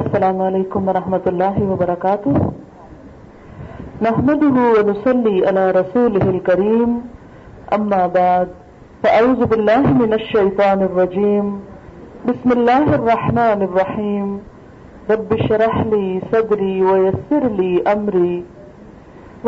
السلام 0.00 0.38
علیکم 0.40 0.86
ورحمۃ 0.88 1.26
اللہ 1.28 1.56
وبرکاتہ۔ 1.70 2.30
نحمده 4.04 4.60
ونصلي 4.76 5.32
على 5.48 5.64
رسوله 5.76 6.28
الكريم 6.30 6.94
اما 7.76 7.98
بعد، 8.14 8.54
فاعوذ 9.02 9.42
بالله 9.50 9.90
من 9.98 10.14
الشيطان 10.18 10.84
الرجيم 10.86 11.50
بسم 12.30 12.54
الله 12.54 12.94
الرحمن 12.98 13.64
الرحيم 13.66 14.30
رب 15.10 15.34
اشرح 15.36 15.76
لي 15.90 16.06
صدري 16.30 16.70
ويسر 16.86 17.44
لي 17.58 17.68
امري 17.92 18.36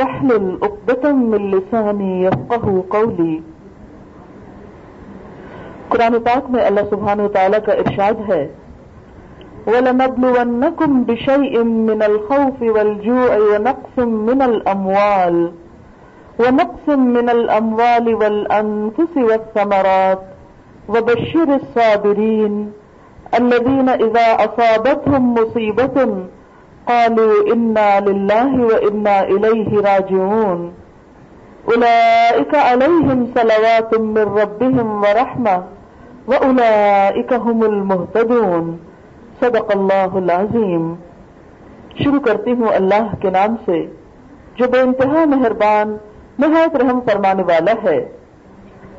واحلل 0.01 0.51
عقدة 0.69 1.15
من 1.23 1.47
لساني 1.55 2.11
يفقهوا 2.27 2.83
قولي 2.97 3.39
قرآن 5.97 6.21
پاک 6.29 6.53
میں 6.57 6.63
اللہ 6.73 6.93
سبحانہ 6.93 7.29
وتعالی 7.31 7.63
کا 7.71 7.79
ارشاد 7.87 8.23
ہے 8.29 8.43
وَلَنَبْلُوَنَّكُمْ 9.67 11.05
بِشَيْءٍ 11.05 11.63
مِّنَ 11.65 12.03
الْخَوْفِ 12.03 12.63
وَالْجُوعِ 12.63 13.37
وَنَقْصٍ 13.39 13.99
مِّنَ 13.99 14.43
الْأَمْوَالِ، 14.43 15.53
وَنَقْصٍ 16.39 16.89
مِّنَ 16.89 17.31
الْأَمْوَالِ 17.31 18.15
وَالْأَنفُسِ 18.15 19.17
وَالثَّمَرَاتِ. 19.17 20.19
وَبَشِّرِ 20.89 21.55
الصَّابِرِينَ 21.55 22.73
الَّذِينَ 23.35 23.89
إِذَا 23.89 24.29
أَصَابَتْهُم 24.47 25.35
مُّصِيبَةٌ 25.35 25.97
قَالُوا 26.87 27.53
إِنَّا 27.53 28.01
لِلَّهِ 28.01 28.67
وَإِنَّا 28.67 29.23
إِلَيْهِ 29.23 29.81
رَاجِعُونَ. 29.81 30.75
أُولَئِكَ 31.69 32.55
عَلَيْهِمْ 32.55 33.33
صَلَوَاتٌ 33.37 33.95
مِّن 34.01 34.19
رَّبِّهِمْ 34.19 35.03
وَرَحْمَةٌ، 35.03 35.65
وَأُولَئِكَ 36.27 37.33
هُمُ 37.33 37.65
الْمُهْتَدُونَ. 37.65 38.94
صدق 39.45 39.77
اللہ 39.77 40.17
العظیم۔ 40.17 40.95
شروع 42.05 42.21
کرتی 42.21 42.53
ہوں 42.53 42.69
اللہ 42.69 43.15
کے 43.23 43.31
نام 43.31 43.57
سے، 43.65 43.87
جو 44.55 44.69
بے 44.69 44.81
انتہا 44.81 45.25
مہربان، 45.25 45.97
نہایت 46.39 46.77
رحم 46.77 47.01
فرمانے 47.01 47.43
والا 47.43 47.73
ہے۔ 47.85 48.09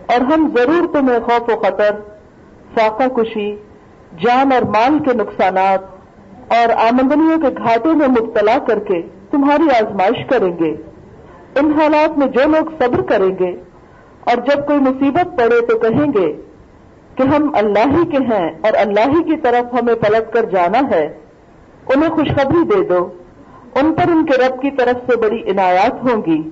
اور 0.06 0.22
ہم 0.22 0.56
ضرور 0.56 0.94
تمہیں 0.94 1.20
خوف 1.20 1.50
و 1.50 1.60
خطر، 1.60 1.92
فاقہ 2.76 3.04
کشی، 3.04 3.56
جان 4.20 4.52
اور 4.52 4.62
مال 4.62 5.00
کے 5.00 5.14
نقصانات 5.14 5.80
اور 6.48 6.70
آمدنیوں 6.70 7.42
کے 7.42 7.48
گھاٹے 7.58 7.90
میں 7.90 8.08
مبتلا 8.08 8.58
کر 8.68 8.80
کے 8.80 9.02
تمہاری 9.32 9.64
آزمائش 9.64 10.26
کریں 10.30 10.58
گے۔ 10.60 10.76
ان 11.56 11.72
حالات 11.72 12.18
میں 12.18 12.28
جو 12.28 12.42
لوگ 12.50 12.66
صبر 12.80 13.02
کریں 13.02 13.38
گے 13.40 13.62
اور 14.24 14.36
جب 14.36 14.68
کوئی 14.68 14.80
مصیبت 14.80 15.38
پڑے 15.38 15.66
تو 15.66 15.80
کہیں 15.80 16.14
گے 16.14 16.42
کہ 17.16 17.24
ہم 17.24 17.52
اللہ 17.54 17.98
ہی 17.98 18.12
کے 18.12 18.18
ہیں 18.18 18.50
اور 18.62 18.72
اللہ 18.74 19.00
ہی 19.00 19.24
کی 19.24 19.38
طرف 19.38 19.74
ہمیں 19.74 19.96
پلٹ 19.96 20.34
کر 20.34 20.46
جانا 20.46 20.80
ہے، 20.92 21.18
انہیں 21.96 22.10
خوشخبری 22.10 22.64
دے 22.64 22.84
دو۔ 22.84 23.10
ان 23.76 23.94
پر 23.94 24.12
ان 24.12 24.26
کے 24.26 24.38
رب 24.38 24.62
کی 24.62 24.72
طرف 24.72 25.12
سے 25.12 25.18
بڑی 25.18 25.52
عنایات 25.52 26.04
ہوں 26.04 26.22
گی۔ 26.26 26.50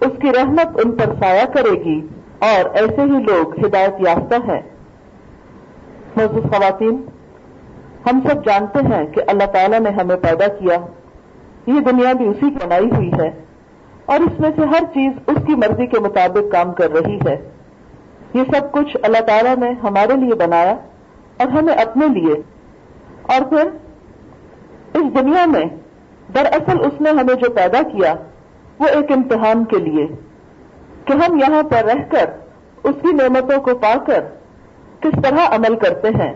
اس 0.00 0.22
کی 0.22 0.28
رحمت 0.28 0.80
ان 0.84 0.90
پر 0.90 1.04
سایہ 1.20 1.44
کرے 1.44 1.84
گی 1.84 2.06
اور 2.38 2.74
ایسے 2.74 3.00
ہی 3.00 3.22
لوگ 3.22 3.66
ہدایت 3.66 3.94
یافتہ 3.98 4.34
ہیں۔ 4.34 4.62
محض 6.16 6.32
خواتین، 6.32 7.02
ہم 8.06 8.20
سب 8.28 8.44
جانتے 8.44 8.78
ہیں 8.94 9.06
کہ 9.06 9.22
اللہ 9.26 9.44
تعالیٰ 9.44 9.80
نے 9.80 9.90
ہمیں 9.90 10.16
پیدا 10.16 10.46
کیا۔ 10.46 10.76
یہ 11.66 11.80
دنیا 11.80 12.12
بھی 12.12 12.26
اسی 12.26 12.50
کی 12.50 12.66
بنائی 12.66 12.90
ہوئی 12.90 13.10
ہے 13.12 13.30
اور 14.06 14.20
اس 14.20 14.40
میں 14.40 14.50
سے 14.56 14.62
ہر 14.62 14.84
چیز 14.94 15.12
اس 15.26 15.36
کی 15.46 15.54
مرضی 15.54 15.86
کے 15.86 16.00
مطابق 16.00 16.52
کام 16.52 16.72
کر 16.72 16.90
رہی 16.90 17.18
ہے۔ 17.28 17.53
یہ 18.34 18.42
سب 18.54 18.72
کچھ 18.72 18.96
اللہ 19.02 19.18
تعالیٰ 19.18 19.56
نے 19.56 19.72
ہمارے 19.82 20.16
لیے 20.16 20.34
بنایا 20.34 20.74
اور 21.38 21.48
ہمیں 21.48 21.74
اپنے 21.74 22.06
لیے۔ 22.06 22.34
اور 23.22 23.44
پھر 23.44 23.66
اس 24.94 25.20
دنیا 25.20 25.46
میں 25.46 25.64
دراصل 26.34 26.80
اس 26.80 27.00
نے 27.00 27.10
ہمیں 27.10 27.34
جو 27.34 27.50
پیدا 27.50 27.82
کیا 27.82 28.14
وہ 28.78 28.86
ایک 28.86 29.12
امتحان 29.12 29.64
کے 29.64 29.76
لیے 29.76 30.06
کہ 31.04 31.12
ہم 31.12 31.38
یہاں 31.38 31.62
پر 31.62 31.84
رہ 31.84 32.02
کر 32.10 32.30
اس 32.84 32.94
کی 33.02 33.12
نعمتوں 33.12 33.60
کو 33.60 33.74
پا 33.74 33.94
کر 34.06 34.20
کس 35.00 35.22
طرح 35.22 35.56
عمل 35.56 35.76
کرتے 35.76 36.08
ہیں۔ 36.08 36.32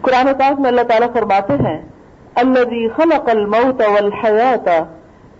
قرآن 0.00 0.26
پاک 0.26 0.60
میں 0.60 0.70
اللہ 0.70 0.82
تعالیٰ 0.82 1.12
فرماتے 1.12 1.52
ہیں 1.52 1.82
اللہ 2.34 2.96
خلق 2.96 3.28
الموت 3.28 3.80
والحیات 3.80 4.68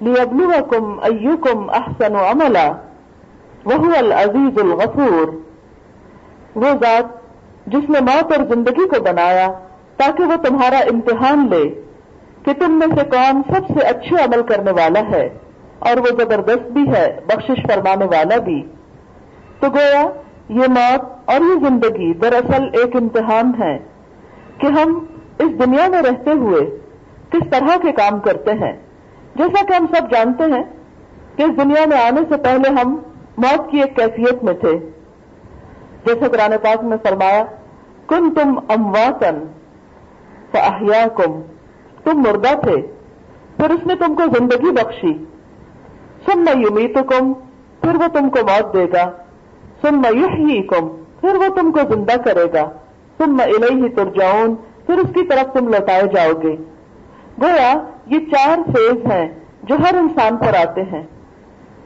لیبلوکم 0.02 0.98
ایکم 1.02 1.70
احسن 1.70 2.16
عملا۔ 2.16 2.72
وہ 3.64 3.94
العزیز 3.98 4.58
الغفور۔ 4.58 5.28
وہ 6.54 6.70
ذات 6.82 7.04
جس 7.66 7.90
نے 7.90 8.00
موت 8.00 8.38
اور 8.38 8.46
زندگی 8.54 8.88
کو 8.88 9.02
بنایا 9.02 9.48
تاکہ 9.96 10.24
وہ 10.24 10.36
تمہارا 10.36 10.78
امتحان 10.78 11.46
لے 11.50 11.82
کہ 12.44 12.52
تم 12.52 12.78
میں 12.78 12.86
سے 12.86 13.04
کون 13.04 13.42
سب 13.54 13.68
سے 13.68 13.86
اچھے 13.86 14.24
عمل 14.24 14.42
کرنے 14.42 14.70
والا 14.70 15.00
ہے 15.00 15.28
اور 15.78 15.98
وہ 15.98 16.06
زبردست 16.06 16.72
بھی 16.72 16.88
ہے، 16.88 17.20
بخشش 17.26 17.72
فرمانے 17.72 18.04
والا 18.04 18.38
بھی۔ 18.38 18.62
تو 19.60 19.66
گویا 19.70 20.06
یہ 20.48 20.66
موت 20.68 21.30
اور 21.30 21.40
یہ 21.40 21.68
زندگی 21.68 22.14
دراصل 22.14 22.62
ایک 22.72 22.96
امتحان 22.96 23.52
ہے 23.62 23.78
کہ 24.58 24.66
ہم 24.66 25.06
اس 25.38 25.66
دنیا 25.66 25.88
میں 25.88 26.02
رہتے 26.02 26.30
ہوئے 26.32 26.78
کس 27.30 27.50
طرح 27.50 27.76
کے 27.82 27.92
کام 27.92 28.20
کرتے 28.20 28.50
ہیں۔ 28.52 28.72
جیسا 29.34 29.64
کہ 29.64 29.72
ہم 29.72 29.86
سب 29.94 30.10
جانتے 30.10 30.44
ہیں 30.44 30.62
کہ 31.36 31.42
اس 31.42 31.48
دنیا 31.48 31.86
میں 31.86 31.98
آنے 32.00 32.20
سے 32.28 32.36
پہلے 32.36 32.68
ہم 32.68 32.96
موت 33.36 33.70
کی 33.70 33.80
ایک 33.80 33.96
کیفیت 33.96 34.44
میں 34.44 34.54
تھے۔ 34.54 34.78
جیسے 36.06 36.28
قرآن 36.28 36.52
پاک 36.62 36.84
میں 36.84 36.96
فرمایا 37.02 37.44
کن 38.06 38.34
تم 38.34 38.58
امواتن 38.68 39.44
فاحیا 40.52 41.06
کم 41.08 41.40
تم 42.04 42.18
مردہ 42.18 42.60
تھے، 42.62 42.76
پھر 43.56 43.70
اس 43.70 43.86
نے 43.86 43.94
تم 43.94 44.14
کو 44.14 44.22
زندگی 44.38 44.70
بخشی۔ 44.70 45.24
سن 46.26 46.38
میں 46.38 46.52
یومی 46.56 46.88
کم 46.88 47.32
پھر 47.80 47.94
وہ 47.94 48.08
تم 48.12 48.30
کو 48.30 48.38
موت 48.42 48.74
دے 48.74 48.86
گا۔ 48.92 49.10
سن 49.82 49.94
میں 49.94 50.62
کم 50.62 50.88
پھر 51.20 51.34
وہ 51.34 51.54
تم 51.54 51.72
کو 51.72 51.94
زندہ 51.94 52.16
کرے 52.24 52.52
گا۔ 52.52 52.70
تم 53.16 53.36
میں 53.36 53.44
الہی 53.44 53.88
ترجاؤن 53.88 54.54
پھر 54.86 54.98
اس 54.98 55.08
کی 55.14 55.26
طرف 55.26 55.52
تم 55.52 55.68
لوٹائے 55.68 56.02
جاؤ 56.02 56.32
گے۔ 56.42 56.56
گویا، 57.42 57.74
یہ 58.06 58.18
چار 58.18 58.58
فیز 58.66 59.12
ہیں 59.12 59.28
جو 59.62 59.74
ہر 59.74 59.94
انسان 59.94 60.36
پر 60.36 60.54
آتے 60.54 60.82
ہیں۔ 60.82 61.02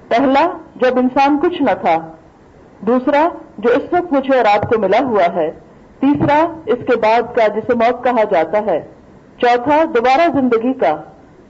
پہلا 0.08 0.46
جب 0.76 0.98
انسان 0.98 1.38
کچھ 1.42 1.60
نہ 1.62 1.74
تھا، 1.80 1.96
دوسرا 2.86 3.26
جو 3.58 3.70
اس 3.70 3.92
وقت 3.92 4.12
مجھے 4.12 4.36
اور 4.36 4.46
آپ 4.46 4.68
کو 4.70 4.78
ملا 4.80 5.00
ہوا 5.04 5.26
ہے، 5.34 5.50
تیسرا 6.00 6.38
اس 6.66 6.86
کے 6.86 6.96
بعد 6.96 7.34
کا 7.36 7.46
جسے 7.54 7.74
موت 7.74 8.02
کہا 8.04 8.24
جاتا 8.30 8.58
ہے، 8.66 8.78
چوتھا 9.38 9.82
دوبارہ 9.94 10.28
زندگی 10.34 10.72
کا، 10.80 10.94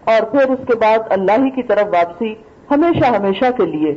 اور 0.04 0.26
پھر 0.30 0.50
اس 0.50 0.66
کے 0.68 0.74
بعد 0.76 1.12
اللہ 1.16 1.44
ہی 1.44 1.50
کی 1.50 1.62
طرف 1.62 1.92
واپسی 1.92 2.34
ہمیشہ 2.70 3.12
ہمیشہ 3.16 3.50
کے 3.56 3.66
لیے۔ 3.66 3.92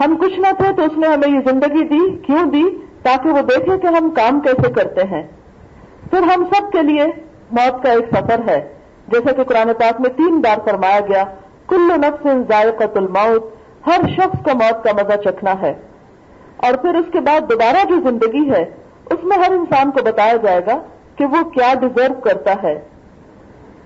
ہم 0.00 0.16
کچھ 0.16 0.38
نہ 0.40 0.52
تھے 0.56 0.72
تو 0.76 0.82
اس 0.82 0.98
نے 0.98 1.06
ہمیں 1.06 1.28
یہ 1.28 1.40
زندگی 1.50 1.84
دی، 1.88 2.04
کیوں 2.26 2.44
دی؟ 2.50 2.64
تاکہ 3.02 3.28
وہ 3.28 3.42
دیکھے 3.48 3.78
کہ 3.78 3.94
ہم 3.96 4.10
کام 4.14 4.40
کیسے 4.40 4.72
کرتے 4.72 5.06
ہیں۔ 5.10 5.22
پھر 6.10 6.22
ہم 6.32 6.44
سب 6.52 6.72
کے 6.72 6.82
لیے 6.82 7.04
موت 7.50 7.82
کا 7.82 7.92
ایک 7.92 8.08
سفر 8.10 8.48
ہے، 8.48 8.60
جیسے 9.08 9.34
کہ 9.36 9.44
قرآن 9.44 9.72
پاک 9.78 10.00
میں 10.00 10.10
تین 10.16 10.40
بار 10.40 10.58
فرمایا 10.64 11.00
گیا 11.08 11.24
کل 11.68 11.92
نفس 11.96 12.26
ذائقت 12.48 12.96
الموت، 12.96 13.56
ہر 13.86 14.00
شخص 14.08 14.44
کو 14.44 14.50
موت 14.54 14.84
کا 14.84 14.92
مزہ 14.92 15.16
چکھنا 15.16 15.62
ہے۔ 15.62 15.74
اور 16.56 16.74
پھر 16.74 16.94
اس 16.94 17.06
کے 17.12 17.20
بعد 17.20 17.40
دوبارہ 17.50 17.86
جو 17.88 17.96
زندگی 18.10 18.50
ہے، 18.50 18.64
اس 19.10 19.24
میں 19.24 19.38
ہر 19.38 19.50
انسان 19.50 19.90
کو 19.90 20.04
بتایا 20.04 20.36
جائے 20.36 20.60
گا 20.66 20.82
کہ 21.16 21.26
وہ 21.26 21.50
کیا 21.50 21.74
ڈیزرو 21.74 22.14
کرتا 22.14 22.54
ہے۔ 22.62 22.80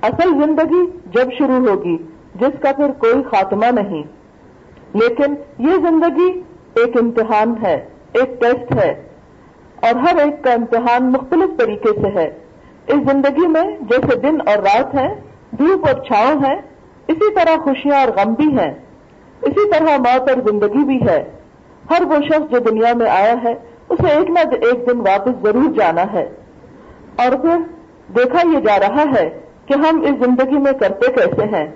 اصل 0.03 0.31
زندگی 0.31 0.99
جب 1.07 1.33
شروع 1.39 1.69
ہوگی، 1.69 1.97
جس 2.35 2.63
کا 2.63 2.73
پھر 2.73 2.91
کوئی 2.91 3.23
خاتمہ 3.23 3.67
نہیں۔ 3.67 4.03
لیکن 4.95 5.35
یہ 5.59 5.75
زندگی 5.75 6.41
ایک 6.75 6.97
امتحان 7.01 7.55
ہے، 7.63 7.89
ایک 8.13 8.41
ٹیسٹ 8.41 8.75
ہے۔ 8.75 9.03
اور 9.83 9.95
ہر 9.95 10.17
ایک 10.17 10.45
کا 10.45 10.53
امتحان 10.53 11.13
مختلف 11.13 11.59
طریقے 11.59 11.89
سے 12.03 12.09
ہے۔ 12.15 12.39
اس 12.87 13.13
زندگی 13.13 13.47
میں 13.47 13.79
جیسے 13.81 14.17
دن 14.17 14.39
اور 14.47 14.59
رات 14.59 14.95
ہے 14.95 15.21
دھوپ 15.51 15.89
اور 15.89 16.05
چھاؤں 16.05 16.45
ہے 16.45 16.61
اسی 17.09 17.35
طرح 17.35 17.57
خوشیاں 17.57 18.01
اور 18.01 18.09
غم 18.09 18.35
بھی 18.35 18.59
ہیں۔ 18.59 18.75
اسی 19.43 19.71
طرح 19.71 19.97
موت 19.99 20.31
اور 20.31 20.51
زندگی 20.51 20.85
بھی 20.85 21.09
ہے۔ 21.09 21.31
ہر 21.91 22.03
وہ 22.03 22.15
شخص 22.27 22.53
جو 22.53 22.59
دنیا 22.59 22.95
میں 22.95 23.11
آیا 23.11 23.35
ہے، 23.45 23.55
اسے 23.89 24.09
ایک 24.09 24.31
نہ 24.31 24.39
ایک 24.39 24.91
دن 24.91 25.01
واپس 25.01 25.31
ضرور 25.43 25.75
جانا 25.75 26.13
ہے۔ 26.13 26.29
اور 27.17 27.37
پھر 27.37 27.57
دیکھا 28.17 28.49
یہ 28.53 28.61
جا 28.61 28.79
رہا 28.79 29.05
ہے 29.15 29.41
کہ 29.67 29.75
ہم 29.75 30.01
اس 30.01 30.25
زندگی 30.25 30.59
میں 30.59 30.73
کرتے 30.73 31.13
کیسے 31.13 31.57
ہیں۔ 31.57 31.67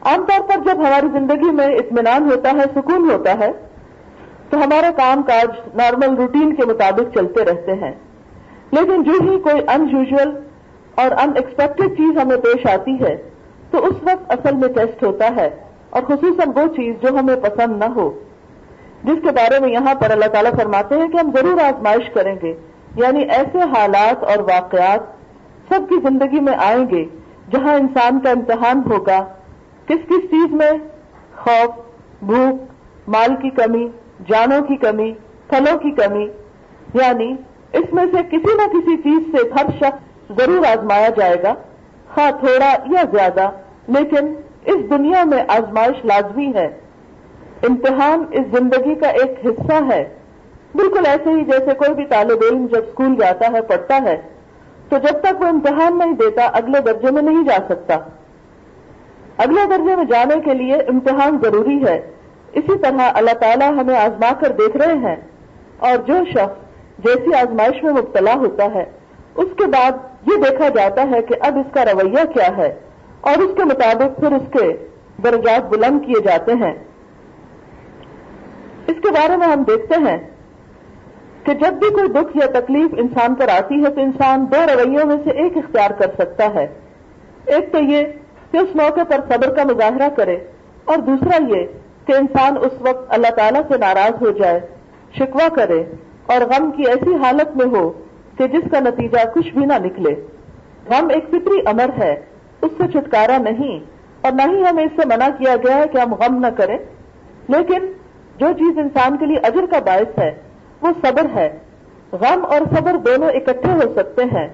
عام 0.00 0.24
طور 0.24 0.40
پر 0.48 0.54
جب 0.64 0.78
ہماری 0.78 1.06
زندگی 1.12 1.50
میں 1.50 1.66
اطمینان 1.66 2.30
ہوتا 2.30 2.50
ہے، 2.50 2.62
سکون 2.74 3.10
ہوتا 3.10 3.38
ہے، 3.38 3.52
تو 4.50 4.56
ہمارے 4.56 4.86
کام 4.96 5.22
کاج 5.22 5.46
نارمل 5.74 6.16
روٹین 6.16 6.54
کے 6.54 6.66
مطابق 6.66 7.14
چلتے 7.14 7.44
رہتے 7.44 7.72
ہیں۔ 7.72 7.92
لیکن 8.70 9.02
جو 9.02 9.12
ہی 9.20 9.38
کوئی 9.38 9.62
ان 9.68 9.88
یوژل 9.90 10.30
اور 10.94 11.10
ان 11.10 11.32
ایکسپیکٹڈ 11.34 11.88
چیز 11.98 12.18
ہمیں 12.18 12.36
پیش 12.36 12.66
آتی 12.66 12.96
ہے 13.00 13.16
تو 13.76 13.84
اس 13.84 13.96
وقت 14.02 14.32
اصل 14.32 14.56
میں 14.56 14.68
ٹیسٹ 14.68 15.04
ہوتا 15.04 15.28
ہے 15.36 15.50
اور 15.90 16.02
خصوصاً 16.02 16.48
وہ 16.54 16.74
چیز 16.76 16.94
جو 17.02 17.08
ہمیں 17.08 17.36
پسند 17.36 17.78
نہ 17.78 17.84
ہو۔ 17.84 18.18
جس 19.04 19.16
کے 19.22 19.30
بارے 19.30 19.60
میں 19.60 19.68
یہاں 19.68 19.94
پر 19.94 20.10
اللہ 20.10 20.24
تعالیٰ 20.24 20.52
فرماتے 20.52 20.94
ہیں 20.94 21.08
کہ 21.08 21.16
ہم 21.16 21.30
ضرور 21.34 21.60
آزمائش 21.60 22.10
کریں 22.10 22.34
گے 22.42 22.54
یعنی 22.96 23.20
ایسے 23.22 23.58
حالات 23.58 24.24
اور 24.24 24.38
واقعات 24.38 25.00
سب 25.68 25.80
کی 25.88 25.94
زندگی 26.08 26.40
میں 26.40 26.52
آئیں 26.58 26.86
گے 26.90 27.04
جہاں 27.50 27.74
انسان 27.74 28.20
کا 28.20 28.30
امتحان 28.30 28.82
ہوگا۔ 28.90 29.24
کس 29.86 30.08
کس 30.08 30.30
چیز 30.30 30.54
میں؟ 30.54 30.70
خوف، 31.36 31.74
بھوک، 32.22 32.62
مال 33.08 33.36
کی 33.42 33.50
کمی، 33.50 33.88
جانوں 34.28 34.62
کی 34.62 34.76
کمی، 34.76 35.12
پھلوں 35.48 35.78
کی 35.78 35.90
کمی۔ 35.90 36.28
یعنی 36.94 37.34
اس 37.72 37.92
میں 37.92 38.04
سے 38.12 38.22
کسی 38.30 38.56
نہ 38.56 38.66
کسی 38.66 38.96
چیز 38.96 39.22
سے 39.32 39.48
ہر 39.48 39.66
شخص 39.78 40.32
ضرور 40.38 40.64
آزمایا 40.64 41.08
جائے 41.08 41.42
گا، 41.42 41.54
خواہ 42.14 42.30
تھوڑا 42.30 42.74
یا 42.90 43.02
زیادہ۔ 43.12 43.50
لیکن 43.88 44.34
اس 44.64 44.90
دنیا 44.90 45.24
میں 45.24 45.44
آزمائش 45.48 46.04
لازمی 46.04 46.52
ہے۔ 46.54 46.66
امتحان 47.62 48.24
اس 48.30 48.58
زندگی 48.58 48.94
کا 48.94 49.08
ایک 49.08 49.46
حصہ 49.46 49.84
ہے۔ 49.88 50.08
بالکل 50.74 51.06
ایسے 51.06 51.30
ہی 51.30 51.44
جیسے 51.44 51.74
کوئی 51.74 51.94
بھی 51.94 52.04
طالب 52.04 52.38
علم 52.50 52.66
جب 52.66 52.78
اسکول 52.88 53.16
جاتا 53.16 53.46
ہے، 53.52 53.62
پڑھتا 53.62 53.98
ہے، 54.04 54.20
تو 54.88 54.98
جب 54.98 55.20
تک 55.20 55.40
وہ 55.40 55.46
امتحان 55.46 55.98
نہیں 55.98 56.12
دیتا، 56.12 56.44
اگلے 56.44 56.80
درجے 56.80 57.10
میں 57.10 57.22
نہیں 57.22 57.44
جا 57.44 57.56
سکتا۔ 57.68 57.94
اگلے 59.36 59.60
درجے 59.70 59.96
میں 59.96 60.04
جانے 60.04 60.40
کے 60.40 60.54
لیے 60.54 60.74
امتحان 60.74 61.38
ضروری 61.42 61.84
ہے۔ 61.86 62.10
اسی 62.52 62.78
طرح 62.78 63.10
اللہ 63.14 63.30
تعالیٰ 63.30 63.70
ہمیں 63.70 63.96
آزما 63.96 64.32
کر 64.32 64.48
دیکھ 64.48 64.76
رہے 64.76 64.94
ہیں۔ 64.94 65.16
اور 65.78 65.96
جو 66.06 66.14
شخص 66.30 66.66
جیسی 66.98 67.34
آزمائش 67.34 67.82
میں 67.82 67.92
مبتلا 67.92 68.34
ہوتا 68.34 68.64
ہے، 68.74 68.84
اس 69.34 69.48
کے 69.56 69.66
بعد 69.66 69.92
یہ 70.26 70.50
دیکھا 70.50 70.68
جاتا 70.68 71.04
ہے 71.10 71.22
کہ 71.22 71.34
اب 71.40 71.58
اس 71.58 71.74
کا 71.74 71.84
رویہ 71.84 72.24
کیا 72.24 72.56
ہے۔ 72.56 72.74
اور 73.20 73.38
اس 73.38 73.56
کے 73.56 73.64
مطابق 73.64 74.20
پھر 74.20 74.32
اس 74.32 74.48
کے 74.52 74.86
درجات 75.22 75.68
بلند 75.68 76.06
کیے 76.06 76.22
جاتے 76.22 76.52
ہیں۔ 76.52 76.74
اس 78.86 78.94
کے 79.02 79.10
بارے 79.10 79.36
میں 79.36 79.46
ہم 79.46 79.62
دیکھتے 79.62 79.94
ہیں 80.10 80.18
کہ 81.44 81.54
جب 81.54 81.72
بھی 81.72 81.90
کوئی 81.90 82.08
دکھ 82.08 82.36
یا 82.36 82.60
تکلیف 82.60 82.90
انسان 82.96 83.34
پر 83.34 83.48
آتی 83.48 83.84
ہے 83.84 83.90
تو 83.90 84.00
انسان 84.00 84.46
دو 84.52 84.66
رویوں 84.74 85.06
میں 85.06 85.16
سے 85.24 85.30
ایک 85.30 85.56
اختیار 85.56 85.90
کر 85.90 86.06
سکتا 86.18 86.54
ہے۔ 86.54 86.66
ایک 87.46 87.72
تو 87.72 87.78
یہ 87.78 88.04
کہ 88.52 88.56
اس 88.56 88.76
موقع 88.76 89.02
پر 89.02 89.20
صبر 89.32 89.54
کا 89.54 89.64
مظاہرہ 89.64 90.08
کرے 90.16 90.36
اور 90.84 90.96
دوسرا 90.96 91.42
یہ 91.48 91.66
کہ 92.06 92.12
انسان 92.12 92.56
اس 92.56 92.72
وقت 92.80 93.04
اللہ 93.08 93.34
تعالیٰ 93.36 93.60
سے 93.68 93.78
ناراض 93.78 94.22
ہو 94.22 94.30
جائے 94.30 94.60
شکوا 95.18 95.48
کرے 95.56 95.84
اور 96.26 96.40
غم 96.40 96.70
کی 96.70 96.82
ایسی 96.86 97.14
حالت 97.14 97.56
میں 97.56 97.78
ہو 97.78 97.90
کہ 98.38 98.46
جس 98.46 98.70
کا 98.70 98.80
نتیجہ 98.80 99.18
کچھ 99.34 99.48
بھی 99.48 99.64
نہ 99.64 99.78
نکلے۔ 99.78 100.14
غم 100.88 101.08
ایک 101.08 101.24
فطری 101.28 101.60
امر 101.66 101.86
ہے۔ 101.98 102.20
اس 102.62 102.70
سے 102.76 102.88
چھٹکارا 102.88 103.38
نہیں 103.38 103.80
اور 104.20 104.32
نہ 104.32 104.42
ہی 104.42 104.62
ہمیں 104.70 104.84
اس 104.84 105.02
سے 105.02 105.08
منع 105.08 105.26
کیا 105.38 105.56
گیا 105.56 105.76
ہے 105.76 105.86
کہ 105.92 105.98
ہم 105.98 106.14
غم 106.14 106.38
نہ 106.40 106.46
کریں۔ 106.46 106.78
لیکن 107.48 107.92
جو 108.36 108.46
چیز 108.52 108.78
انسان 108.78 109.16
کے 109.16 109.26
لیے 109.26 109.36
اجر 109.36 109.66
کا 109.70 109.78
باعث 109.78 110.18
ہے، 110.18 110.34
وہ 110.80 110.88
صبر 111.02 111.26
ہے۔ 111.34 111.58
غم 112.12 112.44
اور 112.44 112.76
صبر 112.76 112.96
دونوں 112.96 113.28
اکٹھے 113.28 113.72
ہو 113.72 113.94
سکتے 113.96 114.22
ہیں۔ 114.24 114.48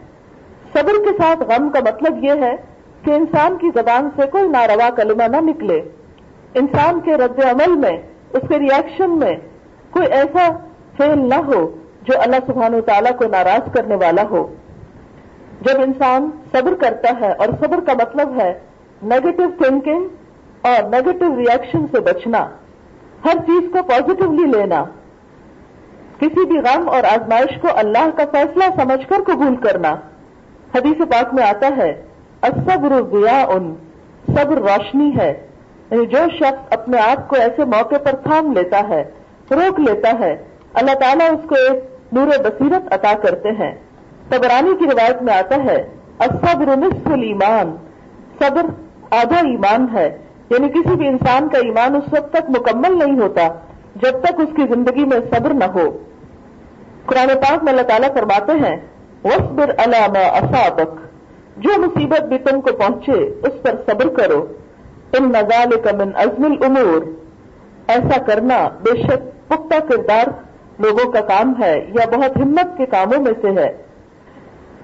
صبر 0.73 0.93
کے 0.93 1.23
ساتھ 1.23 1.43
غم 1.43 1.69
کا 1.69 1.81
مطلب 1.81 2.25
یہ 2.25 2.31
ہے 2.31 2.57
کہ 3.05 3.11
انسان 3.11 3.57
کی 3.57 3.71
زبان 3.75 4.09
سے 4.17 4.27
کوئی 4.27 4.49
ناروا 4.49 4.91
کلمہ 4.91 5.23
نہ 5.23 5.37
نکلے۔ 5.37 5.83
انسان 6.55 7.01
کے 7.01 7.15
رد 7.15 7.45
عمل 7.45 7.77
میں، 7.77 8.03
اس 8.33 8.49
کے 8.49 8.59
ریئیکشن 8.59 9.19
میں 9.19 9.37
کوئی 9.91 10.07
ایسا 10.07 10.49
فیل 10.97 11.19
نہ 11.19 11.35
ہو 11.35 11.77
جو 12.03 12.21
اللہ 12.21 12.37
سبحانہ 12.47 12.77
و 12.77 12.81
تعالیٰ 12.81 13.17
کو 13.17 13.25
ناراض 13.25 13.73
کرنے 13.73 13.97
والا 13.97 14.23
ہو۔ 14.31 14.47
جب 15.65 15.81
انسان 15.81 16.31
صبر 16.53 16.75
کرتا 16.75 17.21
ہے 17.21 17.33
اور 17.33 17.49
صبر 17.49 17.81
کا 17.81 17.93
مطلب 17.93 18.41
ہے 18.41 18.59
نیگیٹو 19.03 19.43
تھنکنگ 19.63 20.05
اور 20.63 20.83
نیگیٹو 20.83 21.37
ریئیکشن 21.37 21.87
سے 21.87 22.01
بچنا، 22.01 22.49
ہر 23.25 23.35
چیز 23.47 23.73
کو 23.73 23.79
پازیٹیولی 23.83 24.59
لینا۔ 24.59 24.85
کسی 26.21 26.47
بھی 26.47 26.59
غم 26.59 26.89
اور 26.89 27.05
آزمائش 27.05 27.61
کو 27.61 27.69
اللہ 27.75 28.11
کا 28.17 28.25
فیصلہ 28.33 28.65
سمجھ 28.77 29.09
کر 29.09 29.17
قبول 29.27 29.57
کرنا۔ 29.57 29.95
حدیث 30.75 30.99
پاک 30.99 31.35
میں 31.35 31.45
آتا 31.45 31.77
ہے 31.77 32.03
اصبر 32.43 33.03
ضیا 33.13 33.45
ان 33.49 33.75
صبر 34.27 34.57
روشنی 34.57 35.17
ہے۔ 35.17 35.47
یعنی 35.91 36.07
جو 36.07 36.19
شخص 36.37 36.73
اپنے 36.73 36.99
آپ 36.99 37.29
کو 37.29 37.37
ایسے 37.37 37.65
موقع 37.65 37.97
پر 37.97 38.13
تھام 38.13 38.53
لیتا 38.53 38.89
ہے، 38.89 39.11
روک 39.51 39.81
لیتا 39.81 40.11
ہے، 40.21 40.45
اللہ 40.75 40.95
تعالیٰ 40.95 41.31
اس 41.31 41.49
کو 41.49 41.55
ایک 41.55 41.85
نور 42.13 42.27
بصیرت 42.27 42.93
عطا 42.93 43.13
کرتے 43.23 43.49
ہیں۔ 43.49 43.75
تبرانی 44.33 44.77
کی 44.79 44.85
روایت 44.85 45.23
میں 45.23 45.35
آتا 45.35 45.65
ہے 45.65 45.89
اصبر 46.19 46.77
نصف 46.77 47.07
ایمان 47.07 47.77
صبر 48.39 48.63
آدھا 49.11 49.37
ایمان 49.37 49.87
ہے۔ 49.93 50.19
یعنی 50.51 50.69
کسی 50.69 50.97
بھی 50.97 51.09
انسان 51.09 51.49
کا 51.49 51.59
ایمان 51.59 51.97
اس 51.97 52.13
وقت 52.13 52.33
تک 52.33 52.51
مکمل 52.51 52.99
نہیں 52.99 53.21
ہوتا 53.21 53.49
جب 53.97 54.21
تک 54.23 54.41
اس 54.41 54.57
کی 54.57 54.63
زندگی 54.75 55.05
میں 55.05 55.19
صبر 55.31 55.55
نہ 55.55 55.65
ہو۔ 55.65 55.99
قرآن 57.07 57.29
پاک 57.29 57.63
میں 57.63 57.73
اللہ 57.73 57.83
تعالیٰ 57.83 58.15
فرماتے 58.15 58.53
ہیں 58.53 58.77
وصبر 59.25 59.71
علامہ 59.79 60.19
اصابک 60.19 60.91
جو 61.57 61.71
مصیبت 61.79 62.23
بھی 62.23 62.39
تم 62.39 62.61
کو 62.61 62.73
پہنچے، 62.73 63.13
اس 63.13 63.63
پر 63.63 63.75
صبر 63.87 64.09
کرو۔ 64.09 64.47
ان 65.13 65.29
نظال 65.29 65.97
من 65.97 66.11
ازم 66.15 66.45
العمور 66.45 67.03
ایسا 67.89 68.23
کرنا 68.23 68.69
بے 68.83 69.03
شک 69.03 69.49
پختہ 69.49 69.79
کردار 69.81 70.27
لوگوں 70.79 71.13
کا 71.13 71.21
کام 71.21 71.63
ہے 71.63 71.87
یا 71.89 72.17
بہت 72.17 72.37
ہمت 72.37 72.79
کے 72.79 72.87
کاموں 72.87 73.23
میں 73.23 73.33
سے 73.43 73.51
ہے۔ 73.51 73.92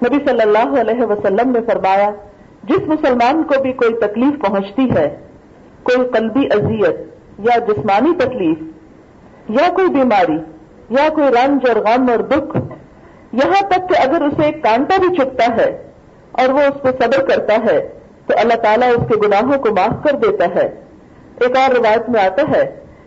نبی 0.03 0.19
صلی 0.27 0.43
اللہ 0.43 0.81
علیہ 0.81 1.07
وسلم 1.07 1.51
نے 1.51 1.61
فرمایا، 1.67 2.11
جس 2.65 2.87
مسلمان 2.89 3.43
کو 3.43 3.61
بھی 3.63 3.73
کوئی 3.73 3.95
تکلیف 4.01 4.41
پہنچتی 4.47 4.89
ہے، 4.91 5.09
کوئی 5.83 6.09
قلبی 6.09 6.47
اذیت 6.51 7.47
یا 7.47 7.59
جسمانی 7.69 8.15
تکلیف، 8.19 9.51
یا 9.51 9.69
کوئی 9.75 9.89
بیماری، 9.89 10.39
یا 10.91 11.09
کوئی 11.15 11.29
رنج 11.29 11.69
اور 11.69 11.83
غم 11.85 12.09
اور 12.11 12.25
دکھ، 12.31 12.57
یہاں 13.33 13.61
تک 13.69 13.89
کہ 13.89 14.01
اگر 14.03 14.23
اسے 14.23 14.45
ایک 14.47 14.63
کانٹا 14.63 14.97
بھی 14.97 15.15
چھپتا 15.17 15.47
ہے 15.57 15.71
اور 16.33 16.49
وہ 16.49 16.61
اس 16.61 16.83
پہ 16.83 16.91
صبر 17.01 17.27
کرتا 17.29 17.57
ہے، 17.65 17.79
تو 18.27 18.35
اللہ 18.39 18.63
تعالیٰ 18.63 18.91
اس 18.91 19.09
کے 19.09 19.21
گناہوں 19.27 19.59
کو 19.59 19.75
معاف 19.75 20.03
کر 20.05 20.17
دیتا 20.23 20.45
ہے۔ 20.55 20.69
ایک 21.41 21.57
اور 21.57 21.75
روایت 21.77 22.09
میں 22.11 22.21
آتا 22.21 22.43
ہے 22.57 22.65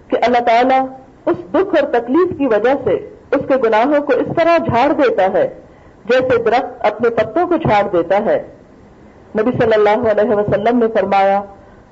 کہ 0.08 0.18
اللہ 0.22 0.44
تعالیٰ 0.46 0.86
اس 1.26 1.40
دکھ 1.54 1.76
اور 1.80 1.88
تکلیف 1.92 2.38
کی 2.38 2.48
وجہ 2.48 2.74
سے 2.84 2.96
اس 3.36 3.48
کے 3.48 3.58
گناہوں 3.64 4.02
کو 4.06 4.14
اس 4.14 4.36
طرح 4.38 4.58
جھاڑ 4.58 4.92
دیتا 5.02 5.26
ہے 5.34 5.48
جیسے 6.10 6.38
درخت 6.44 6.86
اپنے 6.86 7.10
پتوں 7.10 7.48
کو 7.48 7.58
جھاڑ 7.58 7.84
دیتا 7.94 8.18
ہے۔ 8.26 8.38
نبی 9.40 9.52
صلی 9.60 9.74
اللہ 9.74 10.10
علیہ 10.12 10.36
وسلم 10.36 10.78
نے 10.78 10.88
فرمایا، 10.94 11.42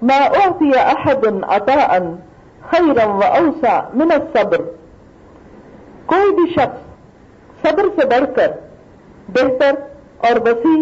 ما 0.02 0.18
اوتی 0.40 0.72
احد 0.80 1.26
عطاء 1.48 1.98
خیرا 2.70 3.06
و 3.06 3.24
اوسا 3.24 3.80
من 3.94 4.12
الصبر. 4.12 4.62
کوئی 6.06 6.34
بھی 6.36 6.54
شخص 6.54 6.88
صبر 7.62 7.88
سے 7.96 8.06
بڑھ 8.08 8.26
کر 8.36 8.52
بہتر 9.30 9.74
اور 10.18 10.40
وسیع 10.46 10.80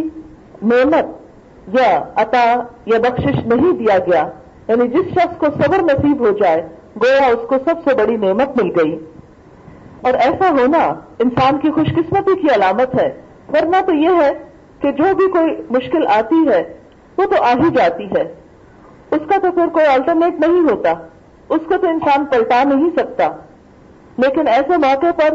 محنت 0.61 1.75
یا 1.75 1.89
عطا 2.15 2.45
یا 2.85 2.97
بخشش 2.99 3.45
نہیں 3.45 3.71
دیا 3.71 3.97
گیا 4.07 4.23
یعنی 4.67 4.87
جس 4.87 5.13
شخص 5.13 5.37
کو 5.37 5.47
صبر 5.57 5.81
نصیب 5.83 6.19
ہو 6.19 6.31
جائے، 6.31 6.61
گویا 7.03 7.25
اس 7.25 7.47
کو 7.47 7.55
سب 7.65 7.89
سے 7.89 7.95
بڑی 7.95 8.17
نعمت 8.17 8.57
مل 8.57 8.69
گئی۔ 8.79 8.95
اور 10.07 10.13
ایسا 10.13 10.49
ہونا 10.49 10.93
انسان 11.19 11.57
کی 11.57 11.71
خوش 11.71 11.87
قسمتی 11.87 12.41
کی 12.41 12.47
علامت 12.55 13.01
ہے۔ 13.01 13.21
ورنہ 13.53 13.75
تو 13.85 13.93
یہ 13.93 14.09
ہے 14.09 14.31
کہ 14.79 14.91
جو 14.91 15.15
بھی 15.15 15.27
کوئی 15.27 15.61
مشکل 15.69 16.07
آتی 16.07 16.49
ہے، 16.49 16.73
وہ 17.17 17.25
تو 17.25 17.43
آ 17.43 17.53
ہی 17.53 17.75
جاتی 17.77 18.05
ہے۔ 18.05 18.33
اس 19.11 19.19
کا 19.29 19.37
تو 19.37 19.51
پھر 19.51 19.67
کوئی 19.67 19.85
آلٹرنیٹ 19.85 20.39
نہیں 20.39 20.59
ہوتا۔ 20.59 20.89
اس 21.49 21.61
کو 21.67 21.77
تو 21.77 21.87
انسان 21.89 22.25
پلٹا 22.25 22.63
نہیں 22.63 22.89
سکتا۔ 22.97 23.27
لیکن 24.17 24.47
ایسے 24.47 24.77
موقع 24.77 25.11
پر 25.15 25.29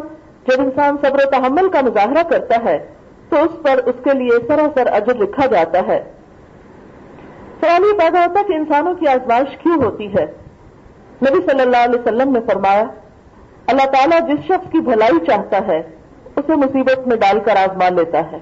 جب 0.49 0.63
انسان 0.63 0.97
صبر 1.03 1.19
و 1.27 1.31
تحمل 1.31 1.69
کا 1.69 1.81
مظاہرہ 1.81 2.23
کرتا 2.23 2.65
ہے، 2.65 2.87
تو 3.29 3.37
اس 3.37 3.63
پر 3.63 3.81
اس 3.87 3.95
کے 4.05 4.19
لیے 4.19 4.39
سراسر 4.49 4.87
اجر 4.87 5.15
لکھا 5.15 5.47
جاتا 5.47 5.79
ہے۔ 5.89 6.13
سوال 7.61 7.83
یہ 7.85 7.99
پیدا 7.99 8.21
ہوتا 8.21 8.43
کہ 8.49 8.53
انسانوں 8.53 8.95
کی 8.95 9.09
آزمائش 9.09 9.57
کیوں 9.57 9.85
ہوتی 9.85 10.07
ہے؟ 10.07 10.25
نبی 11.23 11.51
صلی 11.51 11.61
اللہ 11.61 11.77
علیہ 11.77 12.01
وسلم 12.01 12.33
نے 12.33 12.41
فرمایا 12.41 12.85
اللہ 13.67 13.87
تعالیٰ 13.87 14.29
جس 14.29 14.45
شخص 14.45 14.73
کی 14.73 14.79
بھلائی 14.79 15.27
چاہتا 15.27 15.59
ہے، 15.67 15.83
اسے 16.37 16.57
مصیبت 16.57 17.07
میں 17.07 17.17
ڈال 17.17 17.41
کر 17.41 17.57
آزما 17.57 17.89
لیتا 17.89 18.19
ہے۔ 18.33 18.39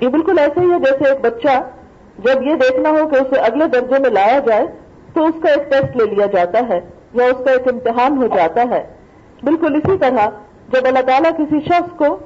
یہ 0.00 0.08
بالکل 0.08 0.38
ایسے 0.38 0.60
ہی 0.60 0.70
ہے 0.70 0.78
جیسے 0.78 1.10
ایک 1.10 1.20
بچہ 1.20 1.60
جب 2.18 2.42
یہ 2.42 2.54
دیکھنا 2.54 2.90
ہو 2.90 3.08
کہ 3.08 3.16
اسے 3.16 3.40
اگلے 3.40 3.66
درجے 3.66 3.98
میں 3.98 4.10
لایا 4.10 4.38
جائے، 4.38 4.66
تو 5.14 5.24
اس 5.24 5.34
کا 5.42 5.50
ایک 5.50 5.70
ٹیسٹ 5.70 5.96
لے 5.96 6.14
لیا 6.14 6.26
جاتا 6.26 6.58
ہے 6.68 6.80
یا 7.14 7.24
اس 7.24 7.44
کا 7.44 7.50
ایک 7.50 7.68
امتحان 7.72 8.16
ہو 8.16 8.26
جاتا 8.26 8.62
ہے۔ 8.70 8.82
بالکل 9.42 9.74
اسی 9.74 9.98
طرح 9.98 10.28
جب 10.68 10.86
اللہ 10.86 10.98
تعالیٰ 10.98 11.30
کسی 11.38 11.60
شخص 11.60 11.96
کو 11.96 12.16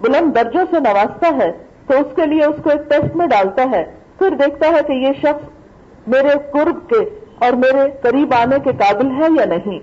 بلند 0.00 0.34
درجوں 0.34 0.64
سے 0.70 0.80
نوازتا 0.80 1.36
ہے، 1.36 1.52
تو 1.86 1.94
اس 1.94 2.16
کے 2.16 2.26
لیے 2.26 2.44
اس 2.44 2.62
کو 2.62 2.70
ایک 2.70 2.90
ٹیسٹ 2.90 3.16
میں 3.16 3.26
ڈالتا 3.26 3.64
ہے۔ 3.70 3.84
پھر 4.18 4.30
دیکھتا 4.30 4.66
ہے 4.68 4.82
کہ 4.86 4.92
یہ 4.92 5.12
شخص 5.18 6.08
میرے 6.08 6.34
قرب 6.52 6.88
کے 6.88 7.04
اور 7.38 7.52
میرے 7.52 7.90
قریب 8.02 8.34
آنے 8.34 8.56
کے 8.64 8.70
قابل 8.72 9.06
ہے 9.06 9.26
یا 9.38 9.44
نہیں۔ 9.44 9.78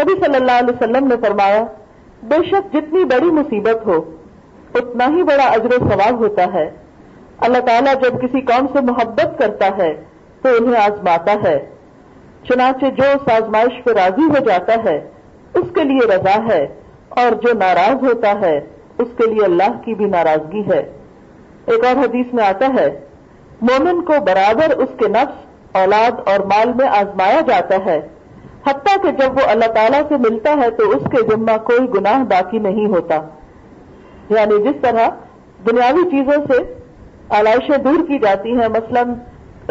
نبی 0.00 0.12
صلی 0.24 0.36
اللہ 0.36 0.58
علیہ 0.58 0.74
وسلم 0.74 1.06
نے 1.06 1.14
فرمایا، 1.26 1.64
بے 2.22 2.36
شک 2.46 2.74
جتنی 2.74 3.04
بڑی 3.04 3.30
مصیبت 3.30 3.86
ہو، 3.86 3.96
اتنا 4.74 5.06
ہی 5.08 5.22
بڑا 5.22 5.44
اجر 5.44 5.74
و 5.74 5.88
ثواب 5.88 6.18
ہوتا 6.18 6.44
ہے۔ 6.54 6.70
اللہ 7.38 7.58
تعالیٰ 7.58 7.94
جب 7.94 8.20
کسی 8.22 8.40
قوم 8.40 8.66
سے 8.72 8.80
محبت 8.80 9.38
کرتا 9.38 9.66
ہے، 9.76 10.04
تو 10.42 10.48
انہیں 10.48 10.82
آزماتا 10.82 11.34
ہے۔ 11.44 11.70
چنانچہ 12.48 12.86
جو 12.86 13.02
اس 13.14 13.32
آزمائش 13.32 13.84
پہ 13.84 13.92
راضی 13.92 14.24
ہو 14.24 14.44
جاتا 14.44 14.74
ہے، 14.84 15.08
اس 15.54 15.64
کے 15.74 15.84
لیے 15.84 16.06
رضا 16.06 16.36
ہے، 16.48 16.66
اور 17.08 17.34
جو 17.34 17.52
ناراض 17.52 18.04
ہوتا 18.04 18.40
ہے، 18.40 18.60
اس 18.98 19.08
کے 19.16 19.30
لیے 19.30 19.44
اللہ 19.44 19.80
کی 19.84 19.94
بھی 19.94 20.04
ناراضگی 20.04 20.62
ہے۔ 20.66 20.82
ایک 21.66 21.84
اور 21.84 21.96
حدیث 21.96 22.34
میں 22.34 22.44
آتا 22.46 22.66
ہے، 22.80 23.00
مومن 23.60 24.04
کو 24.04 24.12
برابر 24.26 24.76
اس 24.76 24.88
کے 24.98 25.08
نفس، 25.08 25.76
اولاد 25.76 26.28
اور 26.28 26.40
مال 26.40 26.72
میں 26.74 26.88
آزمایا 26.88 27.40
جاتا 27.40 27.76
ہے۔ 27.86 28.00
حتیٰ 28.66 29.02
کہ 29.02 29.10
جب 29.10 29.32
وہ 29.32 29.40
اللہ 29.46 29.64
تعالیٰ 29.64 30.02
سے 30.08 30.16
ملتا 30.16 30.50
ہے 30.50 30.70
تو 30.70 30.90
اس 30.90 31.02
کے 31.10 31.28
ذمہ 31.30 31.56
کوئی 31.64 31.88
گناہ 31.94 32.24
باقی 32.24 32.58
نہیں 32.58 32.86
ہوتا۔ 32.86 33.14
یعنی 34.30 34.62
جس 34.62 34.82
طرح 34.82 35.08
دنیاوی 35.70 36.10
چیزوں 36.10 36.44
سے 36.50 36.74
آلائشیں 37.28 37.78
دور 37.78 38.06
کی 38.06 38.18
جاتی 38.18 38.50
ہیں، 38.50 38.68
مثلا 38.68 39.02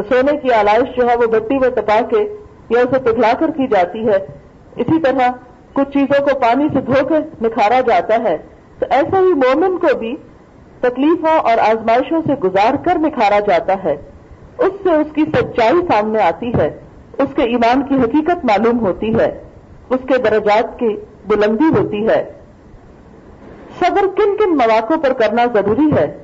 سونے 0.09 0.37
کی 0.37 0.53
آلائش 0.53 0.95
جو 0.97 1.09
ہے 1.09 1.15
وہ 1.15 1.25
بٹی 1.25 1.59
میں 1.59 1.69
تپا 1.69 2.01
کے 2.01 2.35
یا 2.69 2.79
اسے 2.79 2.99
پگھلا 2.99 3.33
کر 3.39 3.51
کی 3.51 3.67
جاتی 3.67 4.07
ہے، 4.07 4.15
اسی 4.75 5.01
طرح 5.01 5.29
کچھ 5.73 5.89
چیزوں 5.89 6.27
کو 6.27 6.39
پانی 6.39 6.67
سے 6.73 6.81
دھو 6.81 7.07
کے 7.07 7.15
نکھارا 7.41 7.81
جاتا 7.81 8.15
ہے۔ 8.23 8.37
تو 8.79 8.85
ایسا 8.89 9.19
ہی 9.19 9.33
مومن 9.33 9.77
کو 9.77 9.97
بھی 9.97 10.15
تکلیفوں 10.81 11.39
اور 11.39 11.57
آزمائشوں 11.57 12.21
سے 12.27 12.33
گزار 12.33 12.73
کر 12.85 12.99
نکھارا 12.99 13.39
جاتا 13.39 13.73
ہے۔ 13.83 13.95
اس 14.57 14.71
سے 14.83 14.89
اس 14.89 15.07
کی 15.13 15.21
سچائی 15.21 15.85
سامنے 15.91 16.21
آتی 16.21 16.51
ہے۔ 16.57 16.77
اس 17.17 17.35
کے 17.35 17.43
ایمان 17.43 17.83
کی 17.83 17.95
حقیقت 17.95 18.45
معلوم 18.45 18.79
ہوتی 18.79 19.15
ہے، 19.15 19.43
اس 19.89 19.99
کے 20.07 20.17
درجات 20.17 20.79
کی 20.79 20.97
بلندی 21.27 21.79
ہوتی 21.79 22.07
ہے۔ 22.07 22.31
صبر 23.79 24.01
کن 24.17 24.37
کن 24.37 24.49
مواقع 24.49 24.93
پر 25.03 25.13
کرنا 25.13 25.45
ضروری 25.53 25.95
ہے؟ 25.97 26.17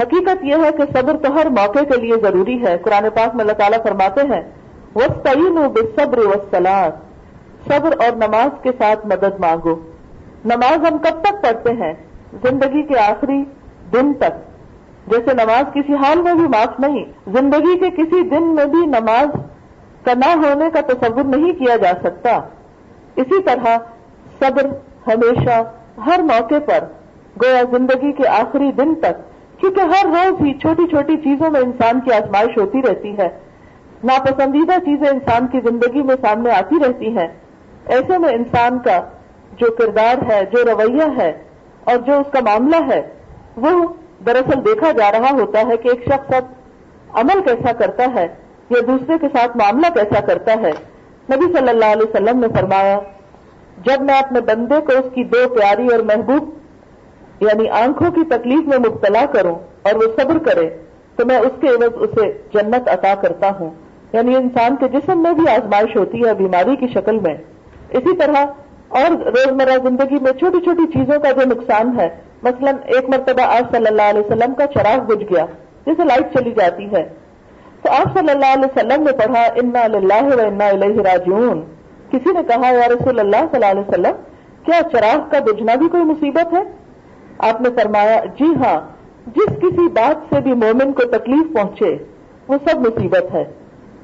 حقیقت 0.00 0.44
یہ 0.44 0.54
ہے 0.54 0.70
کہ 0.72 1.00
صبر 1.00 1.16
تو 1.16 1.34
ہر 1.34 1.46
موقع 1.46 1.78
کے 1.78 2.00
لیے 2.00 2.16
ضروری 2.22 2.66
ہے۔ 2.66 2.78
قرآن 2.78 3.04
پاک 3.14 3.34
میں 3.34 3.40
اللہ 3.40 3.52
تعالیٰ 3.52 3.82
فرماتے 3.82 4.20
ہیں 4.20 4.42
وہ 4.94 5.02
تعین 5.22 5.66
بے 5.74 5.80
صبر 5.96 6.18
و 6.18 6.32
صبر 7.68 7.90
اور 7.98 8.16
نماز 8.16 8.62
کے 8.62 8.70
ساتھ 8.78 9.06
مدد 9.06 9.40
مانگو۔ 9.40 9.74
نماز 10.44 10.92
ہم 10.92 10.98
کب 10.98 11.22
تک 11.22 11.42
پڑھتے 11.42 11.72
ہیں؟ 11.72 11.92
زندگی 12.42 12.82
کے 12.82 12.98
آخری 12.98 13.44
دن 13.92 14.12
تک۔ 14.12 14.52
جیسے 15.06 15.34
نماز 15.34 15.64
کسی 15.74 15.94
حال 15.94 16.22
میں 16.22 16.34
بھی 16.34 16.42
معاف 16.42 16.80
نہیں، 16.80 17.04
زندگی 17.26 17.78
کے 17.78 17.90
کسی 17.90 18.28
دن 18.28 18.54
میں 18.54 18.64
بھی 18.64 18.86
نماز 18.86 19.28
کا 20.04 20.12
نہ 20.14 20.46
ہونے 20.46 20.70
کا 20.70 20.80
تصور 20.80 21.24
نہیں 21.24 21.52
کیا 21.52 21.76
جا 21.76 21.92
سکتا۔ 22.02 22.40
اسی 23.16 23.42
طرح 23.42 23.76
صبر 24.40 24.66
ہمیشہ 25.06 25.62
ہر 26.06 26.20
موقع 26.20 26.58
پر، 26.66 26.84
گویا 27.42 27.62
زندگی 27.70 28.12
کے 28.12 28.28
آخری 28.28 28.72
دن 28.72 28.94
تک، 28.94 29.32
کیونکہ 29.60 29.80
ہر 29.80 30.06
روز 30.06 30.40
ہی 30.40 30.58
چھوٹی 30.58 30.86
چھوٹی 30.86 31.16
چیزوں 31.16 31.50
میں 31.50 31.60
انسان 31.60 32.00
کی 32.00 32.12
آزمائش 32.12 32.58
ہوتی 32.58 32.82
رہتی 32.82 33.18
ہے۔ 33.18 33.28
ناپسندیدہ 34.04 34.72
چیزیں 34.84 35.08
انسان 35.08 35.46
کی 35.46 35.60
زندگی 35.60 36.02
میں 36.02 36.16
سامنے 36.22 36.50
آتی 36.50 36.76
رہتی 36.88 37.18
ہیں۔ 37.18 37.28
ایسے 37.86 38.18
میں 38.18 38.28
انسان 38.28 38.78
کا 38.78 39.00
جو 39.56 39.70
کردار 39.70 40.30
ہے، 40.30 40.40
جو 40.52 40.64
رویہ 40.64 41.04
ہے 41.16 41.32
اور 41.84 41.96
جو 41.96 42.12
اس 42.12 42.32
کا 42.32 42.40
معاملہ 42.40 42.94
ہے، 42.94 43.02
وہ 43.56 43.86
دراصل 44.26 44.64
دیکھا 44.64 44.90
جا 44.90 45.12
رہا 45.12 45.30
ہوتا 45.30 45.60
ہے 45.68 45.76
کہ 45.76 45.88
ایک 45.88 46.04
شخص 46.04 46.34
اب 46.34 46.44
عمل 47.12 47.42
کیسا 47.42 47.72
کرتا 47.72 48.04
ہے۔ 48.14 48.26
یا 48.70 48.80
دوسرے 48.86 49.18
کے 49.20 49.26
ساتھ 49.32 49.56
معاملہ 49.56 49.86
کیسا 49.94 50.20
کرتا 50.20 50.52
ہے؟ 50.52 50.70
نبی 51.32 51.58
صلی 51.58 51.68
اللہ 51.68 51.84
علیہ 51.84 52.02
وسلم 52.02 52.40
نے 52.40 52.46
فرمایا، 52.48 53.00
جب 53.84 54.02
میں 54.02 54.18
اپنے 54.18 54.40
بندے 54.40 54.80
کو 54.80 54.92
اس 54.92 55.14
کی 55.14 55.24
دو 55.24 55.48
پیاری 55.48 55.86
اور 55.86 55.98
محبوب 55.98 56.50
یعنی 57.40 57.68
آنکھوں 57.68 58.10
کی 58.10 58.20
تکلیف 58.24 58.68
میں 58.68 58.78
مبتلا 58.78 59.24
کروں 59.32 59.54
اور 59.82 59.94
وہ 59.94 60.20
صبر 60.20 60.38
کرے، 60.38 60.70
تو 61.16 61.26
میں 61.26 61.38
اس 61.38 61.52
کے 61.60 61.68
عوض 61.68 61.88
اسے 61.94 62.32
جنت 62.54 62.88
عطا 62.88 63.14
کرتا 63.14 63.50
ہوں۔ 63.58 63.70
یعنی 64.12 64.36
انسان 64.36 64.76
کے 64.76 64.88
جسم 64.88 65.22
میں 65.22 65.32
بھی 65.32 65.48
آزمائش 65.48 65.96
ہوتی 65.96 66.24
ہے 66.24 66.34
بیماری 66.34 66.76
کی 66.76 66.86
شکل 66.94 67.18
میں۔ 67.18 67.34
اسی 67.90 68.16
طرح 68.16 68.44
اور 68.88 69.10
روزمرہ 69.10 69.78
زندگی 69.82 70.18
میں 70.20 70.32
چھوٹی 70.32 70.60
چھوٹی 70.60 70.92
چیزوں 70.92 71.20
کا 71.20 71.30
جو 71.30 71.40
نقصان 71.46 72.00
ہے، 72.00 72.08
مثلا 72.42 72.70
ایک 72.84 73.08
مرتبہ 73.08 73.42
آج 73.42 73.76
صلی 73.76 73.86
اللہ 73.86 74.02
علیہ 74.02 74.20
وسلم 74.20 74.54
کا 74.54 74.66
چراغ 74.66 74.98
بج 74.98 75.22
گیا، 75.22 75.46
جسے 75.86 76.04
لائٹ 76.04 76.38
چلی 76.38 76.50
جاتی 76.50 76.86
ہے۔ 76.92 77.08
تو 77.82 77.92
آپ 77.92 78.18
صلی 78.18 78.30
اللہ 78.30 78.52
علیہ 78.54 78.64
وسلم 78.64 79.02
نے 79.02 79.12
پڑھا، 79.18 79.42
انا 79.62 79.80
اللہ 79.80 80.34
و 80.36 80.40
انا 80.40 80.66
الہ 80.66 81.00
راجعون. 81.02 81.62
کسی 82.10 82.32
نے 82.32 82.42
کہا، 82.48 82.70
یا 82.72 82.86
رسول 82.88 83.18
اللہ 83.18 83.44
صلی 83.52 83.64
اللہ 83.64 83.70
علیہ 83.70 83.88
وسلم، 83.88 84.20
کیا 84.64 84.80
چراغ 84.92 85.18
کا 85.30 85.38
بجنا 85.46 85.74
بھی 85.74 85.88
کوئی 85.88 86.04
مصیبت 86.04 86.52
ہے؟ 86.52 86.62
آپ 87.48 87.60
نے 87.60 87.68
فرمایا 87.76 88.18
جی 88.38 88.52
ہاں 88.60 88.78
جس 89.26 89.50
کسی 89.58 89.88
بات 89.88 90.22
سے 90.30 90.40
بھی 90.40 90.52
مومن 90.62 90.92
کو 90.92 91.04
تکلیف 91.08 91.52
پہنچے، 91.54 91.96
وہ 92.48 92.56
سب 92.68 92.80
مصیبت 92.80 93.34
ہے. 93.34 93.44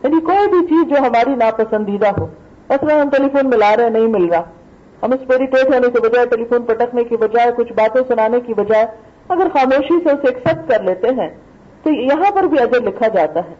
یعنی 0.02 0.20
کوئی 0.20 0.48
بھی 0.48 0.66
چیز 0.66 0.88
جو 0.90 1.02
ہماری 1.06 1.34
ناپسندیدہ 1.34 2.10
ہو، 2.18 2.26
مثلا 2.70 3.00
ہم 3.02 3.08
ٹیلی 3.08 3.28
فون 3.28 3.50
ملا 3.50 3.74
رہے 3.76 3.90
نہیں 3.90 4.06
مل 4.08 4.24
رہا، 4.24 4.42
ہم 5.02 5.12
اس 5.12 5.26
پیریٹیٹ 5.28 5.74
ہونے 5.74 5.90
کے 5.90 6.00
بجائے 6.00 6.26
ٹیلی 6.26 6.44
فون 6.44 6.62
پٹکنے 6.62 7.04
کی 7.04 7.16
بجائے، 7.16 7.52
کچھ 7.56 7.72
باتیں 7.72 8.00
سنانے 8.08 8.40
کی 8.40 8.54
بجائے، 8.54 8.86
اگر 9.28 9.48
خاموشی 9.54 9.98
سے 10.04 10.10
اسے 10.10 10.28
ایکسپٹ 10.28 10.68
کر 10.70 10.82
لیتے 10.82 11.08
ہیں، 11.18 11.28
تو 11.82 11.90
یہاں 11.92 12.30
پر 12.34 12.42
بھی 12.42 12.58
اجر 12.58 12.80
لکھا 12.80 13.08
جاتا 13.08 13.40
ہے۔ 13.40 13.54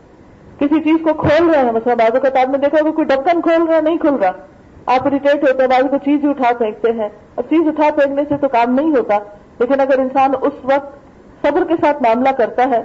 کسی 0.61 0.81
چیز 0.81 0.97
کو 1.05 1.13
کھول 1.15 1.49
رہے 1.51 1.63
ہیں۔ 1.65 1.73
مثلا 1.73 1.95
بازو 1.95 2.21
کا 2.21 2.41
آپ 2.41 2.51
نے 2.51 2.59
دیکھا 2.59 2.83
کہ 2.85 2.93
کوئی 2.93 3.05
ڈکن 3.05 3.41
کھول 3.41 3.63
رہا 3.63 3.77
ہے، 3.77 3.81
نہیں 3.81 3.97
کھل 3.97 4.15
رہا۔ 4.15 4.31
آپ 4.95 5.07
اریٹیٹ 5.07 5.43
ہوتے 5.43 5.63
ہیں 5.63 5.69
بازو 5.69 5.89
کو 5.89 5.99
چیز 6.05 6.25
ہی 6.25 6.31
اٹھا 6.31 6.53
پھینکتے 6.59 6.93
ہیں۔ 6.93 7.09
اب 7.37 7.45
چیز 7.51 7.69
اٹھا 7.69 7.91
پھینکنے 7.97 8.23
سے 8.29 8.37
تو 8.37 8.49
کام 8.49 8.75
نہیں 8.75 8.91
ہوتا، 8.91 9.19
لیکن 9.59 9.81
اگر 9.81 9.99
انسان 9.99 10.33
اس 10.41 10.65
وقت 10.65 11.47
صبر 11.47 11.65
کے 11.65 11.75
ساتھ 11.81 12.03
معاملہ 12.03 12.33
کرتا 12.39 12.69
ہے، 12.71 12.83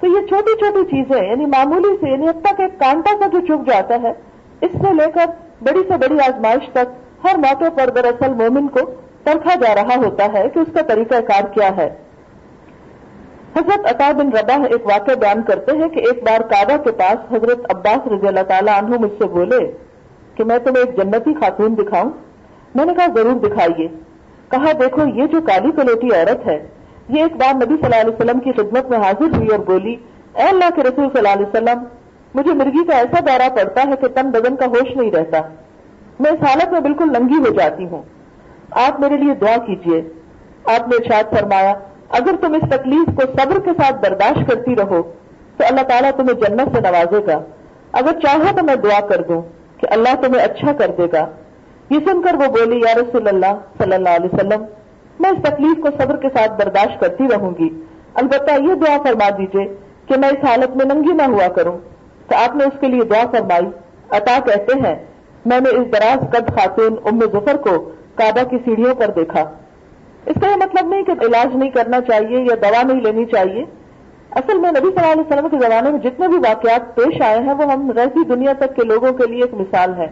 تو 0.00 0.06
یہ 0.06 0.26
چھوٹی 0.26 0.56
چھوٹی 0.58 0.84
چیزیں 0.90 1.28
یعنی 1.28 1.46
معمولی 1.46 1.96
سے 2.00 2.10
یعنی 2.10 2.28
اب 2.28 2.40
تک 2.42 2.60
ایک 2.60 2.78
کانٹا 2.80 3.16
کا 3.20 3.26
جو 3.26 3.40
چک 3.40 3.66
جاتا 3.70 3.96
ہے، 4.02 4.12
اس 4.60 4.72
سے 4.72 4.92
لے 4.92 5.10
کر 5.10 5.30
بڑی 5.62 5.82
سے 5.88 5.96
بڑی 5.96 6.20
آزمائش 6.26 6.68
تک 6.72 6.94
ہر 7.24 7.38
موقع 7.38 7.68
پر 7.76 7.90
دراصل 7.90 8.34
مومن 8.34 8.68
کو 8.68 8.80
پرکھا 9.24 9.54
جا 9.54 9.74
رہا 9.74 9.96
ہوتا 9.96 10.26
ہے 10.32 10.48
کہ 10.48 10.58
اس 10.58 10.72
کا 10.74 10.82
طریقہ 10.82 11.20
کار 11.20 11.48
کیا 11.54 11.76
ہے۔ 11.76 11.88
حضرت 13.56 13.94
عطا 13.94 14.12
بن 14.12 14.28
ربا 14.28 14.54
ایک 14.54 14.86
واقعہ 14.86 15.14
بیان 15.14 15.42
کرتے 15.42 15.76
ہیں 15.76 15.88
کہ 15.88 15.98
ایک 15.98 16.22
بار 16.22 16.40
کعبہ 16.40 16.82
کے 16.82 16.92
پاس 16.92 17.32
حضرت 17.32 17.74
عباس 17.74 18.08
رضی 18.08 18.28
اللہ 18.28 18.42
تعالیٰ 18.48 18.82
عنہ 18.82 18.96
مجھ 18.98 19.12
سے 19.18 19.28
بولے 19.28 19.72
کہ 20.34 20.44
میں 20.44 20.58
تمہیں 20.58 20.84
ایک 20.84 20.96
جنتی 20.96 21.34
خاتون 21.34 21.74
دکھاؤں۔ 21.78 22.10
میں 22.74 22.84
نے 22.84 22.94
کہا، 22.94 23.06
ضرور 23.14 23.32
دکھائیے۔ 23.32 23.88
کہا، 24.48 24.72
دیکھو، 24.80 25.06
یہ 25.06 25.26
جو 25.26 25.40
کالی 25.40 25.70
کلوٹی 25.72 26.06
عورت 26.06 26.46
ہے، 26.46 26.66
یہ 27.08 27.22
ایک 27.22 27.36
بار 27.36 27.54
نبی 27.54 27.74
صلی 27.74 27.84
اللہ 27.84 28.00
علیہ 28.00 28.14
وسلم 28.14 28.40
کی 28.40 28.52
خدمت 28.52 28.90
میں 28.90 28.98
حاضر 28.98 29.36
ہوئی 29.36 29.48
اور 29.48 29.58
بولی، 29.58 29.96
اے 30.34 30.42
اللہ 30.42 30.70
کے 30.74 30.82
رسول 30.82 31.08
صلی 31.12 31.18
اللہ 31.18 31.32
علیہ 31.32 31.46
وسلم، 31.46 31.84
مجھے 32.34 32.52
مرغی 32.52 32.86
کا 32.86 32.96
ایسا 32.96 33.20
دورہ 33.20 33.48
پڑتا 33.48 33.82
ہے 33.82 33.96
کہ 34.00 34.08
تن 34.08 34.30
بدن 34.30 34.56
کا 34.56 34.66
ہوش 34.66 34.96
نہیں 34.96 35.10
رہتا۔ 35.10 35.40
میں 36.20 36.30
اس 36.30 36.48
حالت 36.48 36.72
میں 36.72 36.80
بالکل 36.80 37.04
ننگی 37.04 37.38
ہو 37.38 37.52
جاتی 37.52 37.84
ہوں۔ 37.84 38.02
آپ 38.70 39.00
میرے 39.00 39.16
لیے 39.16 39.34
دعا 39.34 39.56
کیجیے 39.66 40.00
آپ 40.64 40.88
نے 40.88 40.96
ارشاد 40.96 41.38
فرمایا 41.38 41.72
اگر 42.10 42.36
تم 42.40 42.54
اس 42.54 42.70
تکلیف 42.70 43.16
کو 43.16 43.22
صبر 43.38 43.60
کے 43.60 43.70
ساتھ 43.70 44.00
برداشت 44.02 44.48
کرتی 44.48 44.76
رہو، 44.76 45.02
تو 45.56 45.64
اللہ 45.68 45.80
تعالیٰ 45.80 46.10
تمہیں 46.10 46.34
جنت 46.34 46.74
سے 46.74 46.80
نوازے 46.80 47.26
گا۔ 47.26 47.40
اگر 47.92 48.20
چاہو 48.20 48.58
تو 48.58 48.64
میں 48.64 48.74
دعا 48.74 49.00
کر 49.00 49.22
دوں 49.22 49.42
کہ 49.78 49.86
اللہ 49.90 50.14
تمہیں 50.14 50.44
اچھا 50.44 50.72
کر 50.72 50.90
دے 50.98 51.06
گا۔ 51.12 51.26
یہ 51.90 51.98
سن 52.06 52.22
کر 52.22 52.34
وہ 52.34 52.46
بولی 52.46 52.76
یا 52.76 52.94
رسول 52.94 53.28
اللہ 53.28 53.82
صلی 53.82 53.94
اللہ 53.94 54.08
علیہ 54.08 54.34
وسلم، 54.34 54.64
میں 55.20 55.30
اس 55.30 55.38
تکلیف 55.42 55.82
کو 55.82 56.02
صبر 56.02 56.16
کے 56.16 56.28
ساتھ 56.36 56.52
برداشت 56.52 57.00
کرتی 57.00 57.24
رہوں 57.24 57.50
گی۔ 57.58 57.84
البتہ 58.14 58.50
یہ 58.62 58.74
دعا 58.74 58.96
فرما 59.02 59.28
دیجیے 59.38 59.74
کہ 60.06 60.18
میں 60.18 60.28
اس 60.28 60.44
حالت 60.44 60.76
میں 60.76 60.94
ننگی 60.94 61.12
نہ 61.12 61.22
ہوا 61.22 61.48
کروں۔ 61.48 61.78
تو 62.28 62.36
آپ 62.36 62.56
نے 62.56 62.64
اس 62.64 62.80
کے 62.80 62.86
لیے 62.86 63.00
دعا 63.00 63.22
فرمائی، 63.30 63.66
عطا 64.10 64.38
کہتے 64.46 64.72
ہیں، 64.80 64.94
میں 65.44 65.60
نے 65.60 65.70
اس 65.70 65.92
دراز 65.92 66.30
قد 66.30 66.58
خاتون 66.58 66.96
ام 67.04 67.20
ظفر 67.20 67.56
کو 67.56 67.90
کعبہ 68.14 68.48
کی 68.50 68.56
سیڑھیوں 68.64 68.94
پر 68.94 69.10
دیکھا۔ 69.16 69.50
اس 70.26 70.36
کا 70.40 70.50
یہ 70.50 70.56
مطلب 70.56 70.88
نہیں 70.88 71.02
کہ 71.02 71.10
علاج 71.10 71.56
نہیں 71.56 71.70
کرنا 71.70 72.00
چاہیے 72.00 72.38
یا 72.38 72.54
دوا 72.54 72.82
نہیں 72.82 73.00
لینی 73.00 73.24
چاہیے۔ 73.24 73.64
اصل 74.30 74.58
میں 74.58 74.70
نبی 74.70 74.88
صلی 74.88 75.10
اللہ 75.10 75.12
علیہ 75.12 75.22
وسلم 75.30 75.48
کے 75.48 75.68
زمانے 75.68 75.90
میں 75.90 75.98
جتنے 75.98 76.28
بھی 76.28 76.36
واقعات 76.36 76.94
پیش 76.94 77.22
آئے 77.22 77.38
ہیں، 77.38 77.54
وہ 77.54 77.72
ہم 77.72 77.90
رہتی 77.90 78.24
دنیا 78.24 78.52
تک 78.52 78.76
کے 78.76 78.82
لوگوں 78.84 79.12
کے 79.12 79.26
لیے 79.26 79.42
ایک 79.42 79.54
مثال 79.54 79.94
ہے۔ 79.94 80.06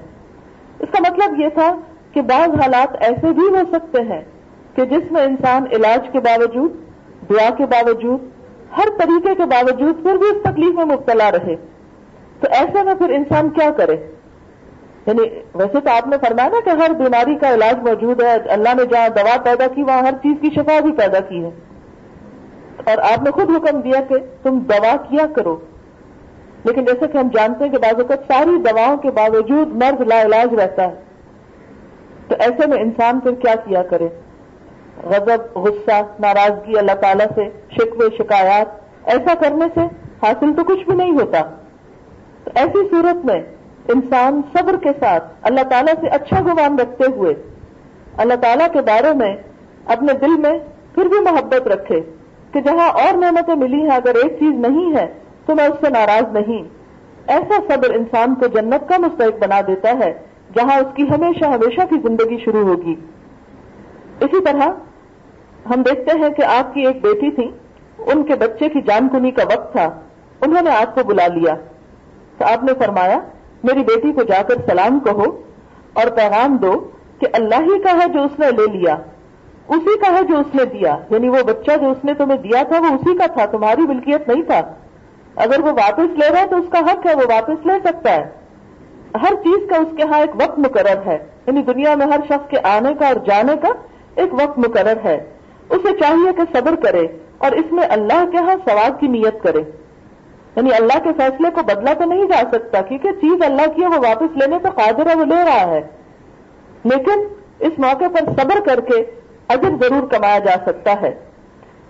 اس 0.79 0.89
کا 0.93 1.13
مطلب 1.13 1.41
یہ 1.41 1.49
تھا 1.49 1.77
کہ 2.13 2.23
بعض 2.23 2.49
حالات 2.49 2.97
ایسے 3.01 3.33
بھی 3.33 3.43
ہو 3.43 3.63
سکتے 3.73 4.03
ہیں 4.03 4.21
کہ 4.75 4.85
جس 4.85 5.13
میں 5.13 5.23
انسان 5.23 5.65
علاج 5.73 6.09
کے 6.13 6.21
باوجود، 6.21 6.73
دعا 7.31 7.51
کے 7.51 7.67
باوجود، 7.67 8.21
ہر 8.79 8.89
طریقے 8.99 9.35
کے 9.35 9.45
باوجود 9.45 10.03
پھر 10.03 10.17
بھی 10.17 10.27
اس 10.27 10.43
تکلیف 10.43 10.75
میں 10.75 10.85
مبتلا 10.85 11.31
رہے۔ 11.31 11.57
تو 12.41 12.47
ایسے 12.51 12.83
میں 12.83 12.95
پھر 12.95 13.11
انسان 13.11 13.49
کیا 13.49 13.71
کرے؟ 13.71 13.97
یعنی 15.09 15.21
ویسے 15.55 15.81
تو 15.81 15.91
آپ 15.91 16.07
نے 16.07 16.17
فرمایا 16.27 16.49
نا 16.49 16.57
کہ 16.65 16.71
ہر 16.71 16.91
بیماری 16.91 17.35
کا 17.35 17.55
علاج 17.55 17.79
موجود 17.79 18.23
ہے، 18.23 18.33
اللہ 18.33 18.69
نے 18.75 18.87
جہاں 18.87 19.09
دوا 19.09 19.37
پیدا 19.43 19.67
کی، 19.67 19.83
وہاں 19.83 20.03
ہر 20.03 20.13
چیز 20.13 20.37
کی 20.41 20.51
شفا 20.51 20.81
بھی 20.81 20.93
پیدا 20.93 21.21
کی 21.21 21.45
ہے۔ 21.45 21.51
اور 22.85 22.99
آپ 22.99 23.23
نے 23.23 23.31
خود 23.31 23.51
حکم 23.51 23.81
دیا 23.81 24.01
کہ 24.09 24.15
تم 24.43 24.59
دوا 24.59 24.97
کیا 24.97 25.27
کرو۔ 25.27 25.57
لیکن 26.65 26.85
جیسے 26.85 27.07
کہ 27.09 27.19
ہم 27.19 27.29
جانتے 27.29 27.65
ہیں 27.65 27.73
کہ 27.73 27.79
بعض 27.79 27.95
اوقات 28.01 28.19
ساری 28.29 28.63
دواؤں 28.71 28.97
کے 28.97 29.11
باوجود 29.11 29.69
مرض 29.69 30.01
لا 30.01 30.23
علاج 30.23 30.55
رہتا 30.55 30.85
ہے۔ 30.85 30.95
تو 32.29 32.35
ایسے 32.39 32.67
میں 32.67 32.79
انسان 32.79 33.21
پھر 33.21 33.35
کیا 33.35 33.55
کیا 33.55 33.83
کرے؟ 33.83 34.09
غضب، 35.05 35.59
غصہ، 35.59 36.03
ناراضگی، 36.19 36.79
اللہ 36.79 36.93
تعالیٰ 36.93 37.27
سے 37.35 37.49
شکوے، 37.71 38.07
شکایات، 38.19 38.67
ایسا 39.05 39.35
کرنے 39.35 39.65
سے 39.75 39.81
حاصل 40.23 40.55
تو 40.57 40.65
کچھ 40.65 40.85
بھی 40.85 40.97
نہیں 40.97 41.13
ہوتا۔ 41.13 41.41
تو 42.45 42.51
ایسی 42.55 42.89
صورت 42.91 43.25
میں 43.25 43.43
انسان 43.89 44.41
صبر 44.53 44.77
کے 44.77 44.91
ساتھ 45.01 45.25
اللہ 45.43 45.61
تعالیٰ 45.71 45.95
سے 46.01 46.09
اچھا 46.09 46.41
گمان 46.41 46.79
رکھتے 46.79 47.05
ہوئے 47.17 47.35
اللہ 48.17 48.35
تعالیٰ 48.35 48.67
کے 48.73 48.81
بارے 48.81 49.13
میں 49.15 49.35
اپنے 49.87 50.13
دل 50.13 50.37
میں 50.37 50.59
پھر 50.95 51.09
بھی 51.09 51.21
محبت 51.21 51.69
رکھے 51.69 52.01
کہ 52.53 52.61
جہاں 52.61 52.89
اور 53.03 53.17
نعمتیں 53.17 53.55
ملی 53.55 53.81
ہیں، 53.81 53.97
اگر 53.97 54.15
ایک 54.15 54.39
چیز 54.39 54.55
نہیں 54.67 54.97
ہے 54.97 55.07
تو 55.47 55.55
میں 55.55 55.65
اس 55.65 55.81
سے 55.81 55.91
ناراض 55.91 56.33
نہیں۔ 56.33 56.63
ایسا 57.27 57.59
صبر 57.69 57.95
انسان 57.95 58.35
کو 58.35 58.47
جنت 58.47 58.89
کا 58.89 58.99
مستحق 58.99 59.39
بنا 59.41 59.61
دیتا 59.67 59.91
ہے، 59.99 60.13
جہاں 60.55 60.77
اس 60.77 60.95
کی 60.95 61.03
ہمیشہ 61.03 61.45
ہمیشہ 61.45 61.87
کی 61.91 61.97
زندگی 62.09 62.39
شروع 62.45 62.67
ہوگی۔ 62.69 62.95
اسی 64.21 64.45
طرح 64.45 64.69
ہم 65.71 65.83
دیکھتے 65.83 66.19
ہیں 66.19 66.29
کہ 66.29 66.45
آپ 66.45 66.75
کی 66.75 66.87
ایک 66.87 67.03
بیٹی 67.03 67.31
تھی 67.31 67.51
ان 68.07 68.23
کے 68.23 68.35
بچے 68.35 68.69
کی 68.69 68.81
جان 68.81 69.09
کنی 69.09 69.31
کا 69.31 69.45
وقت 69.45 69.73
تھا، 69.73 69.89
انہوں 70.41 70.63
نے 70.63 70.71
آپ 70.71 70.95
کو 70.95 71.05
بلا 71.05 71.27
لیا۔ 71.27 71.55
تو 72.39 72.45
آپ 72.45 72.65
نے 72.65 72.73
فرمایا 72.79 73.19
میری 73.65 73.81
بیٹی 73.81 74.13
کو 74.13 74.23
جا 74.23 74.43
کر 74.43 74.55
سلام 74.67 75.01
کہو 75.01 75.43
اور 75.93 76.07
پیغام 76.07 76.57
دو 76.57 76.89
کہ 77.19 77.27
اللہ 77.33 77.55
ہی 77.55 77.83
کا 77.83 77.93
ہے 77.93 78.09
جو 78.09 78.23
اس 78.23 78.39
نے 78.39 78.47
لے 78.51 78.79
لیا، 78.79 78.97
اسی 79.69 79.99
کا 79.99 80.19
ہے 80.19 80.23
جو 80.23 80.39
اس 80.39 80.55
نے 80.55 80.65
دیا۔ 80.65 80.99
یعنی 81.11 81.29
وہ 81.29 81.43
بچہ 81.47 81.71
جو 81.81 81.91
اس 81.91 82.05
نے 82.05 82.15
تمہیں 82.15 82.39
دیا 82.39 82.63
تھا، 82.63 82.81
وہ 82.81 82.87
اسی 82.87 83.19
کا 83.19 83.27
تھا، 83.27 83.47
تمہاری 83.47 83.81
ملکیت 83.81 84.29
نہیں 84.29 84.43
تھا۔ 84.43 84.61
اگر 85.37 85.61
وہ 85.61 85.71
واپس 85.71 86.19
لے 86.19 86.29
رہا 86.33 86.41
ہے 86.41 86.47
تو 86.47 86.57
اس 86.57 86.67
کا 86.71 86.79
حق 86.79 87.07
ہے، 87.07 87.15
وہ 87.15 87.23
واپس 87.29 87.67
لے 87.67 87.73
سکتا 87.85 88.15
ہے۔ 88.15 88.25
ہر 89.23 89.35
چیز 89.35 89.71
کا 89.71 89.77
اس 89.77 89.97
کے 89.97 90.03
ہاں 90.03 90.21
ایک 90.21 90.31
وقت 90.35 90.59
مقرر 90.59 91.07
ہے۔ 91.07 91.19
یعنی 91.47 91.63
دنیا 91.63 91.95
میں 91.95 92.07
ہر 92.07 92.21
شخص 92.29 92.51
کے 92.51 92.57
آنے 92.63 92.95
کا 92.95 93.07
اور 93.07 93.15
جانے 93.15 93.53
کا 93.63 93.69
ایک 94.15 94.35
وقت 94.35 94.59
مقرر 94.59 94.97
ہے۔ 95.05 95.31
اسے 95.71 95.99
چاہیے 96.01 96.33
کہ 96.33 96.59
صبر 96.59 96.75
کرے 96.75 97.07
اور 97.39 97.53
اس 97.53 97.73
میں 97.73 97.87
اللہ 97.91 98.25
کے 98.31 98.37
ہاں 98.37 98.55
ثواب 98.69 99.01
کی 99.01 99.07
نیت 99.07 99.43
کرے۔ 99.43 99.61
یعنی 100.59 100.71
اللہ 100.79 100.99
کے 101.05 101.11
فیصلے 101.17 101.51
کو 101.55 101.63
بدلا 101.63 101.93
تو 101.99 102.05
نہیں 102.05 102.27
جا 102.27 102.43
سکتا، 102.53 102.81
کیونکہ 102.81 103.13
چیز 103.13 103.43
اللہ 103.43 103.75
کی 103.75 103.83
ہے، 103.83 103.87
وہ 103.87 103.99
واپس 103.99 104.37
لینے 104.37 104.59
پہ 104.59 104.69
قادر 104.69 105.07
ہے، 105.07 105.15
وہ 105.15 105.25
لے 105.25 105.45
رہا 105.45 105.67
ہے۔ 105.67 105.81
لیکن 106.85 107.29
اس 107.59 107.73
موقع 107.79 108.05
پر 108.05 108.43
صبر 108.43 108.61
کر 108.67 108.81
کے 108.81 109.05
اجر 109.49 109.69
ضرور 109.81 110.09
کمایا 110.09 110.39
جا 110.39 110.57
سکتا 110.67 111.01
ہے۔ 111.01 111.15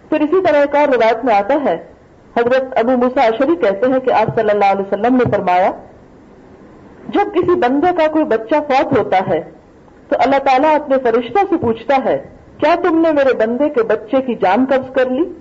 پھر 0.09 0.21
اسی 0.21 0.43
طرح 0.43 0.57
ایک 0.57 0.77
اور 0.77 0.89
روایت 0.89 1.25
میں 1.25 1.35
آتا 1.35 1.55
ہے، 1.65 1.75
حضرت 2.37 2.79
ابو 2.79 2.97
مسا 2.97 3.23
اشری 3.23 3.57
کہتے 3.57 3.93
ہیں 3.93 3.99
کہ 3.99 4.13
آپ 4.13 4.41
صلی 4.41 4.51
اللہ 4.51 4.65
علیہ 4.65 4.93
وسلم 4.93 5.17
نے 5.17 5.31
فرمایا، 5.31 5.71
جب 7.09 7.35
کسی 7.35 7.55
بندے 7.55 7.87
کا 7.97 8.07
کوئی 8.07 8.25
بچہ 8.25 8.55
فوت 8.69 8.99
ہوتا 8.99 9.19
ہے، 9.29 9.51
تو 10.09 10.17
اللہ 10.19 10.39
تعالیٰ 10.39 10.75
اپنے 10.75 10.97
فرشتوں 11.03 11.45
سے 11.51 11.57
پوچھتا 11.57 11.97
ہے، 12.05 12.23
کیا 12.59 12.75
تم 12.83 13.01
نے 13.01 13.13
میرے 13.13 13.35
بندے 13.35 13.69
کے 13.69 13.83
بچے 13.83 14.23
کی 14.23 14.35
جان 14.35 14.65
قبض 14.69 14.93
کر 14.93 15.07
لی؟ 15.07 15.33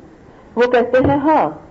وہ 0.56 0.72
کہتے 0.72 0.98
ہیں 0.98 1.18
ہاں۔ 1.18 1.67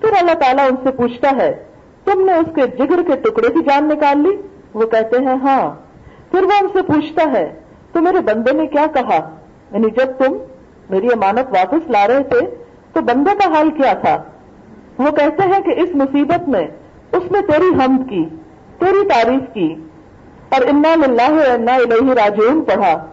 پھر 0.00 0.08
اللہ 0.18 0.34
تعالیٰ 0.34 0.66
ان 0.70 0.76
سے 0.82 0.90
پوچھتا 0.90 1.30
ہے، 1.36 1.64
تم 2.04 2.24
نے 2.24 2.32
اس 2.32 2.54
کے 2.54 2.62
جگر 2.66 3.02
کے 3.06 3.16
ٹکڑے 3.16 3.48
کی 3.48 3.60
جان 3.62 3.84
نکال 3.84 4.18
لی؟ 4.18 4.36
وہ 4.74 4.86
کہتے 4.86 5.16
ہیں 5.18 5.36
ہاں۔ 5.42 5.74
پھر 6.30 6.42
وہ 6.42 6.52
ان 6.60 6.68
سے 6.72 6.82
پوچھتا 6.82 7.32
ہے، 7.32 7.60
تو 7.92 8.00
میرے 8.00 8.20
بندے 8.20 8.52
نے 8.52 8.66
کیا 8.66 8.86
کہا؟ 8.94 9.30
یعنی 9.72 9.90
جب 9.90 10.06
تم 10.18 10.36
میری 10.90 11.06
امانت 11.06 11.50
واپس 11.50 11.90
لا 11.90 12.06
رہے 12.08 12.22
تھے، 12.22 12.40
تو 12.92 13.00
بندے 13.00 13.30
کا 13.38 13.54
حال 13.54 13.70
کیا 13.70 13.92
تھا؟ 13.92 14.22
وہ 14.98 15.10
کہتے 15.10 15.42
ہیں 15.42 15.62
کہ 15.62 15.80
اس 15.80 15.88
مصیبت 15.94 16.48
میں 16.48 16.66
اس 17.12 17.32
نے 17.32 17.38
تیری 17.52 17.68
حمد 17.68 18.10
کی، 18.10 18.24
تیری 18.78 19.08
تعریف 19.08 19.54
کی، 19.54 19.74
اور 20.48 20.60
انا 20.60 20.92
اللہ 20.92 21.50
انا 21.50 21.74
الہ 21.74 22.12
راجعون 22.12 22.64
پڑھا۔ 22.64 23.06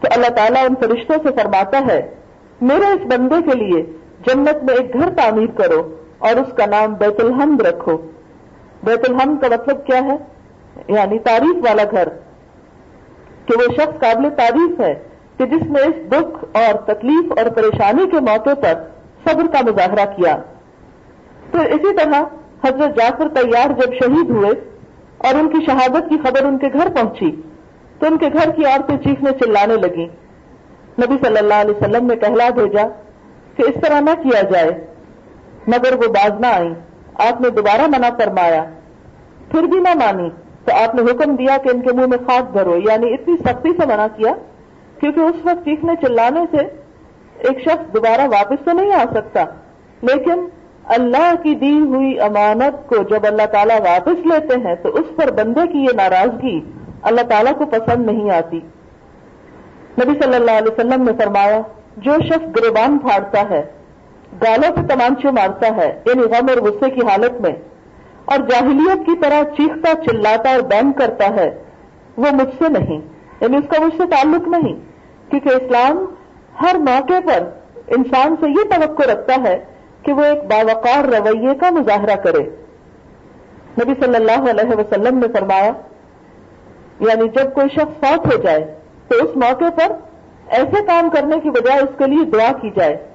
تو 0.00 0.08
اللہ 0.10 0.28
تعالیٰ 0.28 0.64
ان 0.64 0.74
فرشتوں 0.80 1.16
سے 1.22 1.28
فرماتا 1.42 1.80
ہے، 1.86 2.14
میرے 2.60 2.86
اس 2.86 3.00
بندے 3.06 3.50
کے 3.50 3.58
لیے 3.58 3.82
جنت 4.26 4.64
میں 4.64 4.74
ایک 4.74 4.94
گھر 4.94 5.08
تعمیر 5.16 5.46
کرو۔ 5.46 6.05
اور 6.18 6.30
اس 6.30 6.56
کا 6.56 6.66
نام 6.66 6.94
بیت 6.94 7.20
الحمد 7.20 7.60
رکھو۔ 7.60 7.96
بیت 8.82 9.10
الحمد 9.10 9.40
کا 9.40 9.46
مطلب 9.50 9.86
کیا 9.86 10.04
ہے؟ 10.04 10.16
یعنی 10.88 11.18
تعریف 11.18 11.64
والا 11.64 11.82
گھر۔ 11.90 12.08
کہ 13.46 13.58
وہ 13.58 13.72
شخص 13.72 14.00
قابل 14.00 14.28
تعریف 14.36 14.80
ہے 14.80 14.94
کہ 15.36 15.46
جس 15.46 15.62
نے 15.62 15.80
اس 15.80 16.10
دکھ 16.12 16.44
اور 16.56 16.74
تکلیف 16.74 17.32
اور 17.36 17.50
پریشانی 17.50 18.10
کے 18.10 18.20
موقع 18.20 18.54
پر 18.54 18.74
صبر 19.26 19.46
کا 19.52 19.60
مظاہرہ 19.62 20.04
کیا۔ 20.16 20.36
تو 21.50 21.58
اسی 21.60 21.96
طرح 21.96 22.22
حضرت 22.64 22.96
جعفر 22.96 23.28
تیار 23.28 23.68
جب 23.68 23.92
شہید 23.92 24.30
ہوئے 24.30 24.50
اور 25.18 25.34
ان 25.34 25.48
کی 25.48 25.64
شہادت 25.66 26.08
کی 26.08 26.16
خبر 26.22 26.44
ان 26.44 26.58
کے 26.58 26.66
گھر 26.72 26.88
پہنچی، 26.94 27.42
تو 27.98 28.06
ان 28.06 28.18
کے 28.18 28.26
گھر 28.32 28.50
کی 28.50 28.64
عورتیں 28.64 28.96
چیخنے 28.96 29.30
چلانے 29.30 29.74
لگی 29.74 30.04
نبی 31.02 31.16
صلی 31.24 31.38
اللہ 31.38 31.54
علیہ 31.54 31.70
وسلم 31.70 32.06
نے 32.06 32.16
کہلا 32.16 32.48
بھیجا 32.48 32.88
کہ 33.56 33.62
اس 33.62 33.80
طرح 33.82 34.00
نہ 34.00 34.10
کیا 34.22 34.42
جائے۔ 34.42 34.95
مگر 35.66 35.92
وہ 35.92 36.12
باز 36.12 36.40
نہ 36.40 36.46
آئی 36.46 36.74
آپ 37.14 37.40
نے 37.40 37.50
دوبارہ 37.50 37.86
منع 37.86 38.08
فرمایا۔ 38.08 38.64
پھر 39.50 39.62
بھی 39.62 39.78
نہ 39.78 39.94
مانی۔ 39.94 40.28
تو 40.64 40.72
آپ 40.74 40.94
نے 40.94 41.02
حکم 41.02 41.36
دیا 41.36 41.56
کہ 41.62 41.68
ان 41.74 41.80
کے 41.80 41.92
منہ 41.92 42.06
میں 42.06 42.18
خاک 42.18 42.50
بھرو 42.50 42.76
یعنی 42.76 43.14
اتنی 43.14 43.34
سختی 43.36 43.70
سے 43.80 43.86
منع 43.86 44.06
کیا، 44.16 44.34
کیونکہ 45.00 45.20
اس 45.20 45.34
وقت 45.44 45.64
چیخنے 45.64 45.92
چلانے 46.06 46.40
سے 46.50 46.66
ایک 47.38 47.60
شخص 47.60 47.94
دوبارہ 47.94 48.20
واپس 48.20 48.64
تو 48.64 48.72
نہیں 48.72 48.92
آ 48.92 49.04
سکتا۔ 49.14 49.44
لیکن 50.02 50.46
اللہ 50.84 51.34
کی 51.42 51.54
دی 51.54 51.80
ہوئی 51.80 52.20
امانت 52.20 52.88
کو 52.88 52.96
جب 52.96 53.26
اللہ 53.26 53.46
تعالیٰ 53.46 53.80
واپس 53.80 54.26
لیتے 54.26 54.68
ہیں، 54.68 54.74
تو 54.74 54.88
اس 54.88 55.16
پر 55.16 55.30
بندے 55.30 55.66
کی 55.72 55.78
یہ 55.78 55.96
ناراضگی 55.96 56.60
اللہ 57.02 57.20
تعالیٰ 57.20 57.52
کو 57.58 57.66
پسند 57.66 58.06
نہیں 58.06 58.30
آتی۔ 58.30 58.60
نبی 60.04 60.18
صلی 60.22 60.34
اللہ 60.34 60.50
علیہ 60.50 60.72
وسلم 60.72 61.02
نے 61.02 61.12
فرمایا، 61.18 61.60
جو 61.96 62.12
شخص 62.26 62.56
گریبان 62.56 62.98
پھاڑتا 62.98 63.50
ہے 63.50 63.75
گالوں 64.32 64.76
سے 64.76 64.94
تمانچے 64.94 65.30
مارتا 65.30 65.76
ہے 65.76 66.00
یعنی 66.06 66.22
غم 66.22 66.46
اور 66.48 66.56
غصے 66.56 66.90
کی 66.90 67.00
حالت 67.00 67.40
میں۔ 67.40 67.52
اور 68.24 68.38
جاہلیت 68.38 69.06
کی 69.06 69.12
طرح 69.22 69.42
چیختا، 69.42 69.94
چلاتا 70.04 70.50
اور 70.50 70.60
بین 70.60 70.92
کرتا 70.92 71.26
ہے۔ 71.36 71.62
وہ 72.16 72.24
مجھ 72.32 72.54
سے 72.58 72.68
نہیں 72.68 73.00
یعنی 73.40 73.56
اس 73.56 73.64
کا 73.68 73.84
مجھ 73.84 73.96
سے 73.96 74.02
تعلق 74.10 74.48
نہیں۔ 74.48 74.74
کیونکہ 75.30 75.48
اسلام 75.48 76.04
ہر 76.62 76.74
موقع 76.74 77.20
پر 77.24 77.48
انسان 77.86 78.34
سے 78.40 78.50
یہ 78.50 78.76
توقع 78.76 79.12
رکھتا 79.12 79.34
ہے 79.44 79.64
کہ 80.02 80.12
وہ 80.12 80.24
ایک 80.24 80.44
باوقار 80.44 81.04
رویے 81.04 81.54
کا 81.54 81.70
مظاہرہ 81.70 82.16
کرے۔ 82.16 82.42
نبی 83.82 83.92
صلی 84.04 84.14
اللہ 84.14 84.50
علیہ 84.50 84.76
وسلم 84.76 85.18
نے 85.18 85.26
فرمایا 85.32 85.70
یعنی 87.00 87.28
جب 87.28 87.54
کوئی 87.54 87.66
شخص 87.74 88.04
فوت 88.04 88.34
ہو 88.34 88.42
جائے 88.42 88.74
تو 89.08 89.16
اس 89.16 89.36
موقع 89.36 89.64
پر 89.64 89.92
ایسے 90.48 90.84
کام 90.86 91.10
کرنے 91.10 91.40
کی 91.40 91.50
بجائے 91.50 91.80
اس 91.80 91.98
کے 91.98 92.04
لیے 92.06 92.24
دعا 92.24 92.52
کی 92.60 92.70
جائے۔ 92.76 93.08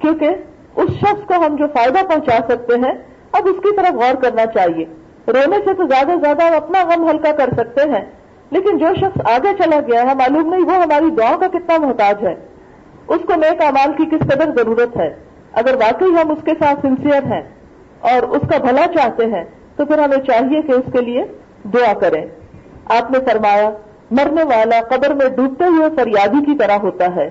کیونکہ 0.00 0.30
اس 0.76 0.90
شخص 0.90 1.26
کو 1.26 1.34
ہم 1.46 1.56
جو 1.56 1.66
فائدہ 1.66 2.06
پہنچا 2.08 2.38
سکتے 2.48 2.74
ہیں، 2.74 2.92
اب 3.32 3.42
اس 3.44 3.56
کی 3.62 3.76
طرف 3.76 3.94
غور 3.94 4.14
کرنا 4.14 4.46
چاہیے۔ 4.46 4.84
رونے 5.26 5.56
سے 5.64 5.74
تو 5.74 5.86
زیادہ 5.86 6.06
سے 6.06 6.20
زیادہ 6.22 6.54
اپنا 6.54 6.84
غم 6.84 7.10
ہلکا 7.10 7.32
کر 7.32 7.48
سکتے 7.56 7.80
ہیں۔ 7.90 8.04
لیکن 8.50 8.78
جو 8.78 8.86
شخص 9.00 9.20
آگے 9.24 9.48
چلا 9.62 9.80
گیا 9.80 10.00
ہے، 10.00 10.14
معلوم 10.14 10.54
نہیں 10.54 10.64
وہ 10.64 10.74
ہماری 10.74 11.10
دعاؤں 11.10 11.38
کا 11.38 11.48
کتنا 11.48 11.86
محتاج 11.86 12.26
ہے۔ 12.26 12.34
اس 13.08 13.18
کو 13.26 13.34
نیک 13.34 13.62
امال 13.62 13.92
کی 13.92 14.04
کس 14.04 14.32
قدر 14.32 14.50
ضرورت 14.56 14.96
ہے؟ 14.96 15.14
اگر 15.52 15.74
واقعی 15.74 16.08
ہم 16.08 16.30
اس 16.30 16.38
کے 16.44 16.50
ساتھ 16.60 16.78
سنسیئر 16.82 17.22
ہیں 17.22 17.42
اور 18.00 18.22
اس 18.22 18.42
کا 18.50 18.58
بھلا 18.58 18.86
چاہتے 18.86 19.26
ہیں، 19.26 19.44
تو 19.76 19.84
پھر 19.84 19.98
ہمیں 19.98 20.16
چاہیے 20.16 20.62
کہ 20.62 20.72
اس 20.72 20.92
کے 20.92 21.00
لیے 21.00 21.24
دعا 21.64 21.92
کریں۔ 21.92 22.26
آپ 22.84 23.10
نے 23.10 23.18
فرمایا، 23.18 23.70
مرنے 24.10 24.42
والا 24.42 24.80
قبر 24.88 25.14
میں 25.14 25.28
ڈوبتے 25.28 25.64
ہوئے 25.64 25.88
فریادی 25.96 26.44
کی 26.44 26.58
طرح 26.58 26.76
ہوتا 26.76 27.16
ہے۔ 27.16 27.30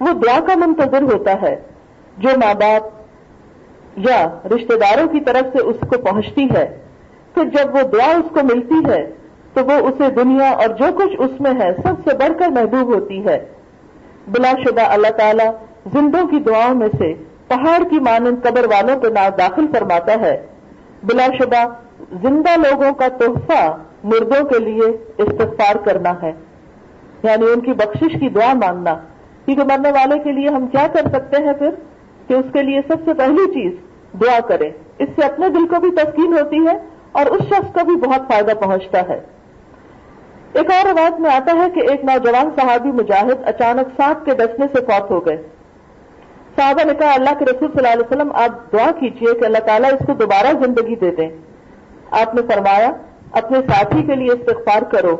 وہ 0.00 0.06
دعا 0.06 0.40
کا 0.40 0.54
منتظر 0.56 1.02
ہوتا 1.02 1.42
ہے۔ 1.42 1.56
جو 2.18 2.28
ماں 2.36 2.54
باپ 2.54 2.82
یا 3.96 4.28
رشتہ 4.44 4.74
داروں 4.74 5.08
کی 5.08 5.20
طرف 5.20 5.56
سے 5.56 5.62
اس 5.62 5.76
کو 5.80 5.98
پہنچتی 5.98 6.46
ہے، 6.56 6.78
پھر 7.34 7.44
جب 7.44 7.74
وہ 7.74 7.80
دعا 7.82 8.06
اس 8.06 8.30
کو 8.30 8.40
ملتی 8.42 8.90
ہے، 8.90 9.10
تو 9.54 9.64
وہ 9.64 9.72
اسے 9.72 10.10
دنیا 10.10 10.50
اور 10.50 10.68
جو 10.68 10.84
کچھ 10.96 11.16
اس 11.18 11.40
میں 11.40 11.52
ہے، 11.60 11.72
سب 11.82 12.10
سے 12.10 12.16
بڑھ 12.16 12.38
کر 12.38 12.48
محبوب 12.48 12.94
ہوتی 12.94 13.28
ہے۔ 13.28 13.44
بلا 14.28 14.52
شدہ 14.64 14.80
اللہ 14.80 15.10
تعالیٰ 15.16 15.52
زندوں 15.92 16.28
کی 16.28 16.38
دعاؤں 16.40 16.74
میں 16.74 16.88
سے 16.98 17.14
پہاڑ 17.48 17.88
کی 17.88 17.98
مانند 17.98 18.42
قبر 18.42 18.64
والوں 18.64 19.00
کے 19.00 19.08
نام 19.08 19.30
داخل 19.38 19.66
فرماتا 19.72 20.12
ہے۔ 20.20 20.46
بلا 21.02 21.26
شبہ 21.38 21.64
زندہ 22.22 22.56
لوگوں 22.56 22.92
کا 22.92 23.08
تحفہ 23.08 23.76
مردوں 24.04 24.44
کے 24.44 24.58
لیے 24.58 25.06
استغفار 25.18 25.76
کرنا 25.76 26.12
ہے۔ 26.22 26.32
یعنی 27.22 27.46
ان 27.52 27.60
کی 27.60 27.72
بخشش 27.72 28.20
کی 28.20 28.28
دعا 28.28 28.52
مانگنا۔ 28.54 28.94
کیونکہ 29.44 29.64
مرنے 29.64 29.90
والے 29.90 30.18
کے 30.18 30.32
لیے 30.32 30.48
ہم 30.48 30.66
کیا 30.66 30.86
کر 30.92 31.08
سکتے 31.12 31.42
ہیں 31.42 31.52
پھر؟ 31.52 31.70
کہ 32.28 32.34
اس 32.34 32.46
کے 32.52 32.62
لیے 32.62 32.80
سب 32.88 32.96
سے 33.04 33.14
پہلی 33.14 33.52
چیز 33.52 33.72
دعا 34.20 34.40
کریں 34.40 34.70
اس 34.98 35.08
سے 35.16 35.24
اپنے 35.24 35.48
دل 35.48 35.66
کو 35.66 35.80
بھی 35.80 35.90
تسکین 35.90 36.32
ہوتی 36.32 36.66
ہے 36.66 36.78
اور 37.12 37.26
اس 37.26 37.42
شخص 37.42 37.72
کو 37.72 37.84
بھی 37.84 37.96
بہت 37.96 38.20
فائدہ 38.28 38.52
پہنچتا 38.60 39.00
ہے۔ 39.08 39.20
ایک 40.52 40.70
اور 40.70 40.88
روایت 40.88 41.20
میں 41.20 41.30
آتا 41.30 41.52
ہے 41.56 41.70
کہ 41.70 41.80
ایک 41.90 42.04
نوجوان 42.04 42.50
صحابی 42.56 42.92
مجاہد 42.92 43.44
اچانک 43.44 44.00
سانپ 44.00 44.24
کے 44.24 44.30
ڈسنے 44.34 44.66
سے 44.72 44.84
فوت 44.84 45.10
ہو 45.10 45.26
گئے۔ 45.26 45.42
صحابہ 46.56 46.84
نے 46.84 46.94
کہا، 46.94 47.14
اللہ 47.14 47.30
کے 47.38 47.44
رسول 47.44 47.68
صلی 47.72 47.86
اللہ 47.86 47.88
علیہ 47.88 48.06
وسلم، 48.10 48.32
آپ 48.34 48.72
دعا 48.72 48.90
کیجیے 49.00 49.40
کہ 49.40 49.44
اللہ 49.44 49.58
تعالیٰ 49.58 49.92
اس 49.92 50.06
کو 50.06 50.12
دوبارہ 50.12 50.46
زندگی 50.66 50.96
دے 50.96 51.10
دیں۔ 51.10 51.28
آپ 52.10 52.34
نے 52.34 52.42
فرمایا، 52.42 52.90
اپنے 53.32 53.58
ساتھی 53.58 54.02
کے 54.02 54.14
لیے 54.14 54.32
استغفار 54.32 54.82
کرو۔ 54.82 55.16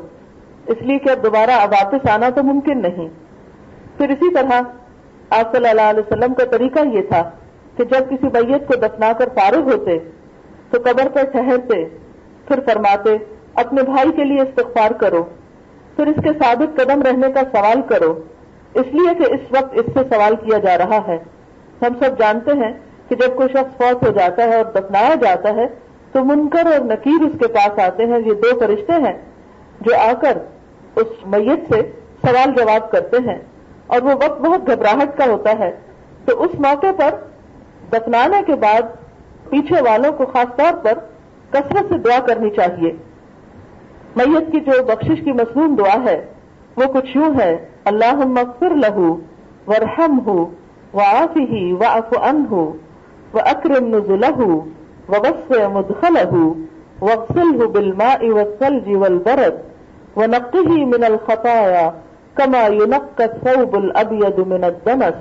اس 0.67 0.77
لیے 0.81 0.99
کہ 0.99 1.11
اب 1.11 1.25
دوبارہ 1.25 1.51
واپس 1.51 2.09
آنا 2.09 2.29
تو 2.29 2.43
ممکن 2.43 2.83
نہیں۔ 2.83 3.09
پھر 3.97 4.09
اسی 4.09 4.35
طرح 4.35 4.63
آپ 5.31 5.57
صلی 5.57 5.69
اللہ 5.69 5.83
علیہ 5.83 6.01
وسلم 6.01 6.35
کا 6.35 6.45
طریقہ 6.45 6.81
یہ 6.93 7.01
تھا 7.03 7.31
کہ 7.77 7.85
جب 7.85 8.11
کسی 8.11 8.29
بیت 8.29 8.69
کو 8.69 8.75
دفنا 8.75 9.13
کر 9.13 9.29
فارغ 9.29 9.73
ہوتے، 9.73 9.99
تو 10.71 10.79
قبر 10.85 11.09
پر 11.09 11.25
ٹھہرتے، 11.25 11.85
پھر 12.49 12.61
فرماتے، 12.61 13.17
اپنے 13.55 13.83
بھائی 13.83 14.13
کے 14.13 14.25
لیے 14.25 14.41
استغفار 14.41 14.91
کرو۔ 14.91 15.25
پھر 15.97 16.07
اس 16.07 16.17
کے 16.23 16.31
ثابت 16.45 16.77
قدم 16.77 17.03
رہنے 17.03 17.33
کا 17.33 17.41
سوال 17.53 17.83
کرو۔ 17.83 18.23
اس 18.75 18.87
لیے 18.93 19.15
کہ 19.15 19.35
اس 19.35 19.41
وقت 19.51 19.75
اس 19.75 19.87
سے 19.95 20.01
سوال 20.15 20.37
کیا 20.37 20.59
جا 20.59 20.79
رہا 20.79 21.07
ہے۔ 21.09 21.19
ہم 21.83 21.95
سب 22.01 22.19
جانتے 22.19 22.51
ہیں 22.53 22.73
کہ 23.09 23.17
جب 23.17 23.37
کوئی 23.37 23.49
شخص 23.49 23.77
فوت 23.77 24.09
ہو 24.09 24.13
جاتا 24.13 24.45
ہے 24.45 24.57
اور 24.57 24.65
دفنایا 24.65 25.15
جاتا 25.15 25.55
ہے، 25.55 25.67
تو 26.13 26.25
منکر 26.25 26.67
اور 26.67 26.81
نکیر 26.81 27.23
اس 27.23 27.39
کے 27.41 27.47
پاس 27.47 27.79
آتے 27.79 28.05
ہیں۔ 28.05 28.19
یہ 28.19 28.33
دو 28.33 28.59
فرشتے 28.59 28.93
ہیں 28.93 29.23
جو 29.81 29.97
آ 29.97 30.13
کر 30.13 30.39
اس 30.97 31.27
میت 31.27 31.75
سے 31.75 31.83
سوال 32.27 32.55
جواب 32.57 32.91
کرتے 32.91 33.17
ہیں۔ 33.17 33.39
اور 33.95 34.03
وہ 34.03 34.13
وقت 34.13 34.41
بہت 34.41 34.71
گھبراہٹ 34.71 35.17
کا 35.19 35.25
ہوتا 35.25 35.59
ہے۔ 35.59 35.71
تو 36.25 36.43
اس 36.43 36.55
موقع 36.59 36.93
پر 36.97 37.17
دفنانے 37.93 38.43
کے 38.47 38.55
بعد 38.55 38.95
پیچھے 39.51 39.81
والوں 39.81 40.13
کو 40.13 40.27
خاص 40.27 40.57
طور 40.57 40.73
پر 40.83 40.99
کثرت 41.51 41.89
سے 41.89 41.99
دعا 41.99 42.19
کرنی 42.27 42.51
چاہیے۔ 42.51 42.93
میت 44.17 44.53
کی 44.53 44.61
جو 44.61 44.83
بخشش 44.85 45.25
کی 45.25 45.33
مصنون 45.33 45.79
دعا 45.79 45.97
ہے، 46.05 46.25
وہ 46.77 46.93
کچھ 46.93 47.17
یوں 47.17 47.35
ہے 47.41 47.53
اللہ 47.85 48.15
مغفر 48.15 48.75
لہو 48.75 49.15
ورحم 49.67 50.19
ہو 50.27 50.39
و 50.95 51.01
آفی 51.01 51.73
و 51.73 51.85
اف 51.85 52.15
ان 52.23 52.45
ہو 52.51 52.65
و 53.35 53.39
اکرم 53.45 53.87
نزلہ 53.87 54.39
و 54.39 54.61
وس 55.09 55.51
مدخل 55.73 56.17
ہو 56.33 56.53
وغسل 57.01 57.63
ہو 57.63 57.69
بلما 57.69 58.13
اوسل 58.23 58.79
جیول 58.81 59.19
برد 59.19 59.63
و 60.17 60.27
نقی 60.27 60.85
من 60.85 61.05
الخطایا 61.05 61.89
كما 62.39 62.67
ينقى 62.67 63.25
الثوب 63.25 63.77
الأبيض 63.77 64.49
من 64.49 64.65
الدنس 64.65 65.15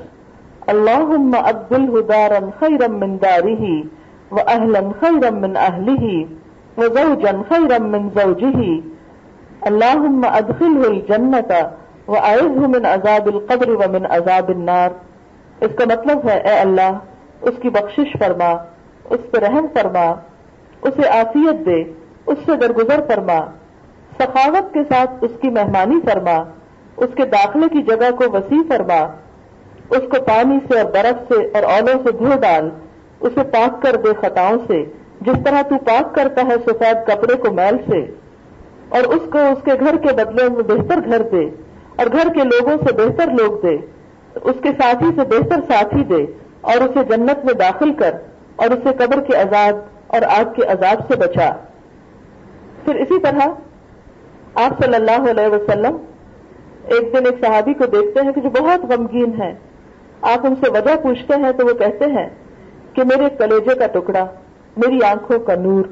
اللهم 0.69 1.31
أبدله 1.35 2.01
دارا 2.01 2.41
خيرا 2.59 2.87
من 2.87 3.17
داره، 3.17 3.63
وأهلا 4.31 4.81
خيرا 5.01 5.29
من 5.29 5.57
أهله، 5.57 6.05
وزوجا 6.77 7.33
خيرا 7.49 7.79
من 7.79 8.09
زوجه. 8.09 8.59
اللهم 9.69 10.21
أدخله 10.25 10.83
الجنة 10.91 11.51
وأعذه 12.07 12.67
من 12.67 12.85
عذاب 12.85 13.27
القبر 13.27 13.69
ومن 13.69 14.05
عذاب 14.05 14.49
النار. 14.49 14.89
اس 15.61 15.75
کا 15.75 15.83
مطلب 15.85 16.29
ہے، 16.29 16.37
اے 16.37 16.59
اللہ، 16.59 16.91
اس 17.41 17.53
کی 17.61 17.69
بخشش 17.69 18.15
فرما، 18.19 18.51
اس 19.09 19.31
پہ 19.31 19.37
رحم 19.37 19.65
فرما، 19.73 20.05
اسے 20.81 21.09
آفیت 21.09 21.65
دے، 21.65 21.83
اس 22.25 22.37
سے 22.45 22.55
درگزر 22.55 22.99
فرما، 23.07 23.39
سخاوت 24.19 24.73
کے 24.73 24.79
ساتھ 24.89 25.11
اس 25.21 25.31
کی 25.41 25.49
مہمانی 25.49 25.99
فرما۔ 26.11 26.43
اس 26.97 27.13
کے 27.15 27.25
داخلے 27.25 27.67
کی 27.69 27.81
جگہ 27.83 28.09
کو 28.11 28.31
وسیع 28.33 28.61
فرما، 28.67 28.99
اس 29.89 30.03
کو 30.09 30.21
پانی 30.23 30.57
سے 30.67 30.79
اور 30.79 30.91
برف 30.91 31.21
سے 31.27 31.39
اور 31.53 31.63
اولوں 31.63 32.01
سے 32.03 32.11
دھو 32.11 32.37
ڈال، 32.41 32.69
اسے 33.19 33.43
پاک 33.53 33.81
کر 33.81 33.95
دے 33.95 34.13
خطاؤں 34.21 34.57
سے۔ 34.67 34.83
جس 35.21 35.37
طرح 35.45 35.61
تو 35.61 35.75
پاک 35.85 36.13
کرتا 36.15 36.41
ہے، 36.41 36.55
سفید 36.65 37.07
کپڑے 37.07 37.35
کو 37.35 37.51
میل 37.53 37.77
سے۔ 37.89 37.99
اور 38.89 39.03
اس 39.03 39.29
کو 39.31 39.39
اس 39.51 39.63
کے 39.63 39.71
گھر 39.79 39.97
کے 39.97 40.13
بدلے 40.13 40.47
میں 40.49 40.63
بہتر 40.63 40.99
گھر 41.05 41.21
دے، 41.21 41.43
اور 41.95 42.05
گھر 42.11 42.33
کے 42.33 42.43
لوگوں 42.43 42.75
سے 42.77 42.93
بہتر 42.93 43.31
لوگ 43.31 43.59
دے۔ 43.61 43.75
اس 44.43 44.55
کے 44.61 44.69
ساتھی 44.69 45.07
سے 45.15 45.25
بہتر 45.29 45.61
ساتھی 45.67 46.03
دے، 46.03 46.25
اور 46.61 46.81
اسے 46.81 47.03
جنت 47.09 47.45
میں 47.45 47.53
داخل 47.53 47.93
کر، 47.93 48.15
اور 48.55 48.69
اسے 48.69 48.93
قبر 48.97 49.21
کے 49.21 49.35
عذاب 49.35 49.79
اور 50.07 50.21
آگ 50.21 50.53
کے 50.53 50.63
عذاب 50.63 51.07
سے 51.07 51.15
بچا۔ 51.15 51.49
پھر 52.85 52.95
اسی 52.95 53.19
طرح 53.19 53.47
آپ 54.55 54.83
صلی 54.83 54.95
اللہ 54.95 55.29
علیہ 55.31 55.47
وسلم 55.47 55.97
ایک 56.83 57.13
دن 57.13 57.25
ایک 57.25 57.35
صحابی 57.41 57.73
کو 57.73 57.85
دیکھتے 57.85 58.21
ہیں 58.21 58.31
کہ 58.31 58.41
جو 58.41 58.49
بہت 58.49 58.91
غمگین 58.91 59.41
ہے۔ 59.41 59.53
آپ 60.21 60.45
ان 60.45 60.55
سے 60.55 60.71
وجہ 60.71 60.95
پوچھتے 61.03 61.33
ہیں 61.41 61.51
تو 61.51 61.65
وہ 61.65 61.73
کہتے 61.73 62.05
ہیں 62.05 62.29
کہ 62.93 63.03
میرے 63.03 63.29
کلیجے 63.29 63.75
کا 63.75 63.87
ٹکڑا، 63.87 64.25
میری 64.77 64.99
آنکھوں 65.03 65.39
کا 65.39 65.55
نور، 65.55 65.83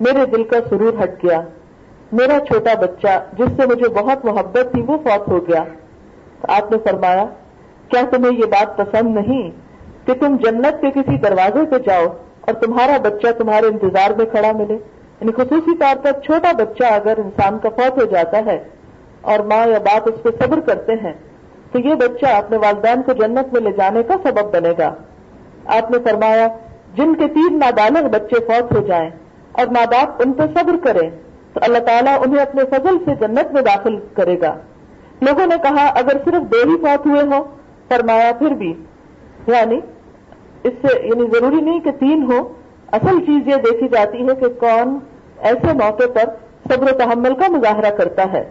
میرے 0.00 0.26
دل 0.26 0.44
کا 0.44 0.56
سرور 0.70 0.92
ہٹ 1.02 1.24
گیا۔ 1.24 1.40
میرا 2.12 2.38
چھوٹا 2.46 2.80
بچہ، 2.80 3.24
جس 3.38 3.56
سے 3.56 3.66
مجھے 3.66 3.88
بہت 3.88 4.24
محبت 4.24 4.72
تھی، 4.72 4.82
وہ 4.82 4.96
فوت 5.04 5.28
ہو 5.28 5.48
گیا۔ 5.48 5.64
تو 6.40 6.52
آپ 6.52 6.72
نے 6.72 6.78
فرمایا، 6.78 7.24
کیا 7.88 8.00
تمہیں 8.10 8.38
یہ 8.38 8.44
بات 8.44 8.76
پسند 8.76 9.14
نہیں 9.14 9.50
کہ 10.06 10.12
تم 10.12 10.36
جنت 10.36 10.80
کے 10.80 10.90
کسی 10.90 11.18
دروازے 11.18 11.64
پہ 11.70 11.78
جاؤ 11.78 12.04
اور 12.40 12.54
تمہارا 12.54 12.96
بچہ 13.02 13.26
تمہارے 13.38 13.66
انتظار 13.66 14.10
میں 14.10 14.26
کھڑا 14.26 14.52
ملے؟ 14.52 14.74
یعنی 15.20 15.32
خصوصی 15.32 15.76
طور 15.76 15.96
پر 16.02 16.12
چھوٹا 16.12 16.52
بچہ 16.52 16.84
اگر 16.84 17.18
انسان 17.24 17.58
کا 17.58 17.68
فوت 17.68 18.00
ہو 18.00 18.06
جاتا 18.06 18.38
ہے 18.46 18.64
اور 19.26 19.38
ماں 19.38 19.66
یا 19.66 19.78
باپ 19.78 20.08
اس 20.14 20.22
پہ 20.22 20.44
صبر 20.44 20.60
کرتے 20.60 20.92
ہیں 20.92 21.12
تو 21.72 21.78
یہ 21.78 21.94
بچہ 21.94 22.26
اپنے 22.26 22.56
والدین 22.56 23.02
کو 23.02 23.12
جنت 23.12 23.52
میں 23.52 23.60
لے 23.60 23.72
جانے 23.72 24.02
کا 24.02 24.14
سبب 24.22 24.54
بنے 24.54 24.72
گا۔ 24.78 24.94
آپ 25.66 25.90
نے 25.90 25.98
فرمایا، 26.04 26.48
جن 26.94 27.14
کے 27.14 27.28
تین 27.28 27.58
نابالغ 27.58 28.08
بچے 28.08 28.44
فوت 28.44 28.76
ہو 28.76 28.86
جائیں 28.86 29.10
اور 29.52 29.66
ماں 29.66 29.86
باپ 29.86 30.22
ان 30.24 30.32
پہ 30.32 30.42
صبر 30.58 30.76
کریں، 30.84 31.10
تو 31.52 31.60
اللہ 31.62 31.78
تعالیٰ 31.78 32.18
انہیں 32.26 32.42
اپنے 32.42 32.62
فضل 32.64 32.96
سے 33.04 33.14
جنت 33.20 33.52
میں 33.52 33.62
داخل 33.62 33.96
کرے 34.14 34.40
گا۔ 34.40 34.56
لوگوں 35.20 35.46
نے 35.46 35.54
کہا، 35.62 35.86
اگر 35.86 36.16
صرف 36.24 36.52
دو 36.52 36.70
ہی 36.70 36.76
فوت 36.76 37.06
ہوئے 37.06 37.22
ہوں، 37.22 37.44
فرمایا 37.88 38.32
پھر 38.38 38.50
بھی۔ 38.50 38.74
یعنی 39.46 39.80
اس 40.62 40.72
سے 40.82 41.06
یعنی 41.06 41.26
ضروری 41.34 41.60
نہیں 41.60 41.80
کہ 41.80 41.90
تین 41.90 42.32
ہو 42.32 42.52
اصل 42.92 43.20
چیز 43.20 43.48
یہ 43.48 43.54
دیکھی 43.54 43.88
جاتی 43.88 44.28
ہے 44.28 44.34
کہ 44.34 44.48
کون 44.60 44.98
ایسے 45.38 45.66
موقع 45.72 46.04
پر 46.14 46.24
صبر 46.72 46.92
و 46.92 46.98
تحمل 46.98 47.34
کا 47.34 47.48
مظاہرہ 47.48 47.90
کرتا 47.96 48.32
ہے۔ 48.32 48.44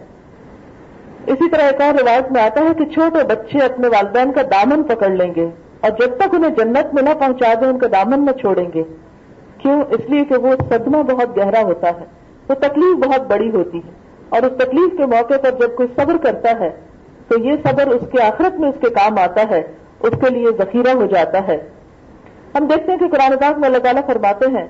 اسی 1.26 1.50
طرح 1.50 1.62
ایک 1.62 1.80
اور 1.80 1.94
روایت 1.94 2.32
میں 2.32 2.42
آتا 2.42 2.60
ہے 2.60 2.74
کہ 2.78 2.84
چھوٹے 2.84 3.24
بچے 3.24 3.58
اپنے 3.58 3.88
والدین 3.88 4.32
کا 4.32 4.42
دامن 4.42 4.82
پکڑ 4.82 5.08
لیں 5.08 5.34
گے 5.36 5.48
اور 5.80 5.90
جب 5.90 6.16
تک 6.16 6.34
انہیں 6.34 6.50
جنت 6.50 6.94
میں 6.94 7.02
نہ 7.02 7.10
پہنچا 7.18 7.54
دیں، 7.60 7.68
ان 7.68 7.78
کا 7.78 7.86
دامن 7.92 8.24
نہ 8.24 8.30
چھوڑیں 8.30 8.64
گے۔ 8.74 8.82
کیوں؟ 9.58 9.82
اس 9.90 10.00
لیے 10.08 10.24
کہ 10.24 10.36
وہ 10.36 10.52
صدمہ 10.68 11.02
بہت 11.02 11.38
گہرا 11.38 11.62
ہوتا 11.62 11.88
ہے، 11.88 12.04
وہ 12.48 12.54
تکلیف 12.54 13.06
بہت 13.06 13.20
بڑی 13.26 13.50
ہوتی 13.50 13.78
ہے۔ 13.78 13.90
اور 14.28 14.42
اس 14.42 14.52
تکلیف 14.58 14.98
کے 14.98 15.06
موقع 15.06 15.34
پر 15.42 15.50
جب 15.50 15.76
کوئی 15.76 15.88
صبر 15.96 16.16
کرتا 16.16 16.60
ہے، 16.60 16.70
تو 17.28 17.38
یہ 17.38 17.52
صبر 17.64 17.86
اس 17.86 18.02
کے 18.12 18.22
آخرت 18.22 18.60
میں 18.60 18.68
اس 18.68 18.74
کے 18.80 18.90
کام 18.90 19.18
آتا 19.18 19.42
ہے، 19.50 19.62
اس 20.00 20.12
کے 20.20 20.30
لیے 20.30 20.46
ذخیرہ 20.58 20.94
ہو 20.94 21.06
جاتا 21.06 21.46
ہے۔ 21.48 21.56
ہم 22.54 22.66
دیکھتے 22.66 22.92
ہیں 22.92 22.98
کہ 22.98 23.08
قرآن 23.08 23.36
پاک 23.36 23.58
میں 23.58 23.68
اللہ 23.68 23.78
تعالیٰ 23.78 24.02
فرماتے 24.06 24.46
ہیں 24.50 24.66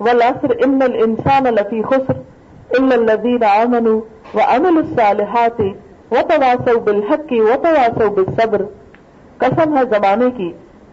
ولاسر 0.00 0.50
ام 0.66 0.78
السان 0.82 1.46
الفی 1.46 1.82
خسر 1.82 2.12
الدین 2.70 3.44
امن 3.44 3.88
و 4.34 4.38
امل 4.48 4.78
الصالحات 4.78 5.60
وہ 6.10 6.22
تواسو 6.22 6.80
بالحق 6.80 7.28
کی 7.28 7.40
وہ 7.40 7.54
تواسو 7.54 8.10
بالصبر۔ 8.10 8.62
قسم 9.38 9.76
ہے 9.76 9.82
زمانے 9.84 10.30
کی، 10.30 10.52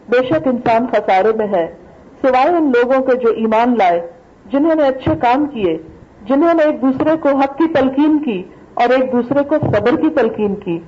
بے 0.10 0.17
شک 0.25 0.47
انسان 0.47 0.86
خسارے 0.91 1.32
میں 1.38 1.47
ہے۔ 1.47 1.75
سوائے 2.21 2.49
ان 2.49 2.71
لوگوں 2.75 3.06
کے 3.06 3.15
جو 3.15 3.30
ایمان 3.30 3.75
لائے، 3.78 4.08
جنہوں 4.45 4.75
نے 4.75 4.84
اچھے 4.84 5.12
کام 5.21 5.45
کیے، 5.45 5.78
جنہوں 6.25 6.54
نے 6.54 6.63
ایک 6.63 6.82
دوسرے 6.82 7.17
کو 7.17 7.30
حق 7.30 7.58
کی 7.58 7.73
تلقین 7.73 8.17
کی 8.19 8.43
اور 8.73 8.89
ایک 8.89 9.12
دوسرے 9.12 9.43
کو 9.43 9.56
صبر 9.62 10.01
کی 10.01 10.10
تلقین 10.10 10.56
کی۔ 10.56 10.80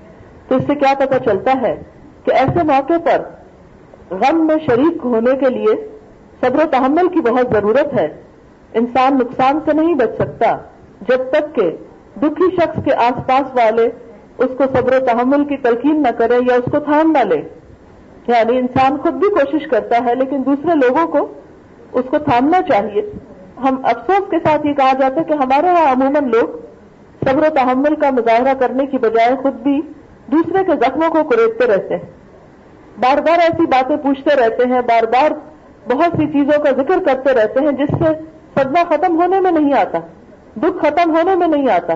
تو 0.48 0.56
اس 0.56 0.64
سے 0.68 0.76
کیا 0.76 0.94
پتہ 1.00 1.24
چلتا 1.26 1.54
ہے 1.62 1.84
کہ 2.24 2.32
ایسے 2.32 2.64
موقع 2.64 2.94
پر 3.04 3.22
غم 4.16 4.48
میں 4.48 4.56
شریک 4.66 5.06
ہونے 5.06 5.38
کے 5.38 5.50
لیے 5.50 5.88
صبر 6.42 6.66
و 6.66 6.68
تحمل 6.72 7.08
کی 7.08 7.20
بہت 7.20 7.48
ضرورت 7.52 7.94
ہے۔ 7.94 8.22
انسان 8.74 9.18
نقصان 9.18 9.60
سے 9.66 9.74
نہیں 9.74 9.94
بچ 9.94 10.16
سکتا، 10.16 10.58
جب 11.02 11.18
تک 11.32 11.56
کہ 11.56 11.72
دکھی 12.22 12.56
شخص 12.56 12.84
کے 12.86 12.94
آس 12.94 13.28
پاس 13.28 13.56
والے 13.56 13.90
اس 14.38 14.50
کو 14.58 14.64
صبر 14.74 14.96
و 14.96 15.06
تحمل 15.06 15.46
کی 15.46 15.58
تلقین 15.58 16.02
نہ 16.02 16.12
کرے 16.18 16.36
یا 16.36 16.56
اس 16.56 16.72
کو 16.72 16.80
تھام 16.80 17.12
نہ 17.12 17.34
لے۔ 17.34 17.42
یعنی 18.28 18.58
انسان 18.58 18.98
خود 18.98 19.14
بھی 19.14 19.30
کوشش 19.30 19.68
کرتا 19.68 20.06
ہے، 20.06 20.16
لیکن 20.16 20.46
دوسرے 20.46 20.72
لوگوں 20.76 21.08
کو 21.08 21.34
اس 21.92 22.06
کو 22.10 22.18
تھامنا 22.18 22.62
چاہیے۔ 22.62 23.02
ہم 23.58 23.76
افسوس 23.84 24.30
کے 24.30 24.38
ساتھ 24.44 24.68
یہ 24.68 24.74
کہا 24.74 24.92
جاتا 25.00 25.20
ہے 25.20 25.24
کہ 25.24 25.34
ہمارے 25.34 25.68
یہاں 25.68 25.92
عموماً 25.92 26.32
لوگ 26.32 26.48
صبر 27.30 27.42
و 27.42 27.56
تحمل 27.56 27.96
کا 27.96 28.10
مظاہرہ 28.10 28.54
کرنے 28.54 28.86
کی 28.86 28.98
بجائے 28.98 29.36
خود 29.42 29.54
بھی 29.54 29.82
دوسرے 30.28 30.64
کے 30.64 30.72
زخموں 30.72 31.10
کو 31.10 31.24
کریدتے 31.24 31.68
رہتے 31.68 31.96
ہیں۔ 31.96 32.04
بار 33.00 33.18
بار 33.18 33.40
ایسی 33.40 33.66
باتیں 33.66 33.98
پوچھتے 33.98 34.36
رہتے 34.36 34.64
ہیں، 34.70 34.82
بار 34.82 35.04
بار 35.04 35.32
بہت 35.92 36.12
سی 36.18 36.28
چیزوں 36.28 36.64
کا 36.64 36.72
ذکر 36.72 37.04
کرتے 37.06 37.34
رہتے 37.34 37.60
ہیں 37.60 37.72
جس 37.72 37.90
سے 37.90 38.14
صدمہ 38.60 38.84
ختم 38.90 39.22
ہونے 39.22 39.40
میں 39.40 39.52
نہیں 39.52 39.74
آتا، 39.74 40.00
دکھ 40.56 40.86
ختم 40.86 41.16
ہونے 41.16 41.36
میں 41.36 41.48
نہیں 41.48 41.72
آتا۔ 41.72 41.94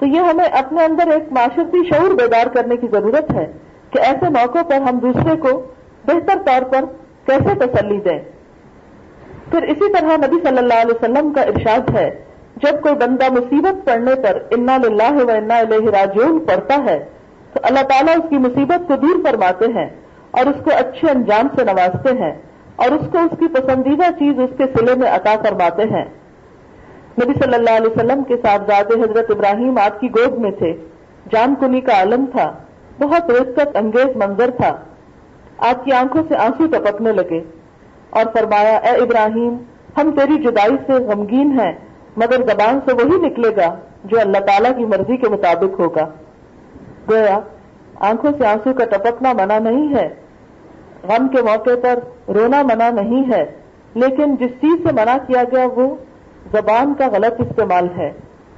تو 0.00 0.06
یہ 0.06 0.20
ہمیں 0.20 0.44
اپنے 0.44 0.84
اندر 0.84 1.10
ایک 1.10 1.32
معاشرتی 1.32 1.82
شعور 1.88 2.10
بیدار 2.10 2.46
کرنے 2.46 2.76
کی 2.76 2.86
ضرورت 2.92 3.34
ہے 3.34 3.46
کہ 3.90 3.98
ایسے 3.98 4.28
موقع 4.28 4.62
پر 4.68 4.80
ہم 4.80 4.98
دوسرے 4.98 5.36
کو 5.36 5.50
بہتر 6.04 6.38
طور 6.46 6.62
پر 6.62 6.84
کیسے 7.26 7.54
تسلی 7.54 7.98
دیں۔ 8.00 8.18
پھر 9.50 9.62
اسی 9.62 9.92
طرح 9.92 10.16
نبی 10.16 10.36
صلی 10.42 10.58
اللہ 10.58 10.80
علیہ 10.82 10.94
وسلم 10.94 11.32
کا 11.32 11.42
ارشاد 11.42 11.90
ہے، 11.96 12.08
جب 12.56 12.80
کوئی 12.82 12.94
بندہ 12.94 13.30
مصیبت 13.32 13.86
پڑنے 13.86 14.14
پر 14.14 14.38
انا 14.50 14.76
للہ 14.76 15.12
و 15.12 15.30
انا 15.30 15.58
الہ 15.58 15.90
راجعون 15.90 16.38
پڑتا 16.38 16.76
ہے، 16.84 16.98
تو 17.52 17.60
اللہ 17.62 17.82
تعالیٰ 17.82 18.14
اس 18.16 18.28
کی 18.30 18.38
مصیبت 18.38 18.88
کو 18.88 18.96
دور 18.96 19.24
فرماتے 19.24 19.64
ہیں 19.64 19.88
اور 20.30 20.46
اس 20.46 20.64
کو 20.64 20.70
اچھے 20.76 21.10
انجام 21.10 21.48
سے 21.56 21.64
نوازتے 21.64 22.12
ہیں 22.18 22.32
اور 22.76 22.90
اس 22.90 23.06
کو 23.12 23.18
اس 23.18 23.38
کی 23.38 23.46
پسندیدہ 23.48 24.10
چیز 24.18 24.40
اس 24.40 24.56
کے 24.58 24.64
سلے 24.76 24.94
میں 24.94 25.10
عطا 25.10 25.34
فرماتے 25.42 25.82
ہیں۔ 25.82 26.04
نبی 27.24 27.32
صلی 27.44 27.54
اللہ 27.54 27.70
علیہ 27.70 27.90
وسلم 27.90 28.22
کے 28.22 28.36
ساتھ 28.36 28.70
حضرت 28.92 29.30
ابراہیم 29.30 29.78
آپ 29.78 30.00
کی 30.00 30.08
گود 30.10 30.38
میں 30.38 30.50
تھے۔ 30.50 30.72
جان 31.32 31.54
کنی 31.60 31.80
کا 31.80 31.92
عالم 31.92 32.24
تھا۔ 32.32 32.52
بہت 33.00 33.30
رسکت 33.30 33.76
انگیز 33.76 34.16
منظر 34.16 34.50
تھا۔ 34.50 34.76
آپ 35.58 35.84
کی 35.84 35.92
آنکھوں 35.92 36.22
سے 36.28 36.36
آنسو 36.36 36.66
ٹپکنے 36.66 37.12
لگے 37.12 37.40
اور 38.10 38.24
فرمایا، 38.32 38.76
اے 38.76 38.90
ابراہیم، 38.90 39.56
ہم 39.98 40.10
تیری 40.10 40.42
جدائی 40.42 40.76
سے 40.86 40.92
غمگین 40.92 41.60
ہیں، 41.60 41.72
مگر 42.16 42.36
زبان 42.36 42.78
سے 42.86 42.92
وہی 42.92 43.26
نکلے 43.26 43.56
گا 43.56 43.74
جو 44.04 44.20
اللہ 44.20 44.38
تعالیٰ 44.38 44.76
کی 44.76 44.84
مرضی 44.84 45.16
کے 45.16 45.28
مطابق 45.28 45.80
ہوگا۔ 45.80 46.08
گویا، 47.10 47.38
آنکھوں 48.00 48.30
سے 48.38 48.46
آنسو 48.46 48.72
کا 48.72 48.84
ٹپکنا 48.84 49.32
منع 49.32 49.58
نہیں 49.58 49.94
ہے۔ 49.94 50.08
غم 51.08 51.28
کے 51.28 51.42
موقع 51.42 51.70
پر 51.82 51.98
رونا 52.32 52.62
منع 52.62 52.90
نہیں 52.90 53.32
ہے، 53.32 53.44
لیکن 53.94 54.36
جس 54.36 54.50
چیز 54.50 54.88
سے 54.88 54.92
منع 54.92 55.16
کیا 55.26 55.42
گیا 55.52 55.66
وہ 55.74 55.96
زبان 56.52 56.94
کا 56.94 57.08
غلط 57.12 57.40
استعمال 57.40 57.88
ہے 57.96 58.12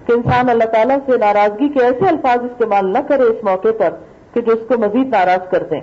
کہ 0.07 0.13
انسان 0.13 0.49
اللہ 0.49 0.65
تعالیٰ 0.65 0.97
سے 1.07 1.19
ناراضگی 1.19 1.69
کے 1.69 1.85
ایسے 1.85 2.09
الفاظ 2.09 2.39
استعمال 2.45 2.93
نہ 2.93 2.99
کرے 3.09 3.23
اس 3.23 3.45
موقع 3.45 3.69
پر 3.79 3.91
کہ 4.35 4.41
جو 4.41 4.53
اس 4.53 4.69
کو 4.69 4.79
مزید 4.79 5.09
ناراض 5.09 5.51
کر 5.51 5.63
دیں۔ 5.63 5.81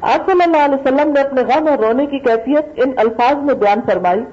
آپ 0.00 0.30
صلی 0.30 0.42
اللہ 0.42 0.64
علیہ 0.64 0.74
وسلم 0.74 1.12
نے 1.12 1.20
اپنے 1.20 1.42
غم 1.42 1.68
اور 1.68 1.78
رونے 1.78 2.06
کی 2.06 2.18
کیفیت 2.18 2.66
ان 2.76 2.92
الفاظ 2.96 3.36
میں 3.36 3.54
بیان 3.54 3.80
فرمائی 3.86 4.24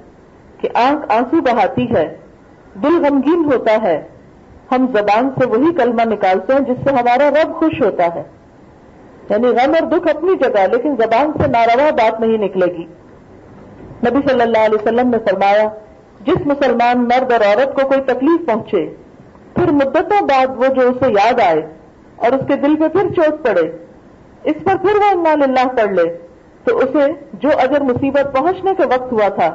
کہ 0.57 0.69
آنکھ 0.73 1.11
آنسو 1.11 1.41
بہاتی 1.41 1.95
ہے، 1.95 2.17
دل 2.83 3.05
غمگین 3.05 3.49
ہوتا 3.53 3.77
ہے، 3.83 4.03
ہم 4.71 4.85
زبان 4.93 5.29
سے 5.39 5.47
وہی 5.47 5.73
کلمہ 5.73 6.01
نکالتے 6.05 6.53
ہیں 6.53 6.59
جس 6.59 6.77
سے 6.83 6.95
ہمارا 6.95 7.29
رب 7.29 7.55
خوش 7.55 7.81
ہوتا 7.81 8.15
ہے۔ 8.15 8.23
یعنی 9.29 9.47
غم 9.47 9.69
اور 9.69 9.99
دکھ 9.99 10.15
اپنی 10.15 10.31
جگہ، 10.35 10.67
لیکن 10.71 10.95
زبان 10.95 11.31
سے 11.41 11.47
ناروا 11.47 11.89
بات 11.89 12.19
نہیں 12.19 12.37
نکلے 12.37 12.65
گی۔ 12.65 12.85
نبی 14.07 14.29
صلی 14.29 14.41
اللہ 14.41 14.57
علیہ 14.57 14.81
وسلم 14.81 15.09
نے 15.09 15.17
فرمایا 15.17 15.69
جس 16.19 16.45
مسلمان 16.45 17.03
مرد 17.03 17.31
اور 17.31 17.41
عورت 17.41 17.75
کو 17.75 17.87
کوئی 17.87 18.01
تکلیف 18.01 18.45
پہنچے، 18.45 18.85
پھر 19.53 19.71
مدتوں 19.71 20.21
بعد 20.21 20.57
وہ 20.57 20.67
جو 20.67 20.87
اسے 20.89 21.11
یاد 21.11 21.39
آئے 21.39 21.61
اور 22.15 22.31
اس 22.31 22.47
کے 22.47 22.55
دل 22.55 22.75
پہ 22.75 22.87
پھر 22.87 23.13
چوٹ 23.13 23.45
پڑے، 23.45 23.71
اس 24.43 24.63
پر 24.63 24.77
پھر 24.77 24.95
وہ 24.95 25.09
انا 25.11 25.45
للہ 25.45 25.67
پڑھ 25.67 25.91
لے، 25.91 26.17
تو 26.63 26.77
اسے 26.77 27.11
جو 27.33 27.49
اگر 27.57 27.81
مصیبت 27.81 28.35
پہنچنے 28.35 28.73
کے 28.77 28.83
وقت 28.85 29.11
ہوا 29.11 29.27
تھا، 29.29 29.49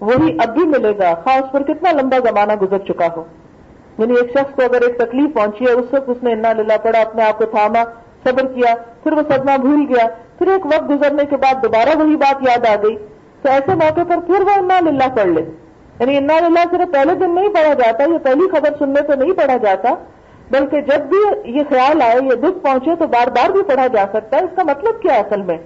وہی 0.00 0.36
اب 0.38 0.54
بھی 0.54 0.66
ملے 0.66 0.92
گا، 0.98 1.14
خاص 1.24 1.52
پر 1.52 1.62
کتنا 1.62 1.92
لمبا 1.92 2.18
زمانہ 2.18 2.52
گزر 2.62 2.78
چکا 2.78 3.06
ہو۔ 3.16 3.24
یعنی 3.98 4.14
ایک 4.20 4.30
شخص 4.30 4.54
کو 4.54 4.62
اگر 4.62 4.82
ایک 4.82 4.98
تکلیف 4.98 5.34
پہنچی 5.34 5.64
ہے 5.64 5.72
اس 5.72 5.92
وقت 5.92 6.08
اس 6.08 6.22
نے 6.22 6.32
انا 6.32 6.52
للہ 6.52 6.76
پڑا 6.82 7.00
اپنے 7.00 7.24
آپ 7.24 7.38
کو 7.38 7.44
تھاما، 7.44 7.82
صبر 8.24 8.46
کیا، 8.46 8.74
پھر 9.02 9.12
وہ 9.12 9.22
صدمہ 9.28 9.56
بھول 9.56 9.84
گیا، 9.88 10.06
پھر 10.38 10.46
ایک 10.46 10.66
وقت 10.66 10.90
گزرنے 10.90 11.24
کے 11.30 11.36
بعد 11.36 11.62
دوبارہ 11.62 11.98
وہی 11.98 12.16
بات 12.16 12.42
یاد 12.42 12.66
آ 12.66 12.74
گئی، 12.82 12.96
تو 13.42 13.48
ایسے 13.48 13.74
موقع 13.74 14.00
پر 14.08 14.20
پھر 14.26 14.40
وہ 14.40 14.50
انا 14.56 14.80
للہ 14.80 15.08
پڑھ 15.16 15.26
لے۔ 15.26 15.44
یعنی 16.00 16.16
انا 16.16 16.48
للہ 16.48 16.58
صرف 16.70 16.92
پہلے 16.92 17.14
دن 17.14 17.34
نہیں 17.34 17.48
پڑھا 17.48 17.74
جاتا، 17.74 18.04
یہ 18.04 18.18
پہلی 18.18 18.48
خبر 18.50 18.68
سننے 18.78 19.00
سے 19.06 19.16
نہیں 19.16 19.32
پڑھا 19.32 19.56
جاتا، 19.56 19.94
بلکہ 20.50 20.80
جب 20.80 21.00
بھی 21.00 21.18
یہ 21.44 21.62
خیال 21.68 22.02
آئے، 22.02 22.16
یہ 22.24 22.34
دکھ 22.34 22.58
پہنچے 22.62 22.90
تو 22.98 23.06
بار 23.06 23.26
بار 23.26 23.50
بھی 23.50 23.62
پڑھا 23.62 23.86
جا 23.86 24.04
سکتا 24.12 24.36
ہے۔ 24.36 24.42
اس 24.42 24.50
کا 24.56 24.62
مطلب 24.62 25.02
کیا 25.02 25.14
ہے 25.14 25.20
اصل 25.20 25.42
میں؟ 25.42 25.58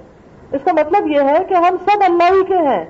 اس 0.52 0.60
کا 0.64 0.72
مطلب 0.72 1.06
یہ 1.06 1.20
ہے 1.20 1.44
کہ 1.48 1.54
ہم 1.54 1.76
سب 1.84 1.98
اللہ 2.00 2.32
ہی 2.32 2.44
کے 2.44 2.56
ہیں۔ 2.56 2.84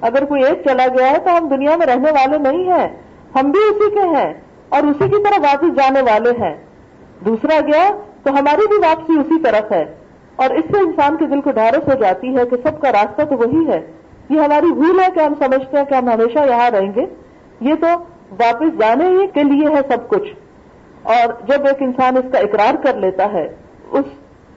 اگر 0.00 0.24
کوئی 0.24 0.44
ایک 0.44 0.62
چلا 0.64 0.86
گیا 0.98 1.10
ہے 1.10 1.18
تو 1.18 1.38
ہم 1.38 1.48
دنیا 1.48 1.76
میں 1.76 1.86
رہنے 1.86 2.10
والے 2.10 2.38
نہیں 2.38 2.72
ہیں، 2.72 2.88
ہم 3.34 3.50
بھی 3.50 3.60
اسی 3.70 3.90
کے 3.90 4.00
ہیں 4.00 4.34
اور 4.68 4.82
اسی 4.82 5.08
کی 5.08 5.22
طرح 5.22 5.42
واپس 5.42 5.76
جانے 5.76 6.00
والے 6.00 6.30
ہیں۔ 6.30 6.54
دوسرا 7.24 7.60
گیا 7.60 7.90
تو 8.22 8.30
ہماری 8.30 8.66
بھی 8.66 8.76
واپسی 8.76 9.20
اسی 9.20 9.42
طرف 9.42 9.72
ہے۔ 9.72 9.94
اور 10.36 10.50
اس 10.50 10.64
سے 10.70 10.80
انسان 10.80 11.16
کے 11.16 11.26
دل 11.26 11.40
کو 11.40 11.50
ڈھارس 11.50 11.88
ہو 11.88 11.94
جاتی 12.00 12.36
ہے 12.36 12.46
کہ 12.46 12.56
سب 12.62 12.80
کا 12.80 12.92
راستہ 12.92 13.22
تو 13.22 13.36
وہی 13.36 13.68
ہے۔ 13.68 13.86
یہ 14.28 14.40
ہماری 14.40 14.72
بھول 14.72 15.00
ہے 15.00 15.06
کہ 15.14 15.20
ہم 15.20 15.34
سمجھتے 15.38 15.76
ہیں 15.78 15.84
کہ 15.84 15.94
ہم 15.94 16.08
ہمیشہ 16.08 16.38
یہاں 16.38 16.70
رہیں 16.70 16.92
گے۔ 16.96 17.06
یہ 17.60 17.74
تو 17.74 17.86
واپس 18.30 18.78
جانے 18.78 19.08
ہی 19.08 19.26
کے 19.26 19.42
لیے 19.42 19.68
ہے 19.68 19.80
سب 19.88 20.08
کچھ۔ 20.08 20.32
اور 21.02 21.48
جب 21.48 21.66
ایک 21.66 21.76
انسان 21.80 22.16
اس 22.16 22.32
کا 22.32 22.38
اقرار 22.38 22.74
کر 22.84 22.96
لیتا 22.96 23.32
ہے، 23.32 23.54
اس 23.90 24.04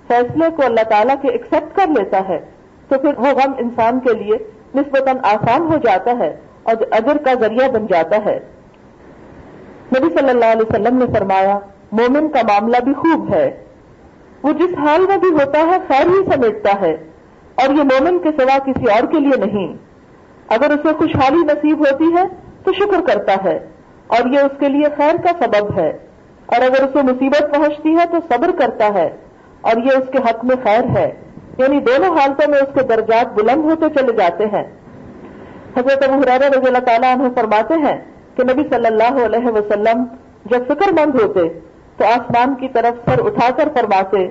فیصلے 0.08 0.50
کو 0.56 0.66
اللہ 0.66 0.84
تعالیٰ 0.90 1.16
کے 1.22 1.28
ایکسپٹ 1.28 1.76
کر 1.76 1.88
لیتا 1.88 2.20
ہے، 2.30 2.40
تو 2.88 3.00
پھر 3.00 3.14
وہ 3.18 3.28
غم 3.28 3.54
انسان 3.58 4.00
کے 4.00 4.14
لیے 4.14 4.38
نسبتاً 4.76 5.18
آسان 5.24 5.62
ہو 5.62 5.78
جاتا 5.78 6.12
ہے 6.20 6.36
اور 6.64 6.76
اجر 6.92 7.18
کا 7.18 7.34
ذریعہ 7.34 7.68
بن 7.68 7.86
جاتا 7.86 8.16
ہے۔ 8.26 8.40
نبی 9.98 10.10
صلی 10.20 10.30
اللہ 10.30 10.46
علیہ 10.46 10.70
وسلم 10.70 10.98
نے 10.98 11.06
فرمایا، 11.14 11.60
مومن 11.92 12.28
کا 12.28 12.40
معاملہ 12.48 12.78
بھی 12.84 12.94
خوب 12.94 13.34
ہے۔ 13.34 13.64
وہ 14.44 14.52
جس 14.52 14.78
حال 14.78 15.08
میں 15.08 15.18
بھی 15.18 15.30
ہوتا 15.30 15.60
ہے، 15.60 15.78
خیر 15.88 16.08
ہی 16.08 16.32
سمیٹتا 16.34 16.82
ہے۔ 16.82 16.98
اور 17.62 17.70
یہ 17.70 17.84
مومن 17.84 18.20
کے 18.20 18.30
سوا 18.40 18.58
کسی 18.58 18.86
اور 18.86 19.08
کے 19.12 19.20
لیے 19.20 19.46
نہیں۔ 19.46 19.74
اگر 20.48 20.70
اسے 20.72 20.94
خوشحالی 20.98 21.44
نصیب 21.44 21.80
ہوتی 21.80 22.06
ہے، 22.18 22.24
تو 22.64 22.74
شکر 22.74 23.02
کرتا 23.02 23.44
ہے، 23.44 23.68
اور 24.08 24.30
یہ 24.34 24.40
اس 24.40 24.60
کے 24.60 24.70
لیے 24.70 24.88
خیر 24.98 25.16
کا 25.16 25.46
سبب 25.46 25.78
ہے۔ 25.78 25.90
اور 26.46 26.62
اگر 26.62 26.84
اسے 26.84 27.02
مصیبت 27.02 27.56
پہنچتی 27.56 27.96
ہے، 27.96 28.06
تو 28.12 28.18
صبر 28.34 28.52
کرتا 28.60 28.94
ہے، 28.94 29.10
اور 29.62 29.78
یہ 29.78 29.92
اس 29.92 30.10
کے 30.12 30.18
حق 30.18 30.46
میں 30.46 30.56
خیر 30.64 30.98
ہے۔ 30.98 31.14
یعنی 31.58 31.80
دونوں 31.80 32.18
حالتوں 32.18 32.52
میں 32.52 32.60
اس 32.60 32.74
کے 32.74 32.84
درجات 32.84 33.34
بلند 33.34 33.64
ہوتے 33.64 33.86
چلے 34.00 34.14
جاتے 34.14 34.46
ہیں۔ 34.46 34.64
حضرت 35.78 36.10
ابو 36.10 36.20
حرار 36.20 36.40
رضی 36.40 36.68
اللہ 36.68 36.78
تعالیٰ 36.78 37.18
عنہ 37.18 37.24
فرماتے 37.36 37.74
ہیں 37.74 37.98
کہ 38.36 38.44
نبی 38.44 38.64
صلی 38.70 38.86
اللہ 38.86 39.26
علیہ 39.26 39.48
وسلم 39.48 40.04
جب 40.46 40.68
فکر 40.68 40.92
مند 40.92 41.22
ہوتے، 41.22 41.60
تو 41.98 42.06
آسمان 42.06 42.56
کی 42.56 42.68
طرف 42.68 43.10
سر 43.10 43.26
اٹھا 43.26 43.50
کر 43.50 43.70
فرماتے، 43.74 44.28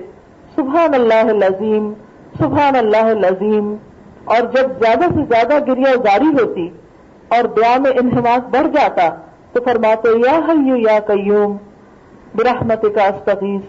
سبحان 0.55 0.93
اللہ 0.93 1.29
العظیم 1.29 1.93
سبحان 2.37 2.75
اللہ 2.75 3.03
العظیم۔ 3.03 3.75
اور 4.25 4.37
جب 4.37 4.69
زیادہ 4.81 5.05
سے 5.15 5.21
زیادہ 5.29 5.71
گریا 5.71 5.95
جاری 5.95 6.43
ہوتی 6.43 6.69
اور 7.27 7.43
دعا 7.43 7.77
میں 7.77 7.91
انہماس 7.91 8.39
بڑھ 8.39 8.67
جاتا، 8.67 9.09
تو 9.53 9.63
فرماتے، 9.63 10.09
یا 10.09 10.39
حیو 10.47 10.75
یا 10.75 10.99
قیوم 10.99 11.57
برحمت 12.35 12.81
کا 12.95 13.03
استغیث۔ 13.03 13.61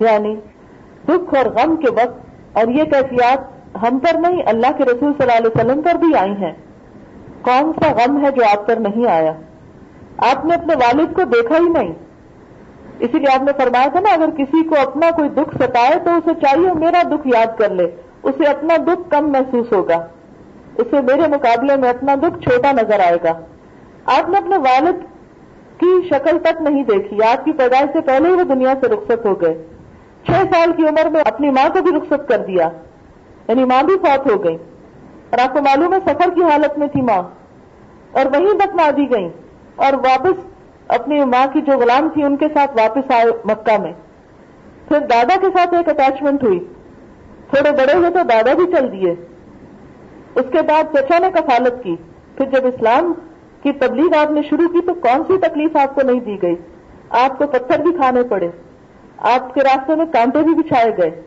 یعنی 0.00 0.36
دکھ 1.08 1.34
اور 1.34 1.46
غم 1.46 1.76
کے 1.76 1.90
وقت 1.90 2.24
اور 2.52 2.68
یہ 2.68 2.84
کیفیات 2.84 3.38
ہم 3.82 3.98
پر 3.98 4.18
نہیں، 4.18 4.42
اللہ 4.46 4.66
کے 4.78 4.84
رسول 4.84 5.12
صلی 5.18 5.30
اللہ 5.30 5.32
علیہ 5.32 5.50
وسلم 5.54 5.82
پر 5.82 5.94
بھی 5.94 6.16
آئی 6.16 6.32
ہیں۔ 6.32 6.52
کون 7.42 7.72
سا 7.80 7.92
غم 7.92 8.24
ہے 8.24 8.30
جو 8.30 8.42
آپ 8.44 8.66
پر 8.66 8.76
نہیں 8.76 9.06
آیا؟ 9.06 9.32
آپ 10.18 10.44
نے 10.44 10.54
اپنے 10.54 10.74
والد 10.74 11.14
کو 11.14 11.22
دیکھا 11.22 11.56
ہی 11.56 11.68
نہیں۔ 11.68 11.92
اسی 12.98 13.18
لیے 13.18 13.32
آپ 13.34 13.42
نے 13.42 13.52
فرمایا 13.58 13.88
تھا 13.92 14.00
نا، 14.00 14.12
اگر 14.12 14.30
کسی 14.36 14.62
کو 14.68 14.74
اپنا 14.80 15.10
کوئی 15.16 15.28
دکھ 15.36 15.54
ستائے 15.62 15.98
تو 16.04 16.10
اسے 16.10 16.34
چاہیے 16.40 16.72
میرا 16.78 17.02
دکھ 17.10 17.26
یاد 17.28 17.58
کر 17.58 17.70
لے، 17.70 17.86
اسے 18.22 18.44
اپنا 18.48 18.76
دکھ 18.86 19.10
کم 19.10 19.30
محسوس 19.32 19.72
ہوگا۔ 19.72 19.96
اسے 20.76 21.00
میرے 21.00 21.28
مقابلے 21.30 21.76
میں 21.76 21.88
اپنا 21.88 22.14
دکھ 22.22 22.38
چھوٹا 22.40 22.72
نظر 22.72 23.00
آئے 23.06 23.16
گا۔ 23.24 23.32
آپ 24.14 24.28
نے 24.30 24.38
اپنے 24.38 24.56
والد 24.64 25.02
کی 25.80 25.92
شکل 26.08 26.38
تک 26.42 26.62
نہیں 26.62 26.84
دیکھی، 26.84 27.22
آپ 27.24 27.44
کی 27.44 27.52
پیدائش 27.52 27.92
سے 27.92 28.00
پہلے 28.06 28.28
ہی 28.28 28.34
وہ 28.34 28.44
دنیا 28.44 28.74
سے 28.80 28.88
رخصت 28.88 29.26
ہو 29.26 29.34
گئے۔ 29.40 29.54
چھ 30.26 30.42
سال 30.52 30.72
کی 30.76 30.86
عمر 30.88 31.10
میں 31.12 31.20
اپنی 31.26 31.50
ماں 31.50 31.68
کو 31.74 31.82
بھی 31.82 31.96
رخصت 31.96 32.28
کر 32.28 32.44
دیا 32.46 32.68
یعنی 33.48 33.64
ماں 33.64 33.82
بھی 33.82 33.94
فوت 34.02 34.30
ہو 34.30 34.42
گئی 34.44 34.56
اور 35.30 35.38
آپ 35.38 35.52
کو 35.52 35.62
معلوم 35.62 35.92
ہے 35.94 35.98
سفر 36.04 36.34
کی 36.34 36.42
حالت 36.42 36.78
میں 36.78 36.88
تھی 36.88 37.02
ماں، 37.02 37.22
اور 38.12 38.26
وہیں 38.32 38.58
دفنا 38.58 38.88
دی 38.96 39.10
گئی 39.10 39.28
اور 39.76 39.92
واپس 40.04 40.42
اپنی 40.88 41.24
ماں 41.24 41.46
کی 41.52 41.60
جو 41.60 41.72
غلام 41.78 42.08
تھی 42.08 42.22
ان 42.22 42.36
کے 42.36 42.46
ساتھ 42.54 42.70
واپس 42.80 43.10
آئے 43.10 43.24
مکہ 43.44 43.78
میں۔ 43.82 43.92
پھر 44.88 44.98
دادا 44.98 45.34
کے 45.40 45.46
ساتھ 45.46 45.74
ایک 45.74 45.88
اٹیچمنٹ 45.88 46.44
ہوئی۔ 46.44 46.58
تھوڑے 47.50 47.72
بڑے 47.72 47.94
ہوئے 47.94 48.10
تو 48.10 48.18
دادا 48.22 48.54
بھی 48.54 48.72
چل 48.72 48.92
دیے۔ 48.92 49.14
اس 50.34 50.44
کے 50.52 50.62
بعد 50.62 50.84
چچا 50.94 51.18
نے 51.18 51.30
کفالت 51.30 51.84
کی۔ 51.84 51.96
پھر 52.36 52.46
جب 52.46 52.66
اسلام 52.66 53.12
کی 53.62 53.72
تبلیغ 53.72 54.16
آپ 54.16 54.30
نے 54.30 54.40
شروع 54.50 54.68
کی 54.68 54.86
تو 54.86 54.94
کون 54.94 55.22
سی 55.26 55.38
تکلیف 55.38 55.76
آپ 55.76 55.94
کو 55.94 56.00
نہیں 56.06 56.20
دی 56.20 56.42
گئی؟ 56.42 56.54
آپ 57.10 57.38
کو 57.38 57.46
پتھر 57.46 57.82
بھی 57.82 57.92
کھانے 57.92 58.22
پڑے۔ 58.22 58.48
آپ 59.18 59.54
کے 59.54 59.60
راستے 59.60 59.94
میں 59.94 60.06
کانٹے 60.12 60.42
بھی 60.42 60.54
بچھائے 60.54 60.96
گئے۔ 60.96 61.22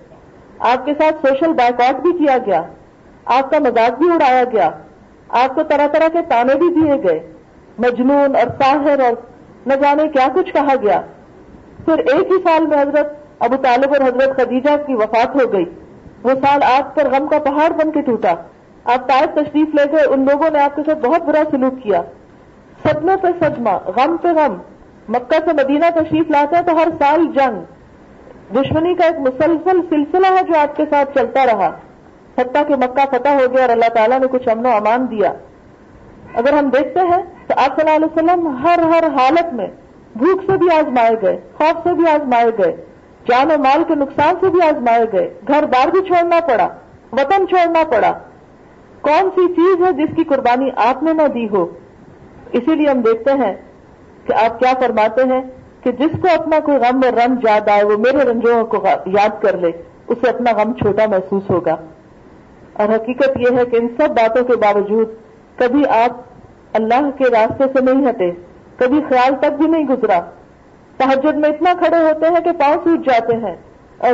آپ 0.59 0.85
کے 0.85 0.93
ساتھ 0.93 1.27
سوشل 1.27 1.53
بائک 1.53 1.81
آؤٹ 1.81 2.01
بھی 2.01 2.11
کیا 2.11 2.37
گیا۔ 2.45 2.61
آپ 3.25 3.51
کا 3.51 3.59
مزاق 3.59 3.97
بھی 3.97 4.11
اڑایا 4.11 4.43
گیا۔ 4.43 4.69
آپ 5.29 5.55
کو 5.55 5.63
طرح 5.63 5.87
طرح 5.87 6.07
کے 6.07 6.19
تانے 6.29 6.55
بھی 6.55 6.69
دیے 6.69 7.03
گئے۔ 7.03 7.33
مجنون 7.79 8.35
اور 8.35 8.61
ساحر 8.61 8.99
اور 8.99 9.36
نہ 9.67 9.73
جانے 9.73 10.07
کیا 10.07 10.27
کچھ 10.33 10.53
کہا 10.53 10.75
گیا۔ 10.81 11.01
پھر 11.85 11.97
ایک 11.97 12.31
ہی 12.31 12.43
سال 12.43 12.67
میں 12.67 12.81
حضرت 12.81 13.13
ابو 13.39 13.55
طالب 13.55 13.93
اور 13.93 14.01
حضرت 14.01 14.37
خدیجہ 14.37 14.69
کی 14.87 14.93
وفات 14.93 15.35
ہو 15.35 15.53
گئی۔ 15.53 15.65
وہ 16.23 16.31
سال 16.31 16.63
آپ 16.63 16.95
پر 16.95 17.09
غم 17.09 17.27
کا 17.27 17.39
پہاڑ 17.39 17.69
بن 17.69 17.91
کے 17.91 18.01
ٹوٹا۔ 18.01 18.33
آپ 18.83 19.07
تائب 19.07 19.29
تشریف 19.33 19.75
لے 19.75 19.91
گئے، 19.91 20.05
ان 20.05 20.25
لوگوں 20.25 20.49
نے 20.53 20.59
آپ 20.59 20.75
کے 20.75 20.81
ساتھ 20.85 20.99
بہت 20.99 21.21
برا 21.21 21.43
سلوک 21.51 21.83
کیا۔ 21.83 22.01
صدمے 22.83 23.13
پہ 23.21 23.27
صدمہ، 23.39 23.69
غم 23.69 24.17
پہ 24.17 24.27
غم۔ 24.27 24.57
مکہ 25.09 25.39
سے 25.45 25.63
مدینہ 25.63 25.85
تشریف 25.95 26.31
لاتے 26.31 26.55
ہیں 26.55 26.63
تو 26.63 26.75
ہر 26.75 26.87
سال 26.99 27.25
جنگ۔ 27.35 27.59
دشمنی 28.53 28.95
کا 28.95 29.05
ایک 29.05 29.19
مسلسل 29.19 29.81
سلسلہ 29.89 30.27
ہے 30.27 30.43
جو 30.47 30.59
آپ 30.59 30.75
کے 30.75 30.83
ساتھ 30.89 31.09
چلتا 31.15 31.45
رہا۔ 31.45 31.71
حتیٰ 32.37 32.67
کہ 32.67 32.75
مکہ 32.75 33.05
فتح 33.11 33.29
ہو 33.29 33.53
گیا 33.53 33.61
اور 33.61 33.69
اللہ 33.69 33.89
تعالیٰ 33.93 34.19
نے 34.19 34.27
کچھ 34.31 34.49
امن 34.49 34.65
و 34.65 34.69
امان 34.69 35.05
دیا۔ 35.11 35.33
اگر 36.33 36.53
ہم 36.53 36.69
دیکھتے 36.69 36.99
ہیں 36.99 37.36
تو 37.47 37.53
آپ 37.57 37.79
صلی 37.79 37.89
اللہ 37.89 37.95
علیہ 37.95 38.05
وسلم 38.05 38.47
ہر 38.47 38.79
ہر 38.79 39.03
حالت 39.03 39.53
میں 39.53 39.67
بھوک 40.15 40.41
سے 40.51 40.57
بھی 40.57 40.67
آزمائے 40.75 41.15
گئے، 41.21 41.37
خوف 41.57 41.83
سے 41.83 41.93
بھی 41.93 42.09
آزمائے 42.09 42.49
گئے، 42.57 42.75
جان 43.29 43.51
و 43.51 43.57
مال 43.57 43.83
کے 43.87 43.95
نقصان 43.95 44.35
سے 44.39 44.49
بھی 44.49 44.61
آزمائے 44.67 45.05
گئے، 45.13 45.33
گھر 45.47 45.65
بار 45.65 45.87
بھی 45.87 46.01
چھوڑنا 46.01 46.39
پڑا، 46.47 46.67
وطن 47.11 47.47
چھوڑنا 47.47 47.83
پڑا۔ 47.89 48.11
کون 49.01 49.29
سی 49.35 49.53
چیز 49.53 49.81
ہے 49.81 49.91
جس 49.91 50.15
کی 50.15 50.23
قربانی 50.23 50.69
آپ 50.75 51.03
نے 51.03 51.13
نہ 51.13 51.27
دی 51.27 51.49
ہو؟ 51.49 51.65
اسی 52.51 52.75
لیے 52.75 52.89
ہم 52.89 53.01
دیکھتے 53.01 53.33
ہیں 53.33 53.53
کہ 54.25 54.33
آپ 54.33 54.59
کیا 54.59 54.73
فرماتے 54.79 55.21
ہیں 55.23 55.41
کہ 55.83 55.91
جس 55.91 56.19
کو 56.21 56.27
اپنا 56.41 56.59
کوئی 56.59 56.77
غم 56.77 57.01
اور 57.05 57.13
رنج 57.13 57.45
یاد 57.49 57.67
آئے، 57.67 57.83
وہ 57.83 57.97
میرے 57.97 58.17
رنجوں 58.17 58.65
کو 58.65 58.87
یاد 59.05 59.41
کر 59.41 59.57
لے، 59.57 59.71
اسے 60.07 60.29
اپنا 60.29 60.51
غم 60.51 60.73
چھوٹا 60.73 61.05
محسوس 61.05 61.49
ہوگا۔ 61.49 61.75
اور 62.73 62.95
حقیقت 62.95 63.37
یہ 63.37 63.57
ہے 63.57 63.65
کہ 63.65 63.75
ان 63.75 63.87
سب 63.97 64.09
باتوں 64.09 64.43
کے 64.43 64.55
باوجود 64.55 65.09
کبھی 65.55 65.87
آپ 65.89 66.11
اللہ 66.73 67.09
کے 67.17 67.23
راستے 67.23 67.63
سے 67.63 67.93
نہیں 67.93 68.09
ہٹے، 68.09 68.31
کبھی 68.77 69.01
خیال 69.09 69.35
تک 69.39 69.61
بھی 69.61 69.67
نہیں 69.67 69.83
گزرا۔ 69.83 70.19
تحجد 70.97 71.35
میں 71.35 71.49
اتنا 71.49 71.73
کھڑے 71.73 71.97
ہوتے 71.97 72.25
ہیں 72.27 72.39
کہ 72.43 72.51
پاؤں 72.51 72.75
سوٹ 72.83 73.05
جاتے 73.05 73.35
ہیں۔ 73.37 73.55
اور 73.97 74.11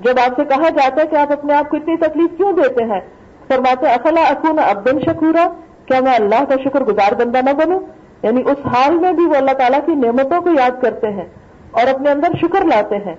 جب 0.00 0.14
آپ 0.18 0.36
سے 0.36 0.44
کہا 0.44 0.68
جاتا 0.68 1.02
ہے 1.02 1.06
کہ 1.06 1.16
آپ 1.16 1.32
اپنے 1.32 1.54
آپ 1.54 1.70
کو 1.70 1.76
اتنی 1.76 1.96
تکلیف 1.96 2.36
کیوں 2.36 2.52
دیتے 2.52 2.84
ہیں؟ 2.84 3.00
فرماتے 3.48 3.86
اخلا 3.86 4.20
اکون 4.20 4.58
ابدن 4.58 5.00
شکورا؟ 5.00 5.48
کیا 5.86 6.00
میں 6.00 6.14
اللہ 6.14 6.44
کا 6.44 6.54
شکر 6.64 6.80
گزار 6.80 7.14
بندہ 7.14 7.38
نہ 7.44 7.50
بنوں؟ 7.52 7.80
یعنی 8.22 8.40
اس 8.40 8.66
حال 8.66 8.98
میں 8.98 9.12
بھی 9.12 9.26
وہ 9.26 9.34
اللہ 9.34 9.50
تعالیٰ 9.50 9.78
کی 9.86 9.94
نعمتوں 9.94 10.40
کو 10.40 10.50
یاد 10.50 10.82
کرتے 10.82 11.10
ہیں 11.10 11.24
اور 11.70 11.94
اپنے 11.94 12.10
اندر 12.10 12.28
شکر 12.40 12.64
لاتے 12.64 12.96
ہیں۔ 12.96 13.14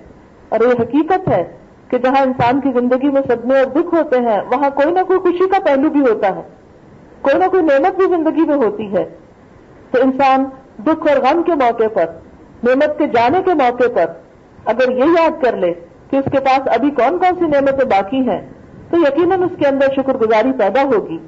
اور 0.48 0.60
یہ 0.60 0.82
حقیقت 0.82 1.28
ہے 1.28 1.56
کہ 1.88 1.98
جہاں 1.98 2.22
انسان 2.22 2.60
کی 2.60 2.70
زندگی 2.80 3.08
میں 3.08 3.22
صدمے 3.28 3.58
اور 3.58 3.66
دکھ 3.66 3.94
ہوتے 3.94 4.16
ہیں، 4.18 4.38
وہاں 4.52 4.70
کوئی 4.70 4.94
نہ 4.94 4.98
کوئی 5.06 5.18
خوشی 5.18 5.48
کا 5.48 5.58
پہلو 5.64 5.90
بھی 5.90 6.00
ہوتا 6.00 6.36
ہے۔ 6.36 6.42
کوئی 7.22 7.38
نہ 7.38 7.44
کوئی 7.44 7.62
نعمت 7.62 7.96
بھی 7.96 8.06
زندگی 8.06 8.44
میں 8.46 8.56
ہوتی 8.56 8.92
ہے۔ 8.92 9.04
تو 9.90 9.98
انسان 10.02 10.44
دکھ 10.84 11.06
اور 11.08 11.20
غم 11.22 11.42
کے 11.42 11.54
موقع 11.54 11.88
پر، 11.94 12.06
نعمت 12.62 12.98
کے 12.98 13.06
جانے 13.06 13.42
کے 13.44 13.54
موقع 13.54 13.88
پر 13.94 14.12
اگر 14.64 14.90
یہ 14.90 15.18
یاد 15.18 15.42
کر 15.42 15.56
لے 15.56 15.72
کہ 16.10 16.16
اس 16.16 16.30
کے 16.32 16.40
پاس 16.40 16.68
ابھی 16.74 16.90
کون 16.90 17.18
کون 17.18 17.38
سی 17.38 17.46
نعمتیں 17.46 17.84
باقی 17.84 18.20
ہیں، 18.28 18.40
تو 18.90 18.96
یقیناً 18.96 19.42
اس 19.42 19.58
کے 19.58 19.68
اندر 19.68 19.92
شکر 19.96 20.16
گزاری 20.16 20.52
پیدا 20.58 20.82
ہوگی۔ 20.82 21.18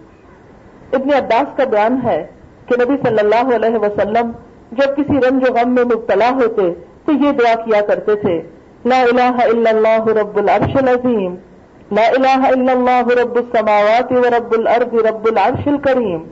ابن 0.92 1.14
عباس 1.14 1.56
کا 1.56 1.64
بیان 1.64 1.98
ہے 2.04 2.26
کہ 2.66 2.82
نبی 2.82 2.96
صلی 3.02 3.18
اللہ 3.18 3.54
علیہ 3.54 3.78
وسلم 3.78 4.30
جب 4.72 4.96
کسی 4.96 5.20
رنج 5.20 5.48
و 5.48 5.52
غم 5.52 5.74
میں 5.74 5.84
مبتلا 5.84 6.30
ہوتے 6.30 6.72
تو 7.04 7.12
یہ 7.12 7.32
دعا 7.32 7.54
کیا 7.64 7.80
کرتے 7.80 8.14
تھے، 8.14 8.40
لا 8.84 9.00
الہ 9.00 9.32
الا 9.44 9.70
اللہ 9.70 10.08
رب 10.20 10.36
العرش 10.36 10.76
العظیم 10.76 11.34
لا 11.90 12.06
الہ 12.06 12.46
الا 12.48 12.72
اللہ 12.72 13.08
رب 13.22 13.36
السماوات 13.36 14.12
و 14.12 14.22
رب 14.38 14.52
الارض 14.52 14.94
رب 15.06 15.24
العرش 15.24 15.68
الکریم 15.68 16.22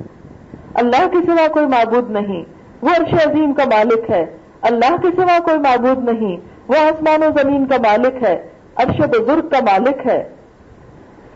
اللہ 0.75 1.07
کے 1.07 1.19
سوا 1.27 1.47
کوئی 1.49 1.67
معبود 1.67 2.11
نہیں. 2.11 2.43
وہ 2.83 2.89
عرش 2.89 3.15
عظیم 3.27 3.53
کا 3.53 3.65
مالک 3.65 4.11
ہے. 4.11 4.25
اللہ 4.63 4.97
کے 5.03 5.09
سوا 5.17 5.39
کوئی 5.45 5.59
معبود 5.59 6.05
نہیں. 6.05 6.37
وہ 6.69 6.75
آسمان 6.77 7.23
و 7.23 7.31
زمین 7.43 7.67
کا 7.67 7.77
مالک 7.77 8.23
ہے. 8.23 8.49
عرش 8.77 9.01
بزرگ 9.01 9.49
کا 9.49 9.59
مالک 9.63 10.07
ہے. 10.07 10.29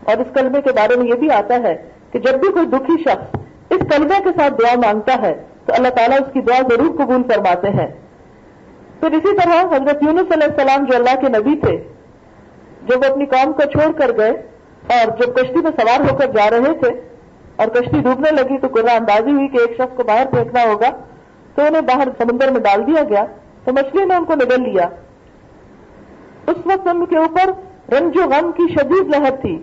اور 0.03 0.17
اس 0.17 0.33
کلمے 0.33 0.61
کے 0.61 0.71
بارے 0.71 0.95
میں 0.95 1.07
یہ 1.07 1.13
بھی 1.13 1.29
آتا 1.29 1.55
ہے 1.63 1.75
کہ 2.11 2.19
جب 2.19 2.39
بھی 2.39 2.51
کوئی 2.53 2.65
دکھی 2.65 3.01
شخص 3.03 3.37
اس 3.69 3.81
کلمے 3.91 4.19
کے 4.23 4.29
ساتھ 4.39 4.53
دعا 4.53 4.75
مانگتا 4.85 5.21
ہے 5.21 5.33
تو 5.65 5.73
اللہ 5.73 5.87
تعالیٰ 5.87 6.17
اس 6.21 6.33
کی 6.33 6.41
دعا 6.41 6.59
ضرور 6.69 6.95
قبول 6.97 7.23
فرماتے 7.23 7.69
ہیں۔ 7.69 7.87
پھر 8.99 9.11
اسی 9.11 9.37
طرح 9.37 9.61
حضرت 9.75 10.03
یونس 10.03 10.31
علیہ 10.31 10.47
السلام 10.47 10.85
جو 10.85 10.95
اللہ 10.95 11.15
کے 11.21 11.29
نبی 11.29 11.55
تھے 11.55 11.77
جب 12.85 12.97
وہ 12.97 13.11
اپنی 13.11 13.25
قوم 13.25 13.53
کو 13.53 13.61
چھوڑ 13.61 13.91
کر 13.91 14.17
گئے 14.17 14.31
اور 14.87 15.17
جب 15.17 15.35
کشتی 15.35 15.61
میں 15.61 15.71
سوار 15.79 16.11
ہو 16.11 16.17
کر 16.17 16.25
جا 16.25 16.49
رہے 16.49 16.77
تھے 16.79 17.01
اور 17.55 17.67
کشتی 17.67 17.99
ڈوبنے 17.99 18.31
لگی 18.31 18.57
تو 18.57 18.67
قرآن 18.67 18.95
اندازی 18.95 19.31
ہوئی 19.31 19.47
کہ 19.47 19.57
ایک 19.57 19.75
شخص 19.77 19.97
کو 19.97 20.03
باہر 20.03 20.25
پھینکنا 20.25 20.63
ہوگا، 20.63 20.89
تو 21.55 21.61
انہیں 21.61 21.81
باہر 21.81 22.07
سمندر 22.17 22.51
میں 22.51 22.61
ڈال 22.61 22.87
دیا 22.87 23.03
گیا۔ 23.03 23.25
تو 23.63 23.73
مچھلی 23.73 24.05
نے 24.05 24.15
ان 24.15 24.25
کو 24.25 24.35
نگل 24.35 24.69
لیا۔ 24.69 24.89
اس 26.47 26.57
وقت 26.65 26.87
ان 26.87 27.05
کے 27.05 27.17
اوپر 27.17 27.49
رنج 27.93 28.17
و 28.17 28.21
غم 28.21 28.51
کی 28.51 28.73
شدید 28.73 29.15
لہر 29.15 29.35
تھی۔ 29.35 29.61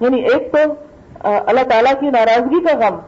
یعنی 0.00 0.20
ایک 0.20 0.52
تو 0.52 0.58
اللہ 1.20 1.62
تعالیٰ 1.62 2.00
کی 2.00 2.10
ناراضگی 2.10 2.64
کا 2.64 2.78
غم، 2.78 2.98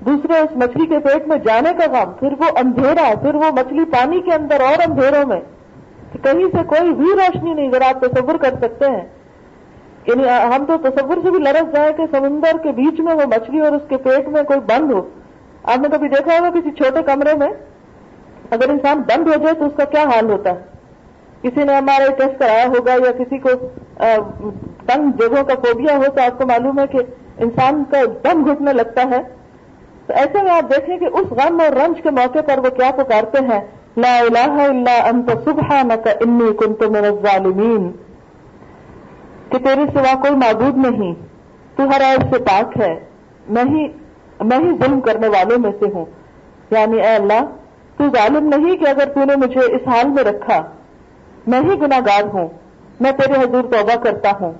دوسرے 0.00 0.38
اس 0.38 0.56
مچھلی 0.56 0.86
کے 0.86 0.98
پیٹ 0.98 1.26
میں 1.26 1.36
جانے 1.36 1.70
کا 1.78 1.84
غم، 1.92 2.12
پھر 2.12 2.32
وہ 2.32 2.58
اندھیرا، 2.58 3.14
پھر 3.22 3.34
وہ 3.34 3.50
مچھلی 3.52 3.84
پانی 3.84 4.20
کے 4.20 4.32
اندر 4.32 4.60
اور 4.60 4.90
اندھیروں 4.90 5.28
میں۔ 5.28 5.40
کہیں 6.22 6.44
سے 6.44 6.64
کوئی 6.66 6.92
بھی 6.92 7.04
روشنی 7.04 7.54
نہیں، 7.54 7.68
اگر 7.68 7.80
آپ 7.80 8.00
تصور 8.00 8.34
کر 8.34 8.54
سکتے 8.60 8.84
ہیں۔ 8.84 9.08
یعنی 10.06 10.28
ہم 10.28 10.64
تو 10.66 10.90
تصور 10.90 11.16
سے 11.22 11.30
بھی 11.30 11.38
لرس 11.38 11.72
جائیں 11.72 11.92
کہ 11.92 12.02
سمندر 12.10 12.56
کے 12.62 12.72
بیچ 12.72 13.00
میں 13.00 13.14
وہ 13.14 13.26
مچھلی 13.26 13.60
اور 13.60 13.72
اس 13.72 13.82
کے 13.88 13.96
پیٹ 13.96 14.28
میں 14.28 14.42
کوئی 14.42 14.60
بند 14.60 14.92
ہو۔ 14.92 15.02
آپ 15.62 15.78
نے 15.78 15.88
کبھی 15.88 16.08
دیکھا 16.08 16.38
ہوگا 16.38 16.50
کسی 16.50 16.70
چھوٹے 16.70 17.02
کمرے 17.02 17.34
میں؟ 17.34 17.48
اگر 18.50 18.68
انسان 18.68 18.98
بند 18.98 19.28
ہو 19.28 19.34
جائے 19.34 19.54
تو 19.54 19.64
اس 19.64 19.72
کا 19.76 19.84
کیا 19.84 20.02
حال 20.02 20.30
ہوتا 20.30 20.50
ہے؟ 20.50 20.60
کسی 21.42 21.62
نے 21.64 21.74
ہمارے 21.74 22.14
ٹیسٹ 22.14 22.38
کرایا 22.38 22.66
ہوگا 22.66 22.92
یا 22.92 23.12
کسی 23.12 23.38
کو 23.38 23.48
تنگ 24.86 25.10
جگہوں 25.10 25.44
کا 25.44 25.54
فوبیا 25.54 25.96
ہو 25.96 26.02
تو 26.02 26.20
آپ 26.20 26.38
کو 26.38 26.46
معلوم 26.46 26.78
ہے 26.78 26.86
کہ 26.86 26.98
انسان 27.38 27.84
کا 27.90 27.98
دم 28.24 28.50
گھٹنے 28.50 28.72
لگتا 28.72 29.02
ہے۔ 29.02 29.22
تو 30.06 30.12
ایسے 30.12 30.42
میں 30.42 30.50
آپ 30.50 30.70
دیکھیں 30.70 30.98
کہ 30.98 31.04
اس 31.04 31.26
غم 31.30 31.60
اور 31.60 31.76
رنج 31.76 32.02
کے 32.02 32.10
موقع 32.10 32.38
پر 32.46 32.58
وہ 32.58 32.70
کیا 32.70 32.90
پکارتے 32.96 33.44
ہیں۔ 33.44 33.60
لا 33.96 34.16
الہ 34.18 34.52
الا 34.62 34.92
انت 35.08 35.30
سبحانک 35.44 36.06
انی 36.20 36.52
کنت 36.58 36.82
من 36.82 37.04
الظالمین 37.04 37.90
کہ 39.50 39.58
تیرے 39.64 39.84
سوا 39.94 40.12
کوئی 40.20 40.36
معبود 40.36 40.76
نہیں، 40.76 41.12
تو 41.76 41.88
ہر 41.88 42.02
عیب 42.02 42.22
سے 42.30 42.42
پاک 42.42 42.76
ہے، 42.80 42.92
میں 43.48 43.64
ہی 43.64 43.86
میں 44.40 44.58
ہی 44.58 44.70
ظلم 44.78 45.00
کرنے 45.00 45.28
والوں 45.28 45.58
میں 45.58 45.70
سے 45.80 45.90
ہوں۔ 45.94 46.04
یعنی 46.70 47.00
اے 47.00 47.14
اللہ، 47.14 47.42
تو 47.96 48.04
ظالم 48.14 48.48
نہیں 48.48 48.76
کہ 48.76 48.88
اگر 48.88 49.12
تو 49.14 49.24
نے 49.24 49.36
مجھے 49.36 49.64
اس 49.74 49.88
حال 49.88 50.08
میں 50.08 50.24
رکھا، 50.24 50.60
میں 51.46 51.60
ہی 51.60 51.80
گناگار 51.80 52.24
ہوں، 52.32 52.48
میں 53.00 53.12
تیرے 53.12 53.40
حضور 53.40 53.70
توبہ 53.72 53.96
کرتا 54.04 54.30
ہوں۔ 54.40 54.52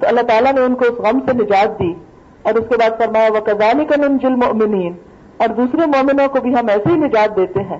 تو 0.00 0.06
اللہ 0.08 0.26
تعالیٰ 0.28 0.52
نے 0.52 0.60
ان 0.60 0.74
کو 0.74 0.84
اس 0.84 0.98
غم 0.98 1.20
سے 1.26 1.36
نجات 1.42 1.78
دی، 1.78 1.92
اور 2.42 2.54
اس 2.54 2.68
کے 2.68 2.76
بعد 2.76 2.98
فرمایا 2.98 3.28
وہ 3.34 3.40
کزانی 3.46 3.84
کا 3.84 4.00
ننجل 4.06 4.34
مومنین 4.34 4.92
اور 5.36 5.54
دوسرے 5.56 5.86
مومنوں 5.86 6.28
کو 6.28 6.40
بھی 6.40 6.54
ہم 6.54 6.68
ایسے 6.68 6.90
ہی 6.90 6.96
نجات 6.96 7.36
دیتے 7.36 7.62
ہیں۔ 7.62 7.78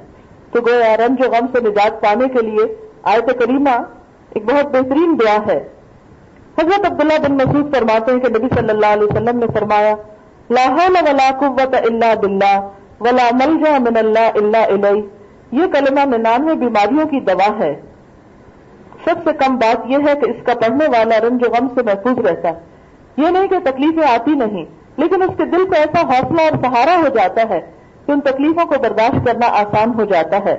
تو 0.53 0.61
گویا 0.67 0.97
رنج 0.97 1.25
و 1.27 1.31
غم 1.31 1.47
سے 1.53 1.61
نجات 1.69 2.01
پانے 2.03 2.29
کے 2.35 2.47
لیے 2.47 2.67
آیت 3.13 3.29
کریمہ 3.41 3.77
ایک 4.35 4.45
بہت 4.45 4.67
بہترین 4.75 5.19
دعا 5.21 5.37
ہے۔ 5.47 5.59
حضرت 6.59 6.87
عبداللہ 6.87 7.19
بن 7.27 7.37
مسعود 7.37 7.75
فرماتے 7.75 8.13
ہیں 8.13 8.21
کہ 8.21 8.29
نبی 8.37 8.49
صلی 8.55 8.71
اللہ 8.71 8.95
علیہ 8.97 9.09
وسلم 9.11 9.39
نے 9.39 9.47
فرمایا، 9.55 9.95
لا 10.57 10.65
حول 10.77 10.97
ولا 11.09 11.29
قوت 11.41 11.75
الا 11.81 12.13
باللہ 12.21 12.59
ولا 13.01 13.29
ملجا 13.41 13.77
من 13.81 13.97
اللہ 13.97 14.39
الا 14.41 14.63
الی 14.65 15.01
یہ 15.59 15.67
کلمہ 15.73 16.05
ننانوے 16.07 16.55
بیماریوں 16.63 17.07
کی 17.09 17.21
دوا 17.29 17.49
ہے۔ 17.59 17.73
سب 19.05 19.23
سے 19.25 19.33
کم 19.41 19.57
بات 19.57 19.87
یہ 19.91 20.09
ہے 20.09 20.15
کہ 20.21 20.31
اس 20.31 20.43
کا 20.47 20.55
پڑھنے 20.63 20.87
والا 20.97 21.19
رنج 21.29 21.47
و 21.47 21.51
غم 21.53 21.69
سے 21.75 21.83
محفوظ 21.87 22.25
رہتا۔ 22.27 22.49
ہے 22.49 23.23
یہ 23.23 23.31
نہیں 23.31 23.47
کہ 23.49 23.59
تکلیفیں 23.65 24.07
آتی 24.09 24.35
نہیں، 24.41 24.65
لیکن 24.97 25.23
اس 25.23 25.37
کے 25.37 25.45
دل 25.53 25.65
کو 25.67 25.75
ایسا 25.77 26.07
حوصلہ 26.09 26.43
اور 26.43 26.59
سہارا 26.65 26.97
ہو 27.03 27.09
جاتا 27.17 27.49
ہے۔ 27.51 27.61
کہ 28.09 28.13
ان 28.13 28.21
تکلیفوں 28.21 28.65
کو 28.67 28.75
برداشت 28.83 29.27
کرنا 29.27 29.47
آسان 29.53 29.91
ہو 29.95 30.05
جاتا 30.05 30.39
ہے۔ 30.45 30.55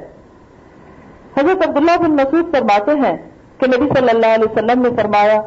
حضرت 1.38 1.68
عبداللہ 1.68 1.98
بن 2.00 2.12
مسعود 2.12 2.52
فرماتے 2.56 2.92
ہیں 2.92 3.16
کہ 3.58 3.68
نبی 3.68 3.88
صلی 3.96 4.10
اللہ 4.10 4.34
علیہ 4.36 4.52
وسلم 4.52 4.82
نے 4.82 4.90
فرمایا، 5.02 5.40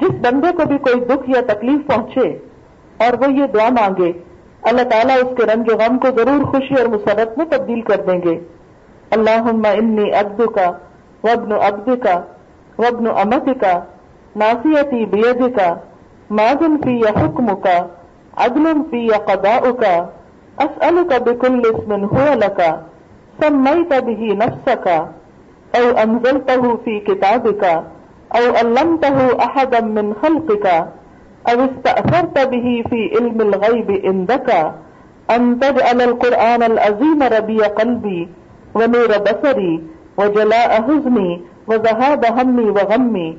جس 0.00 0.14
بندے 0.22 0.52
کو 0.56 0.66
بھی 0.68 0.78
کوئی 0.78 1.00
دکھ 1.00 1.30
یا 1.30 1.40
تکلیف 1.46 1.86
پہنچے 1.86 2.28
اور 3.04 3.18
وہ 3.20 3.32
یہ 3.32 3.46
دعا 3.46 3.68
مانگے، 3.70 4.10
اللہ 4.62 4.88
تعالیٰ 4.90 5.16
اس 5.16 5.36
کے 5.36 5.46
رنج 5.46 5.72
و 5.72 5.76
غم 5.76 5.98
کو 5.98 6.08
ضرور 6.16 6.44
خوشی 6.44 6.74
اور 6.74 6.88
مسرت 6.88 7.38
میں 7.38 7.46
تبدیل 7.46 7.80
کر 7.80 8.04
دیں 8.06 8.18
گے۔ 8.24 8.38
اللہ 9.10 9.50
انی 9.68 10.10
ابد 10.14 10.40
کا 10.54 10.70
وبن 11.24 11.52
ابد 11.52 11.88
کا 12.04 12.16
وبن 12.78 13.06
امت 13.06 13.48
کا 13.60 13.78
ناسیتی 14.36 15.04
بید 15.04 15.56
کا 15.56 15.68
ماضن 16.30 16.76
فی 16.84 16.96
یا 16.96 17.12
حکم 17.20 17.46
کا 17.46 17.78
عدل 18.36 18.66
فی 18.90 19.04
یا 19.06 19.18
قدا 19.18 19.58
کا 19.80 19.94
اسألك 20.60 21.22
بكل 21.22 21.62
اسم 21.66 21.90
هو 22.04 22.28
لك، 22.44 22.60
سميت 23.40 23.92
به 23.94 24.22
نفسك 24.42 24.86
او 25.78 25.84
انزلته 26.04 26.62
في 26.84 27.00
كتابك 27.00 27.64
او 28.36 28.44
علمته 28.56 29.18
احدا 29.46 29.80
من 29.80 30.14
خلقك 30.22 30.66
او 31.48 31.56
استأثرت 31.64 32.36
به 32.52 32.84
في 32.90 33.00
علم 33.14 33.40
الغيب 33.40 33.90
عندك 34.04 34.48
ان 35.30 35.60
تجعل 35.60 36.02
القرآن 36.02 36.62
العظيم 36.62 37.22
ربي 37.22 37.62
قلبي 37.62 38.28
ونور 38.74 39.12
بصري 39.18 39.74
وجلاء 40.18 40.70
حزني 40.82 41.30
وذهاب 41.68 42.22
همي 42.38 42.66
وغمي. 42.76 43.30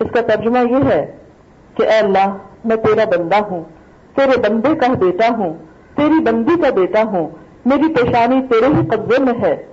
اس 0.00 0.08
کا 0.14 0.20
ترجمہ 0.20 0.58
یہ 0.70 0.88
ہے 0.90 1.00
کہ 1.76 1.82
اے 1.82 1.98
اللہ، 1.98 2.28
میں 2.64 2.76
تیرا 2.76 3.04
بندہ 3.16 3.38
ہوں، 3.50 3.62
تیرے 4.16 4.36
بندے 4.48 4.74
کا 4.80 4.92
بیٹا 5.00 5.28
ہوں 5.38 5.52
تیری 6.00 6.20
بندی 6.20 6.62
کا 6.62 6.70
بیٹا 6.70 7.02
ہوں۔ 7.02 7.28
میری 7.64 7.94
پیشانی 7.94 8.46
تیرے 8.46 8.66
ہی 8.66 8.86
قبضے 8.86 9.22
میں 9.22 9.32
ہے۔ 9.42 9.66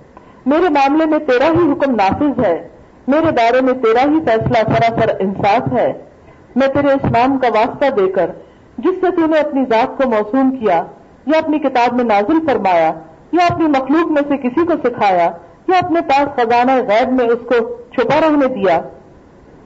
میرے 0.46 0.68
معاملے 0.68 1.06
میں 1.06 1.18
تیرا 1.18 1.46
ہی 1.46 1.72
حکم 1.72 1.94
نافذ 1.94 2.44
ہے۔ 2.44 2.68
میرے 3.08 3.30
بارے 3.30 3.60
میں 3.60 3.72
تیرا 3.72 4.10
ہی 4.10 4.18
فیصلہ 4.24 4.74
سراسر 4.74 5.12
انصاف 5.18 5.72
ہے۔ 5.72 5.92
میں 6.56 6.68
تیرے 6.68 6.88
اسلام 6.88 7.38
کا 7.38 7.48
واسطہ 7.54 7.90
دے 7.90 8.08
کر، 8.08 8.30
جس 8.78 8.94
سے 9.00 9.10
تو 9.16 9.26
نے 9.26 9.38
اپنی 9.38 9.64
ذات 9.70 10.02
کو 10.02 10.10
موسوم 10.10 10.56
کیا، 10.56 10.84
یا 11.26 11.38
اپنی 11.38 11.58
کتاب 11.58 11.94
میں 11.94 12.04
نازل 12.04 12.46
فرمایا، 12.46 12.92
یا 13.32 13.46
اپنی 13.50 13.66
مخلوق 13.66 14.10
میں 14.10 14.22
سے 14.28 14.36
کسی 14.36 14.66
کو 14.66 14.72
سکھایا، 14.84 15.30
یا 15.68 15.78
اپنے 15.78 16.00
پاس 16.00 16.36
خزانہ 16.36 16.72
غیب 16.72 17.12
میں 17.12 17.26
اس 17.28 17.48
کو 17.48 17.76
چھپا 17.92 18.20
رہنے 18.20 18.46
دیا۔ 18.46 18.80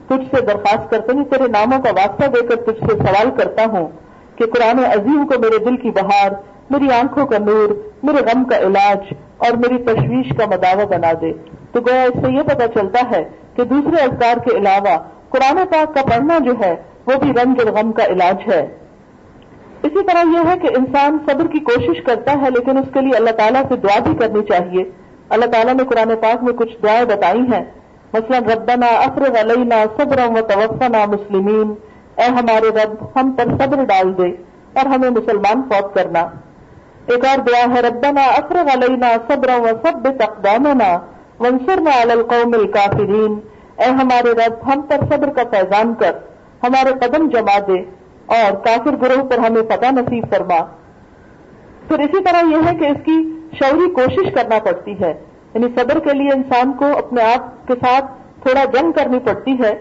تجھ 0.07 0.35
سے 0.35 0.41
درخواست 0.41 0.89
کرتے 0.89 1.17
ہیں 1.17 1.23
تیرے 1.23 1.47
ناموں 1.47 1.79
کا 1.79 1.89
واسطہ 1.89 2.25
دے 2.27 2.47
کر 2.47 2.55
تجھ 2.55 2.79
سے 2.79 2.97
سوال 2.97 3.29
کرتا 3.37 3.65
ہوں 3.65 3.87
کہ 4.35 4.45
قرآن 4.45 4.79
عظیم 4.79 5.27
کو 5.27 5.39
میرے 5.39 5.57
دل 5.57 5.77
کی 5.77 5.91
بہار 5.91 6.31
میری 6.73 6.91
آنکھوں 6.91 7.25
کا 7.25 7.37
نور، 7.37 7.89
میرے 8.03 8.17
غم 8.17 8.43
کا 8.43 8.57
علاج 8.57 9.13
اور 9.37 9.51
میری 9.51 9.83
تشویش 9.83 10.29
کا 10.37 10.45
مداوع 10.45 10.85
بنا 10.85 11.11
دے۔ 11.21 11.33
تو 11.71 11.79
گویا 11.79 12.03
اس 12.03 12.25
سے 12.25 12.31
یہ 12.31 12.41
پتا 12.41 12.67
چلتا 12.67 13.17
ہے 13.17 13.29
کہ 13.55 13.63
دوسرے 13.63 14.03
اذکار 14.03 14.37
کے 14.37 14.57
علاوہ 14.57 14.97
قرآن 15.29 15.55
پاک 15.55 15.95
کا 15.95 16.01
پڑھنا 16.01 16.39
جو 16.39 16.53
ہے، 16.63 16.75
وہ 17.05 17.13
بھی 17.21 17.31
رنگ 17.33 17.55
اور 17.59 17.73
غم 17.73 17.91
کا 17.91 18.05
علاج 18.05 18.51
ہے۔ 18.51 18.77
اسی 19.83 20.03
طرح 20.03 20.19
یہ 20.19 20.51
ہے 20.51 20.59
کہ 20.59 20.67
انسان 20.77 21.17
صبر 21.29 21.47
کی 21.47 21.59
کوشش 21.59 22.03
کرتا 22.03 22.31
ہے، 22.41 22.49
لیکن 22.49 22.77
اس 22.77 22.85
کے 22.93 23.01
لیے 23.01 23.15
اللہ 23.15 23.29
تعالیٰ 23.29 23.61
سے 23.69 23.75
دعا 23.75 23.99
بھی 23.99 24.15
کرنی 24.15 24.43
چاہیے۔ 24.43 24.83
اللہ 25.29 25.45
تعالیٰ 25.45 25.73
نے 25.73 25.83
قرآن 25.83 26.15
پاک 26.21 26.43
میں 26.43 26.53
کچھ 26.53 26.77
دعائیں 26.83 27.05
بتائی 27.05 27.39
ہیں۔ 27.39 27.63
مثلا، 28.13 28.39
ربنا 28.39 28.85
افرغ 28.85 29.39
علینا 29.39 29.75
صبر 29.97 30.17
و 30.27 30.41
توفنا 30.41 31.05
مسلمین۔ 31.05 31.73
اے 32.15 32.25
ہمارے 32.25 32.69
رب، 32.69 33.05
ہم 33.15 33.31
پر 33.31 33.43
صبر 33.43 33.83
ڈال 33.83 34.17
دے 34.17 34.35
اور 34.79 34.85
ہمیں 34.85 35.09
مسلمان 35.09 35.61
فوت 35.69 35.95
کرنا۔ 35.95 36.27
ایک 37.07 37.25
اور 37.25 37.37
دعا 37.37 37.75
ہے، 37.75 37.81
ربنا 37.81 38.21
افرغ 38.23 38.67
علینا 38.73 39.07
صبر 39.27 39.49
و 39.59 39.67
سب 39.83 40.07
اقدامنا 40.19 40.99
ونصرنا 41.39 42.01
علی 42.01 42.11
القوم 42.11 42.53
الکافرین 42.53 43.39
اے 43.77 43.85
ہمارے 43.85 44.31
رب، 44.31 44.73
ہم 44.73 44.81
پر 44.81 44.95
صبر 45.09 45.29
کا 45.29 45.43
پیغام 45.43 45.93
کر، 45.93 46.11
ہمارے 46.63 46.93
قدم 47.01 47.29
جما 47.29 47.59
دے 47.67 47.79
اور 48.25 48.51
کافر 48.51 48.95
گروہ 49.01 49.23
پر 49.23 49.37
ہمیں 49.37 49.61
پتہ 49.61 49.85
نصیب 49.85 50.25
فرما۔ 50.29 50.65
پھر 51.87 51.99
اسی 51.99 52.23
طرح 52.23 52.41
یہ 52.51 52.57
ہے 52.69 52.75
کہ 52.75 52.83
اس 52.83 52.97
کی 53.05 53.39
شعوری 53.59 53.91
کوشش 53.91 54.33
کرنا 54.33 54.59
پڑتی 54.63 54.99
ہے۔ 54.99 55.13
یعنی 55.53 55.67
صبر 55.77 55.99
کے 55.99 56.13
لیے 56.13 56.29
انسان 56.35 56.73
کو 56.73 56.85
اپنے 56.97 57.23
آپ 57.23 57.67
کے 57.67 57.73
ساتھ 57.73 58.05
تھوڑا 58.43 58.65
جنگ 58.65 58.91
کرنی 58.91 59.19
پڑتی 59.19 59.51
ہے۔ 59.51 59.73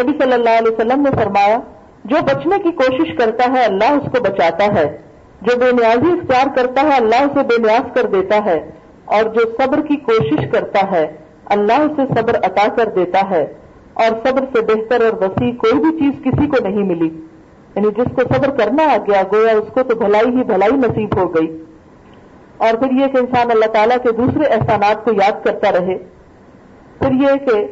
نبی 0.00 0.18
صلی 0.18 0.32
اللہ 0.32 0.50
علیہ 0.50 0.72
وسلم 0.72 1.02
نے 1.02 1.10
فرمایا، 1.10 1.58
جو 2.04 2.16
بچنے 2.24 2.58
کی 2.58 2.70
کوشش 2.70 3.18
کرتا 3.18 3.52
ہے، 3.52 3.64
اللہ 3.64 3.84
اس 3.84 4.12
کو 4.12 4.22
بچاتا 4.22 4.64
ہے۔ 4.64 5.11
جو 5.42 5.58
بے 5.58 5.72
نیازی 5.72 6.12
اختیار 6.12 6.56
کرتا 6.56 6.82
ہے، 6.82 6.96
اللہ 6.96 7.14
اسے 7.14 7.42
بے 7.42 7.62
نیاز 7.62 7.94
کر 7.94 8.06
دیتا 8.06 8.44
ہے، 8.44 8.70
اور 9.04 9.22
جو 9.22 9.40
صبر 9.40 9.80
کی 9.80 9.96
کوشش 9.96 10.50
کرتا 10.52 10.90
ہے، 10.90 11.16
اللہ 11.44 11.72
اسے 11.72 12.02
صبر 12.08 12.36
عطا 12.36 12.68
کر 12.76 12.88
دیتا 12.88 13.30
ہے، 13.30 13.52
اور 13.94 14.28
صبر 14.28 14.44
سے 14.52 14.60
بہتر 14.60 15.04
اور 15.04 15.12
وسیع 15.12 15.52
کوئی 15.52 15.72
بھی 15.72 15.98
چیز 15.98 16.24
کسی 16.24 16.46
کو 16.46 16.68
نہیں 16.68 16.82
ملی۔ 16.82 17.20
یعنی 17.76 17.88
جس 17.96 18.14
کو 18.14 18.22
صبر 18.34 18.50
کرنا 18.50 18.84
آ 18.84 18.96
گیا، 18.96 19.22
گویا 19.32 19.52
اس 19.52 19.68
کو 19.74 19.82
تو 19.82 19.96
بھلائی 19.96 20.26
ہی 20.26 20.44
بھلائی 20.44 20.72
نصیب 20.72 21.18
ہو 21.18 21.34
گئی۔ 21.34 21.64
اور 22.56 22.74
پھر 22.74 22.92
یہ 22.92 23.06
کہ 23.06 23.16
انسان 23.16 23.50
اللہ 23.50 23.64
تعالیٰ 23.64 23.96
کے 24.02 24.12
دوسرے 24.12 24.44
احسانات 24.44 25.04
کو 25.04 25.12
یاد 25.12 25.44
کرتا 25.44 25.72
رہے۔ 25.72 25.98
پھر 26.98 27.12
یہ 27.12 27.46
کہ 27.46 27.66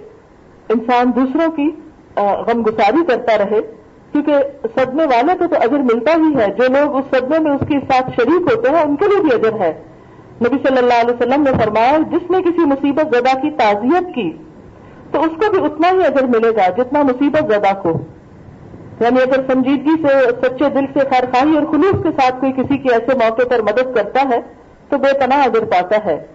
انسان 0.69 1.11
دوسروں 1.17 1.51
کی 1.53 1.71
غم 2.17 2.63
گساری 2.63 3.07
کرتا 3.07 3.39
رہے۔ 3.39 3.80
کیونکہ 4.13 4.35
صدمے 4.77 5.05
والے 5.05 5.33
کو 5.39 5.47
تو 5.47 5.57
اجر 5.61 5.79
ملتا 5.79 6.13
ہی 6.13 6.37
ہے۔ 6.37 6.47
جو 6.47 6.65
لوگ 6.69 6.97
اس 6.97 7.05
صدمے 7.11 7.39
میں 7.39 7.51
اس 7.51 7.69
کے 7.69 7.79
ساتھ 7.81 8.11
شریک 8.17 8.57
ہوتے 8.57 8.71
ہیں، 8.71 8.83
ان 8.83 8.97
کے 8.97 9.07
لیے 9.09 9.21
بھی 9.21 9.33
اجر 9.35 9.61
ہے۔ 9.61 9.83
نبی 10.47 10.57
صلی 10.69 10.79
اللہ 10.79 10.95
علیہ 11.01 11.15
وسلم 11.15 11.43
نے 11.43 11.51
فرمایا، 11.65 11.99
جس 12.11 12.31
نے 12.31 12.43
کسی 12.43 12.65
مصیبت 12.65 13.17
زدہ 13.17 13.41
کی 13.43 13.51
تعزیت 13.51 14.15
کی، 14.15 14.33
تو 15.11 15.21
اس 15.21 15.31
کو 15.37 15.51
بھی 15.51 15.65
اتنا 15.65 15.91
ہی 15.91 16.07
اجر 16.07 16.25
ملے 16.25 16.57
گا 16.57 16.69
جتنا 16.69 17.03
مصیبت 17.03 17.53
زدہ 17.53 17.81
کو۔ 17.83 17.91
یعنی 19.01 19.23
اگر 19.23 19.53
سنجیدگی 19.53 20.03
سے، 20.03 20.31
سچے 20.43 20.69
دل 20.69 20.87
سے 20.93 20.99
خیر 20.99 21.25
خواہی 21.33 21.59
اور 21.59 21.65
خلوص 21.65 22.03
کے 22.03 22.09
ساتھ 22.21 22.41
کوئی 22.41 22.53
کسی 22.53 22.79
کے 22.79 22.89
ایسے 22.93 23.15
موقع 23.15 23.43
پر 23.51 23.63
مدد 23.63 23.95
کرتا 23.95 24.23
ہے، 24.31 24.41
تو 24.89 24.99
بے 24.99 25.19
پناہ 25.19 25.45
اجر 25.45 25.65
پاتا 25.65 26.05
ہے۔ 26.05 26.27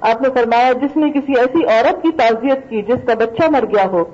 آپ 0.00 0.22
نے 0.22 0.28
فرمایا، 0.34 0.72
جس 0.72 0.96
نے 0.96 1.10
کسی 1.10 1.32
ایسی 1.38 1.64
عورت 1.64 2.02
کی 2.02 2.10
تعزیت 2.10 2.70
کی 2.70 2.82
جس 2.82 3.06
کا 3.06 3.14
بچہ 3.14 3.50
مر 3.50 3.64
گیا 3.64 3.86
ہو 3.86 4.04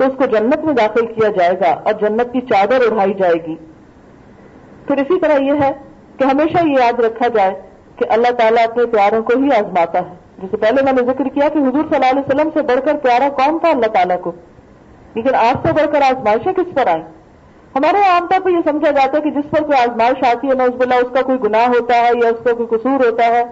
تو 0.00 0.06
اس 0.06 0.12
کو 0.16 0.24
جنت 0.24 0.64
میں 0.64 0.74
داخل 0.74 1.06
کیا 1.06 1.28
جائے 1.28 1.52
گا 1.60 1.70
اور 1.84 1.92
جنت 1.92 2.32
کی 2.32 2.40
چادر 2.40 2.80
اڑائی 2.90 3.14
جائے 3.14 3.46
گی۔ 3.46 3.54
پھر 4.86 4.96
اسی 4.96 5.20
طرح 5.20 5.32
یہ 5.32 5.52
ہے 5.62 5.72
کہ 6.18 6.24
ہمیشہ 6.24 6.66
یہ 6.66 6.76
یاد 6.78 7.00
رکھا 7.00 7.28
جائے 7.28 7.54
کہ 7.96 8.04
اللہ 8.08 8.30
تعالیٰ 8.38 8.64
اپنے 8.64 8.86
پیاروں 8.86 9.22
کو 9.22 9.38
ہی 9.38 9.48
آزماتا 9.58 9.98
ہے۔ 9.98 10.14
جسے 10.38 10.56
پہلے 10.56 10.82
میں 10.82 10.92
نے 10.92 11.02
ذکر 11.02 11.24
کیا 11.24 11.48
کہ 11.48 11.58
حضور 11.58 11.84
صلی 11.90 11.94
اللہ 11.94 12.10
علیہ 12.10 12.22
وسلم 12.28 12.48
سے 12.54 12.62
بڑھ 12.62 12.80
کر 12.84 12.96
پیارا 12.96 13.28
کون 13.28 13.58
تھا 13.58 13.68
اللہ 13.68 13.86
تعالیٰ 13.86 14.20
کو؟ 14.20 14.32
لیکن 15.14 15.34
آپ 15.34 15.66
سے 15.66 15.72
بڑھ 15.72 15.92
کر 15.92 16.02
آزمائشیں 16.02 16.52
کس 16.52 16.74
پر 16.74 16.86
آئیں؟ 16.86 17.02
ہمارے 17.74 17.96
عام 17.96 18.26
طور 18.26 18.40
پر 18.40 18.50
یہ 18.50 18.70
سمجھا 18.70 18.90
جاتا 18.90 19.16
ہے 19.16 19.22
کہ 19.22 19.30
جس 19.30 19.50
پر 19.50 19.62
کوئی 19.62 19.78
آزمائش 19.78 20.36
آتی 20.36 20.48
ہے 20.48 20.54
نوز 20.54 20.74
بلا 20.78 20.96
اس 20.96 21.14
کا 21.14 21.22
کوئی 21.22 21.38
گناہ 21.44 21.66
ہوتا 21.68 21.96
ہے 21.96 22.10
یا 22.22 22.28
اس 22.28 22.44
کا 22.44 22.52
کوئی 22.52 22.78
قصور 22.78 23.04
ہوتا 23.06 23.26
ہے، 23.26 23.44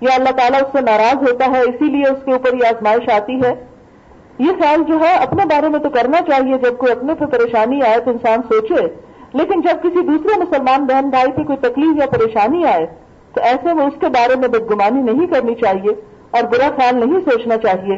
یا 0.00 0.14
اللہ 0.14 0.30
تعالیٰ 0.30 0.60
اس 0.60 0.68
سے 0.72 0.80
ناراض 0.80 1.32
ہوتا 1.32 1.46
ہے، 1.52 1.60
اسی 1.60 1.84
لیے 1.84 2.02
اس 2.02 2.24
کے 2.24 2.32
اوپر 2.32 2.54
یہ 2.54 2.66
آزمائش 2.66 3.10
آتی 3.10 3.40
ہے۔ 3.44 3.75
یہ 4.38 4.50
خیال 4.60 4.82
جو 4.88 5.00
ہے، 5.00 5.14
اپنے 5.14 5.44
بارے 5.44 5.68
میں 5.68 5.78
تو 5.78 5.88
کرنا 5.88 6.18
چاہیے۔ 6.20 6.58
جب 6.58 6.76
کوئی 6.76 6.92
اپنے 6.92 7.14
پہ 7.14 7.24
پریشانی 7.24 7.82
آئے 7.82 8.00
تو 8.00 8.10
انسان 8.10 8.42
سوچے۔ 8.42 8.86
لیکن 9.32 9.60
جب 9.60 9.82
کسی 9.82 10.00
دوسرے 10.00 10.40
مسلمان 10.40 10.84
بہن 10.84 11.10
بھائی 11.10 11.32
پہ 11.32 11.42
کوئی 11.42 11.58
تکلیف 11.58 11.96
یا 11.98 12.06
پریشانی 12.06 12.64
آئے، 12.64 12.86
تو 13.34 13.42
ایسے 13.42 13.74
میں 13.74 13.86
اس 13.86 14.00
کے 14.00 14.08
بارے 14.08 14.36
میں 14.36 14.48
بدگمانی 14.48 15.12
نہیں 15.12 15.26
کرنی 15.26 15.54
چاہیے 15.54 15.90
اور 16.30 16.42
برا 16.42 16.68
خیال 16.76 17.08
نہیں 17.08 17.20
سوچنا 17.20 17.56
چاہیے۔ 17.56 17.96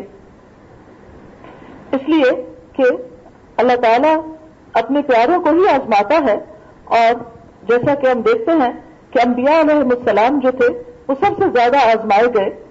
اس 1.93 2.09
لیے 2.09 2.45
کہ 2.73 2.83
اللہ 3.57 3.77
تعالیٰ 3.77 4.17
اپنے 4.73 5.03
پیاروں 5.03 5.43
کو 5.43 5.51
ہی 5.51 5.69
آزماتا 5.69 6.33
ہے 6.33 6.39
اور 6.85 7.15
جیسا 7.69 7.95
کہ 7.95 8.07
ہم 8.07 8.21
دیکھتے 8.21 8.51
ہیں 8.51 8.73
کہ 9.11 9.19
انبیاء 9.27 9.61
علیہ 9.61 9.75
السلام 9.75 10.39
جو 10.39 10.51
تھے، 10.51 10.83
وہ 11.09 11.15
سب 11.21 11.43
سے 11.43 11.45
زیادہ 11.55 11.77
آزمائے 11.77 12.27
گئے۔ 12.35 12.65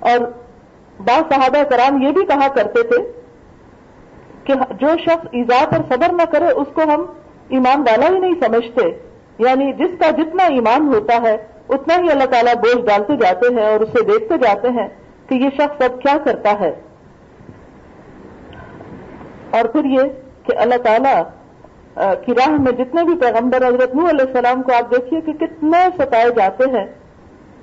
اور 0.00 0.43
بعض 1.00 1.32
صحابہ 1.32 1.62
کرام 1.62 2.02
یہ 2.02 2.10
بھی 2.10 2.26
کہا 2.26 2.48
کرتے 2.48 2.82
تھے 2.82 3.12
کہ 4.44 4.54
جو 4.80 4.86
شخص 5.02 5.26
ایزا 5.32 5.64
پر 5.70 5.94
صبر 5.94 6.12
نہ 6.12 6.22
کرے، 6.22 6.46
اس 6.46 6.68
کو 6.74 6.82
ہم 6.82 7.04
ایمان 7.48 7.80
والا 7.80 8.08
ہی 8.08 8.18
نہیں 8.18 8.34
سمجھتے۔ 8.40 8.88
یعنی 9.38 9.72
جس 9.72 9.98
کا 9.98 10.10
جتنا 10.10 10.44
ایمان 10.44 10.94
ہوتا 10.94 11.16
ہے، 11.22 11.36
اتنا 11.68 11.94
ہی 11.98 12.10
اللہ 12.10 12.24
تعالیٰ 12.24 12.54
بوجھ 12.54 12.86
ڈالتے 12.86 13.16
جاتے 13.16 13.54
ہیں 13.54 13.64
اور 13.64 13.80
اسے 13.80 14.04
دیکھتے 14.04 14.38
جاتے 14.38 14.68
ہیں 14.68 14.88
کہ 15.28 15.34
یہ 15.34 15.48
شخص 15.54 15.82
اب 15.82 16.02
کیا 16.02 16.16
کرتا 16.24 16.60
ہے۔ 16.60 16.72
اور 19.50 19.64
پھر 19.64 19.84
یہ 19.84 20.00
کہ 20.46 20.56
اللہ 20.56 20.74
تعالیٰ 20.74 21.22
کی 22.24 22.32
راہ 22.32 22.50
میں 22.50 22.72
جتنے 22.72 23.04
بھی 23.04 23.14
پیغمبر 23.16 23.68
حضرت 23.68 23.94
نو 23.94 24.08
علیہ 24.08 24.24
السلام 24.26 24.62
کو 24.62 24.72
آپ 24.72 24.90
دیکھیے 24.90 25.20
کہ 25.20 25.32
کتنے 25.32 26.02
ستائے 26.02 26.30
جاتے 26.30 26.64
ہیں۔ 26.70 26.86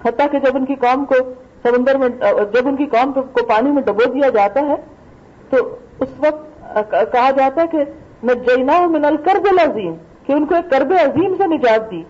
حتیٰ 0.06 0.26
کہ 0.32 0.40
جب 0.40 0.56
ان 0.56 0.66
کی 0.66 0.76
قوم 0.76 1.06
کو 1.06 1.16
سمندر 1.64 1.98
میں، 1.98 2.10
جب 2.54 2.68
ان 2.68 2.76
کی 2.76 2.86
قوم 2.92 3.12
کو 3.14 3.46
پانی 3.48 3.72
میں 3.72 3.82
ڈبو 3.86 4.06
دیا 4.14 4.30
جاتا 4.36 4.62
ہے، 4.68 4.76
تو 5.50 5.58
اس 6.00 6.10
وقت 6.20 6.74
کہا 7.12 7.30
جاتا 7.38 7.62
ہے 7.62 7.68
کہ 7.68 7.84
نجینا 8.24 8.80
من 8.88 9.06
الکرب 9.06 9.48
العظیم، 9.52 9.94
کہ 10.26 10.32
ان 10.34 10.46
کو 10.46 10.56
ایک 10.56 10.70
کرب 10.72 10.94
عظیم 11.00 11.34
سے 11.38 11.48
نجات 11.48 11.90
دی۔ 11.92 12.02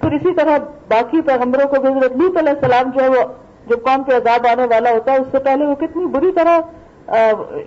پھر 0.00 0.12
اسی 0.12 0.34
طرح 0.34 0.58
باقی 0.88 1.20
پیغمبروں 1.26 1.66
کو 1.68 1.86
حضرت 1.86 2.16
لوت 2.16 2.36
علیہ 2.38 2.52
السلام 2.52 2.90
جو 2.94 3.02
ہے، 3.02 3.08
وہ 3.08 3.22
جب 3.68 3.82
قوم 3.82 4.02
پہ 4.02 4.16
عذاب 4.16 4.46
آنے 4.50 4.66
والا 4.70 4.92
ہوتا 4.92 5.12
ہے، 5.12 5.18
اس 5.18 5.26
سے 5.32 5.38
پہلے 5.44 5.66
وہ 5.66 5.74
کتنی 5.80 6.06
بری 6.14 6.32
طرح 6.36 6.58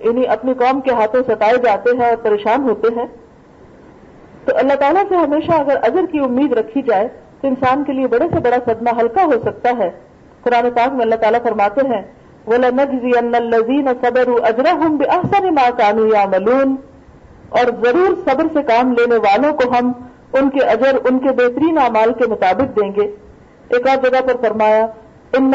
یعنی 0.04 0.26
اپنی 0.36 0.54
قوم 0.60 0.80
کے 0.82 0.92
ہاتھوں 0.98 1.22
ستائے 1.28 1.58
جاتے 1.64 1.96
ہیں 1.98 2.06
اور 2.06 2.16
پریشان 2.24 2.64
ہوتے 2.70 2.88
ہیں۔ 2.96 3.06
تو 4.46 4.56
اللہ 4.58 4.76
تعالیٰ 4.80 5.04
سے 5.10 5.16
ہمیشہ 5.16 5.52
اگر 5.52 5.78
اجر 5.84 6.06
کی 6.12 6.20
امید 6.24 6.54
رکھی 6.58 6.82
جائے، 6.88 7.08
تو 7.42 7.48
انسان 7.48 7.84
کے 7.84 7.94
لیے 7.94 8.08
بڑے 8.08 8.28
سے 8.34 8.40
بڑا 8.44 8.58
صدمہ 8.66 8.92
ہلکا 9.00 9.24
ہو 9.26 9.40
سکتا 9.46 9.72
ہے۔ 9.78 9.90
قرآن 10.46 10.70
پاک 10.76 10.94
میں 10.94 11.02
اللہ 11.02 11.16
تعالیٰ 11.16 11.42
فرماتے 11.44 11.82
ہیں 11.88 12.02
صبر 14.02 14.28
اجرا 14.44 14.74
احسن 15.10 15.46
ماں 15.54 15.70
کانو 15.78 16.06
یا 16.06 16.26
ملون 16.26 16.76
اور 17.50 17.66
ضرور 17.84 18.16
صبر 18.26 18.46
سے 18.54 18.62
کام 18.64 18.94
لینے 18.94 19.16
والوں 19.16 19.54
کو 19.54 19.70
ہم 19.70 19.92
ان 20.34 20.50
کے 20.50 20.64
اجر، 20.64 20.96
ان 21.10 21.20
کے 21.20 21.32
بہترین 21.32 21.78
اعمال 21.78 22.14
کے 22.14 22.28
مطابق 22.28 22.82
دیں 22.82 22.90
گے۔ 22.96 23.08
ایک 23.70 23.88
اور 23.88 23.98
جگہ 23.98 24.22
پر 24.22 24.36
فرمایا 24.42 24.86
ان 25.34 25.52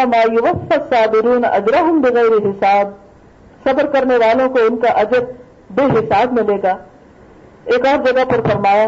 صابرون 0.90 1.44
اجرا 1.44 1.80
ہوں 1.80 2.02
بغیر 2.02 2.48
حساب۔ 2.48 2.88
صبر 3.64 3.86
کرنے 3.86 4.16
والوں 4.16 4.48
کو 4.48 4.58
ان 4.70 4.76
کا 4.76 4.88
اجر 4.88 5.20
بے 5.70 5.84
حساب 5.84 6.32
ملے 6.32 6.56
گا۔ 6.62 6.76
ایک 7.64 7.86
اور 7.86 8.04
جگہ 8.04 8.24
پر 8.24 8.40
فرمایا، 8.50 8.86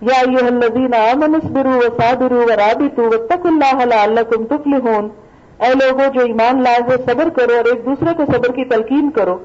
یا 0.00 0.30
یہ 0.30 0.46
الذین 0.46 0.94
آمنوا 0.94 1.38
اصبروا 1.44 1.76
وصابروا 1.76 2.44
ورابطوا 2.44 3.06
واتقوا 3.06 3.50
اللہ 3.50 3.84
لعلکم 3.84 4.44
تفلحون۔ 4.44 5.08
اے 5.58 5.68
لوگوں 5.74 6.08
جو 6.14 6.20
ایمان 6.20 6.62
لائے 6.62 6.80
ہو 6.86 6.96
صبر 7.06 7.28
کرو 7.36 7.56
اور 7.56 7.64
ایک 7.64 7.84
دوسرے 7.86 8.14
کو 8.16 8.24
صبر 8.32 8.52
کی 8.52 8.64
تلقین 8.64 9.10
کرو 9.10 9.36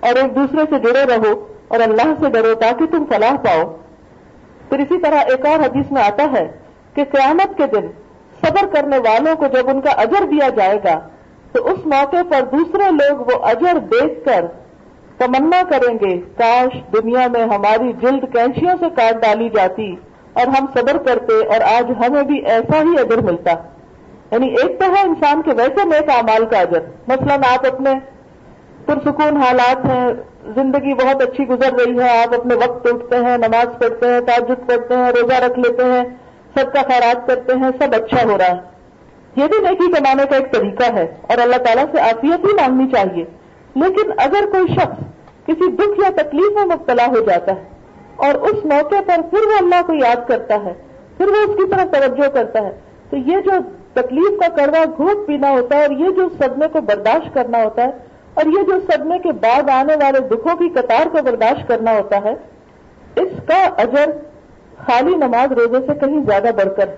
اور 0.00 0.16
ایک 0.22 0.34
دوسرے 0.36 0.64
سے 0.70 0.78
جڑے 0.78 1.04
رہو 1.04 1.32
اور 1.68 1.80
اللہ 1.80 2.12
سے 2.20 2.30
ڈرو 2.30 2.54
تاکہ 2.54 2.86
تم 2.86 3.04
فلاح 3.04 3.36
پاؤ۔ 3.44 3.62
پھر 4.68 4.78
اسی 4.78 4.98
طرح 4.98 5.30
ایک 5.30 5.46
اور 5.46 5.60
حدیث 5.60 5.90
میں 5.92 6.02
آتا 6.02 6.26
ہے 6.32 6.46
کہ 6.94 7.04
قیامت 7.04 7.56
کے 7.56 7.66
دن 7.66 7.86
صبر 8.42 8.66
کرنے 8.66 8.98
والوں 8.98 9.34
کو 9.36 9.46
جب 9.46 9.68
ان 9.70 9.80
کا 9.80 9.90
اجر 10.00 10.24
دیا 10.30 10.48
جائے 10.48 10.78
گا، 10.84 10.98
تو 11.52 11.64
اس 11.70 11.86
موقع 11.86 12.22
پر 12.28 12.44
دوسرے 12.52 12.90
لوگ 12.90 13.20
وہ 13.20 13.38
اجر 13.46 13.78
دیکھ 13.92 14.24
کر 14.24 14.46
تمنا 15.18 15.62
کریں 15.70 15.94
گے، 15.94 16.14
کاش 16.36 16.76
دنیا 16.92 17.26
میں 17.32 17.44
ہماری 17.44 17.92
جلد 18.02 18.24
کینچیوں 18.32 18.74
سے 18.80 18.86
کاٹ 18.96 19.22
ڈالی 19.22 19.48
جاتی 19.48 19.94
اور 20.32 20.46
ہم 20.46 20.66
صبر 20.74 20.96
کرتے 21.06 21.44
اور 21.46 21.60
آج 21.68 21.92
ہمیں 22.00 22.22
بھی 22.22 22.38
ایسا 22.46 22.82
ہی 22.82 22.98
اجر 23.00 23.22
ملتا۔ 23.22 23.54
یعنی 24.34 24.48
ایک 24.48 24.80
تو 24.80 24.94
ہے 24.94 25.00
انسان 25.00 25.42
کے 25.42 25.52
ویسے 25.52 25.84
نیک 25.84 26.10
اعمال 26.10 26.44
کا 26.44 26.58
اجر۔ 26.58 26.80
مثلا 27.08 27.34
آپ 27.34 27.66
اپنے 27.66 27.90
پرسکون 28.86 29.36
حالات 29.36 29.84
ہیں، 29.84 30.08
زندگی 30.54 30.94
بہت 30.94 31.22
اچھی 31.22 31.48
گزر 31.48 31.72
رہی 31.72 31.98
ہے، 31.98 32.22
آپ 32.22 32.34
اپنے 32.34 32.54
وقت 32.54 32.86
اٹھتے 32.86 33.16
ہیں، 33.16 33.38
نماز 33.38 33.78
پڑھتے 33.78 34.06
ہیں، 34.06 34.20
تاجد 34.20 34.68
پڑھتے 34.68 34.94
ہیں، 34.94 35.12
روزہ 35.12 35.34
رکھ 35.34 35.58
لیتے 35.58 35.84
ہیں، 35.84 36.04
سب 36.54 36.72
کا 36.72 36.82
خیرات 36.82 37.26
کرتے 37.26 37.52
ہیں، 37.52 37.70
سب 37.78 37.94
اچھا 37.94 38.32
ہو 38.32 38.38
رہا 38.38 38.46
ہے۔ 38.46 38.74
یہ 39.36 39.46
بھی 39.46 39.68
نیکی 39.68 39.92
کمانے 39.92 40.24
کا 40.30 40.36
ایک 40.36 40.52
طریقہ 40.52 40.92
ہے 40.92 41.06
اور 41.22 41.38
اللہ 41.38 41.56
تعالیٰ 41.56 41.84
سے 41.92 42.00
آفیت 42.00 42.44
ہی 42.44 42.54
مانگنی 42.54 42.90
چاہیے۔ 42.92 43.24
لیکن 43.74 44.10
اگر 44.16 44.44
کوئی 44.52 44.74
شخص 44.74 45.02
کسی 45.46 45.70
دکھ 45.70 46.00
یا 46.00 46.10
تکلیف 46.16 46.54
میں 46.54 46.64
مبتلا 46.64 47.06
ہو 47.06 47.20
جاتا 47.20 47.52
ہے 47.52 47.62
اور 48.16 48.34
اس 48.34 48.64
موقع 48.64 49.00
پر 49.06 49.20
پھر 49.30 49.46
وہ 49.46 49.56
اللہ 49.58 49.82
کو 49.86 49.94
یاد 49.94 50.28
کرتا 50.28 50.54
ہے، 50.64 50.72
پھر 51.16 51.28
وہ 51.28 51.36
اس 51.36 51.56
کی 51.56 51.70
طرف 51.70 51.90
توجہ 51.92 52.28
کرتا 52.28 52.62
ہے، 52.62 52.72
تو 53.10 53.16
یہ 53.16 53.40
جو 53.40 53.50
تکلیف 53.94 54.40
کا 54.40 54.48
کڑوا 54.48 54.84
گھوٹ 54.96 55.26
پینا 55.26 55.50
ہوتا 55.50 55.76
ہے 55.76 55.82
اور 55.82 55.90
یہ 55.90 56.10
جو 56.10 56.28
صدمے 56.38 56.66
کو 56.72 56.80
برداشت 56.80 57.34
کرنا 57.34 57.64
ہوتا 57.64 57.82
ہے 57.82 57.90
اور 58.34 58.46
یہ 58.46 58.62
جو 58.62 58.78
صدمے 58.92 59.18
کے 59.18 59.32
بعد 59.32 59.70
آنے 59.70 59.94
والے 59.94 60.20
دکھوں 60.20 60.56
کی 60.56 60.68
قطار 60.68 61.06
کو 61.12 61.18
برداشت 61.24 61.68
کرنا 61.68 61.96
ہوتا 61.96 62.16
ہے، 62.24 62.34
اس 63.16 63.32
کا 63.46 63.64
اجر 63.76 64.10
خالی 64.76 65.16
نماز 65.16 65.52
روزے 65.52 65.86
سے 65.86 66.06
کہیں 66.06 66.24
زیادہ 66.24 66.50
بڑھ 66.56 66.76
کر 66.76 66.88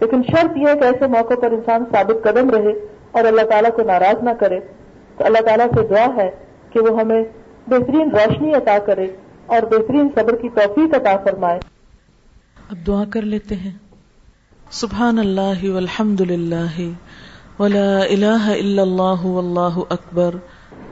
لیکن 0.00 0.22
شرط 0.22 0.56
یہ 0.56 0.66
ہے 0.68 0.78
کہ 0.78 0.84
ایسے 0.84 1.06
موقع 1.06 1.34
پر 1.34 1.52
انسان 1.52 1.84
ثابت 1.92 2.24
قدم 2.24 2.50
رہے 2.50 2.72
اور 3.10 3.24
اللہ 3.24 3.40
تعالیٰ 3.40 3.70
کو 3.70 3.82
ناراض 3.82 4.22
نہ 4.22 4.30
کرے۔ 4.38 4.60
تو 5.16 5.24
اللہ 5.24 5.38
تعالیٰ 5.38 5.66
سے 5.74 5.86
دعا 5.86 6.06
ہے 6.16 6.30
کہ 6.70 6.80
وہ 6.80 7.00
ہمیں 7.00 7.24
بہترین 7.66 8.10
روشنی 8.10 8.54
عطا 8.54 8.78
کرے 8.78 9.06
اور 9.46 9.62
بہترین 9.62 10.08
صبر 10.14 10.36
کی 10.36 10.48
توفیق 10.48 10.94
عطا 10.94 11.16
فرمائے۔ 11.16 11.58
اب 12.70 12.86
دعا 12.86 13.04
کر 13.10 13.22
لیتے 13.22 13.54
ہیں۔ 13.54 13.89
سبحان 14.78 15.18
اللہ 15.18 15.62
والحمد 15.74 16.20
للہ 16.30 16.82
ولا 17.58 18.02
الہ 18.16 18.50
الا 18.50 18.82
اللہ 18.82 19.24
واللہ 19.28 19.78
اکبر 19.94 20.34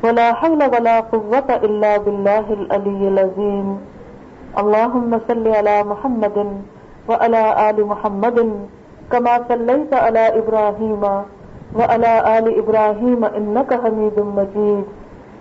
ولا 0.02 0.24
حول 0.40 0.62
ولا 0.72 0.94
قوة 1.12 1.58
الا 1.58 1.92
بالله 2.06 2.56
العلي 2.56 3.10
العظيم 3.10 3.68
اللهم 4.62 5.14
صل 5.28 5.46
على 5.60 5.76
محمد 5.92 6.42
وعلى 7.08 7.42
آل 7.68 7.84
محمد 7.86 8.40
كما 9.12 9.34
صليت 9.48 9.94
على 9.94 10.24
إبراهيم 10.42 11.04
وعلى 11.74 12.12
آل 12.36 12.52
إبراهيم 12.58 13.24
إنك 13.32 13.80
حميد 13.84 14.22
مجيد 14.32 14.84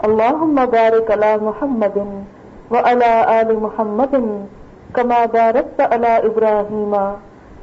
اللهم 0.03 0.65
بارك 0.75 1.11
على 1.11 1.31
محمد 1.47 1.97
وعلى 2.71 3.11
آل 3.39 3.59
محمد 3.59 4.13
كما 4.95 5.25
باركت 5.37 5.81
على 5.87 6.13
إبراهيم 6.31 6.93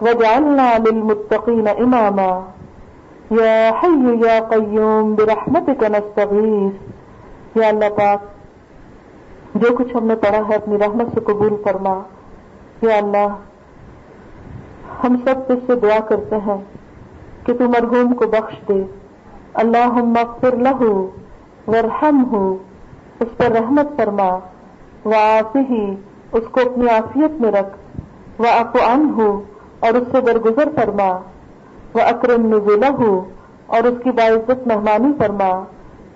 واجعلنا 0.00 0.78
للمتقين 0.78 1.68
إماما. 1.82 2.40
یا 3.30 3.70
حی 3.82 4.16
یا 4.26 4.40
قیوم 4.50 5.14
برحمتک 5.14 5.82
نستغیث 5.82 6.72
یا 7.56 7.68
اللہ 7.68 7.84
پاک، 7.96 8.18
جو 9.54 9.68
کچھ 9.78 9.96
ہم 9.96 10.06
نے 10.06 10.14
پڑھا 10.14 10.38
ہے 10.48 10.54
اپنی 10.54 10.78
رحمت 10.78 11.06
سے 11.14 11.20
قبول 11.20 11.56
فرما. 11.64 12.00
یا 12.82 12.96
اللہ، 12.96 13.26
ہم 15.04 15.16
سب 15.24 15.34
تجھ 15.46 15.66
سے 15.66 15.74
دعا 15.74 16.00
کرتے 16.00 16.36
ہیں 16.36 16.64
کہ 17.46 17.52
تو 17.52 17.68
مرحوم 17.68 18.14
کو 18.14 18.26
بخش 18.26 18.68
دے. 18.68 18.82
اللہ 19.54 19.92
مغفر 19.92 20.56
لہو 20.56 21.10
ورحم 21.66 22.24
ہو 22.32 22.56
اس 23.20 23.36
پر 23.36 23.46
رحمت 23.46 23.86
فرما. 23.96 24.38
و 25.04 25.10
اس 26.32 26.44
کو 26.50 26.60
اپنی 26.60 26.88
آفیت 26.88 27.40
میں 27.40 27.52
رکھ. 27.52 27.76
وہ 28.38 28.46
ان 28.86 29.12
اور 29.84 29.94
اس 29.94 30.06
سے 30.12 30.20
درگزر 30.20 30.68
فرما 30.74 31.08
وہ 31.94 32.02
اکرم 32.08 32.46
نزلہ 32.54 32.90
ہو 32.98 33.12
اور 33.66 33.84
اس 33.84 34.02
کی 34.04 34.10
باعزت 34.10 34.66
مہمانی 34.66 35.12
فرما 35.18 35.50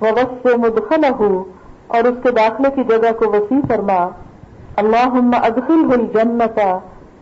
وہ 0.00 0.12
وس 0.16 0.34
سے 0.42 0.56
مدخل 0.56 1.04
ہو 1.20 1.44
اور 1.86 2.04
اس 2.04 2.22
کے 2.22 2.30
داخلے 2.30 2.70
کی 2.74 2.84
جگہ 2.84 3.12
کو 3.18 3.30
وسیع 3.32 3.60
فرما۔ 3.68 3.98
اللہ 4.76 5.36
ادخل 5.42 5.84
ہل 5.92 6.06
جنتا 6.14 6.68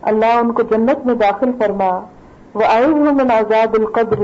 اللہ 0.01 0.33
ان 0.41 0.51
کو 0.51 0.61
جنت 0.61 1.05
میں 1.05 1.15
داخل 1.15 1.51
فرما۔ 1.59 1.89
وہ 2.53 2.65
آئے 2.69 2.85
ہوں 2.85 3.13
من 3.13 3.31
آزاد 3.31 3.75
القبر 3.79 4.19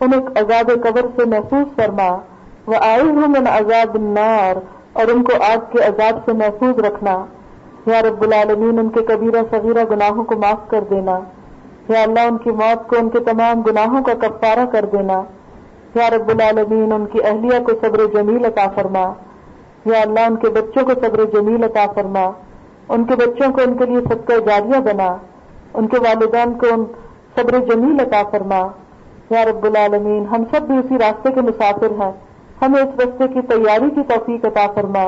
انہیں 0.00 0.26
عذاب 0.36 0.70
قبر 0.84 1.06
سے 1.16 1.28
محفوظ 1.28 1.74
فرما۔ 1.76 2.08
وہ 2.66 2.74
آئے 2.80 3.02
ہوں 3.02 3.28
من 3.28 3.46
آزاد 3.48 3.94
النار، 3.94 4.56
اور 4.92 5.06
ان 5.14 5.22
کو 5.24 5.32
آگ 5.52 5.70
کے 5.72 5.78
عذاب 5.86 6.18
سے 6.24 6.32
محفوظ 6.32 6.78
رکھنا۔ 6.78 7.14
یا 7.86 8.02
رب 8.02 8.22
العالمین، 8.22 8.78
ان 8.78 8.88
کے 8.88 9.00
کبیرہ 9.02 9.42
صغیرہ 9.50 9.84
گناہوں 9.90 10.24
کو 10.24 10.36
معاف 10.36 10.68
کر 10.68 10.84
دینا۔ 10.90 11.18
یا 11.88 12.02
اللہ 12.02 12.20
ان 12.20 12.38
کی 12.38 12.50
موت 12.50 12.88
کو، 12.88 12.96
ان 12.98 13.10
کے 13.10 13.20
تمام 13.20 13.62
گناہوں 13.62 14.04
کا 14.04 14.14
کفارہ 14.14 14.66
کر 14.72 14.84
دینا۔ 14.84 15.22
یا 15.94 16.10
رب 16.10 16.28
العالمین، 16.28 16.92
ان 16.92 17.06
کی 17.06 17.18
اہلیہ 17.24 17.64
کو 17.64 17.72
صبر 17.80 18.06
جمیل 18.14 18.44
عطا 18.44 18.66
فرما۔ 18.74 19.12
یا 19.84 20.00
اللہ، 20.00 20.20
ان 20.20 20.36
کے 20.36 20.48
بچوں 20.48 20.82
کو 20.82 20.94
صبر 20.94 21.24
جمیل 21.24 21.64
عطا 21.64 21.92
فرما۔ 21.94 22.30
ان 22.88 23.04
کے 23.04 23.16
بچوں 23.16 23.52
کو 23.52 23.60
ان 23.66 23.76
کے 23.76 23.84
لیے 23.84 24.00
سب 24.00 24.26
کا 24.26 24.34
جاریہ 24.38 24.80
بنا۔ 24.80 25.16
ان 25.74 25.88
کے 25.88 25.96
والدین 25.98 26.52
کو 26.52 26.66
ان 26.72 26.84
صبر 27.36 27.58
جمیل 27.58 28.00
عطا 28.00 28.22
فرما۔ 28.30 28.68
یا 29.30 29.44
رب 29.44 29.64
العالمین، 29.64 30.26
ہم 30.30 30.44
سب 30.50 30.62
بھی 30.62 30.78
اسی 30.78 30.98
راستے 30.98 31.32
کے 31.32 31.40
مسافر 31.40 31.90
ہیں۔ 31.90 32.12
ہمیں 32.62 32.82
اس 32.82 33.00
رستے 33.00 33.28
کی 33.28 33.40
تیاری 33.42 33.90
کی 33.90 34.02
توفیق 34.02 34.44
عطا 34.44 34.66
فرما۔ 34.74 35.04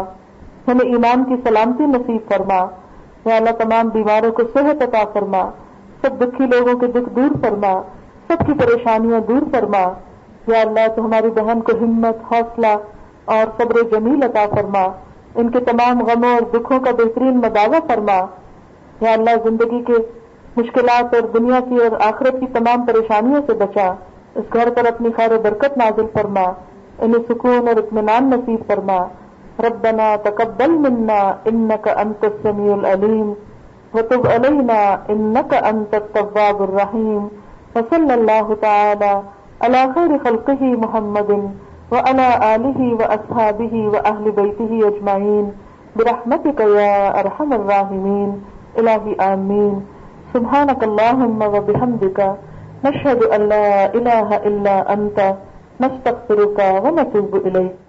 ہمیں 0.69 0.87
ایمان 0.87 1.25
کی 1.25 1.49
سلامتی 1.49 1.85
نصیب 1.87 2.21
فرما۔ 2.29 2.67
یا 3.25 3.37
اللہ، 3.37 3.51
تمام 3.51 3.89
بیماروں 3.89 4.33
کو 4.33 4.43
صحت 4.43 4.83
عطا 4.83 5.05
فرما۔ 5.13 5.51
سب 6.03 6.21
دکھی 6.21 6.47
لوگوں 6.47 6.79
کے 6.79 6.87
دکھ 6.87 7.11
دور 7.11 7.31
فرما، 7.41 7.83
سب 8.29 8.47
کی 8.47 8.53
پریشانیاں 8.53 9.21
دور 9.21 9.43
فرما۔ 9.53 9.93
یا 10.47 10.61
اللہ، 10.61 10.89
تو 10.97 11.05
ہماری 11.05 11.31
بہن 11.31 11.61
کو 11.61 11.73
ہمت، 11.81 12.33
حوصلہ 12.33 12.77
اور 13.25 13.63
صبر 13.63 13.75
جمیل 13.91 14.23
عطا 14.23 14.45
فرما۔ 14.55 14.83
ان 15.35 15.51
کے 15.51 15.61
تمام 15.61 16.01
غموں 16.01 16.31
اور 16.31 16.41
دکھوں 16.41 16.81
کا 16.81 16.91
بہترین 16.91 17.37
مداوع 17.37 17.87
فرما۔ 17.87 18.27
یا 19.01 19.13
اللہ، 19.13 19.31
زندگی 19.45 19.83
کے 19.85 19.93
مشکلات 20.57 21.15
اور 21.15 21.23
دنیا 21.23 21.61
کی 21.69 21.77
اور 21.77 22.01
آخرت 22.01 22.41
کی 22.41 22.47
تمام 22.47 22.87
پریشانیوں 22.87 23.43
سے 23.47 23.53
بچا۔ 23.53 23.95
اس 24.35 24.45
گھر 24.53 24.71
پر 24.71 24.87
اپنی 24.87 25.09
خیر 25.17 25.33
و 25.33 25.41
برکت 25.43 25.79
نازل 25.79 26.07
فرما۔ 26.13 26.43
انہیں 26.99 27.23
سکون 27.29 27.69
اور 27.69 27.77
اطمینان 27.77 28.31
نصیب 28.31 28.61
فرما۔ 28.67 28.97
ربنا 29.59 30.17
تقبل 30.23 30.71
منا 30.71 31.35
انك 31.45 31.89
انت 31.89 32.25
السميع 32.25 32.75
العليم 32.75 33.33
وتب 33.97 34.27
علينا 34.27 35.09
انك 35.11 35.55
انت 35.55 35.95
التواب 35.95 36.63
الرحيم. 36.63 37.23
وصلى 37.77 38.15
الله 38.15 38.47
تعالى 38.63 39.23
على 39.63 39.81
خير 39.95 40.11
خلقه 40.25 40.63
محمد 40.63 41.31
وعلى 41.93 42.29
آله 42.55 42.81
وأصحابه 43.01 43.75
وأهل 43.93 44.25
بيته 44.31 44.71
أجمعين. 44.89 45.47
برحمتك 45.97 46.61
يا 46.61 47.21
أرحم 47.21 47.51
الراحمين. 47.53 48.31
إلهي 48.79 49.13
آمين. 49.21 49.75
سبحانك 50.35 50.81
اللهم 50.85 51.41
وبحمدك 51.43 52.19
نشهد 52.85 53.21
أن 53.23 53.41
لا 53.49 53.95
إله 53.95 54.29
إلا 54.37 54.93
أنت. 54.93 55.19
نستغفرك 55.81 56.59
ونتوب 56.85 57.33
إليك. 57.47 57.86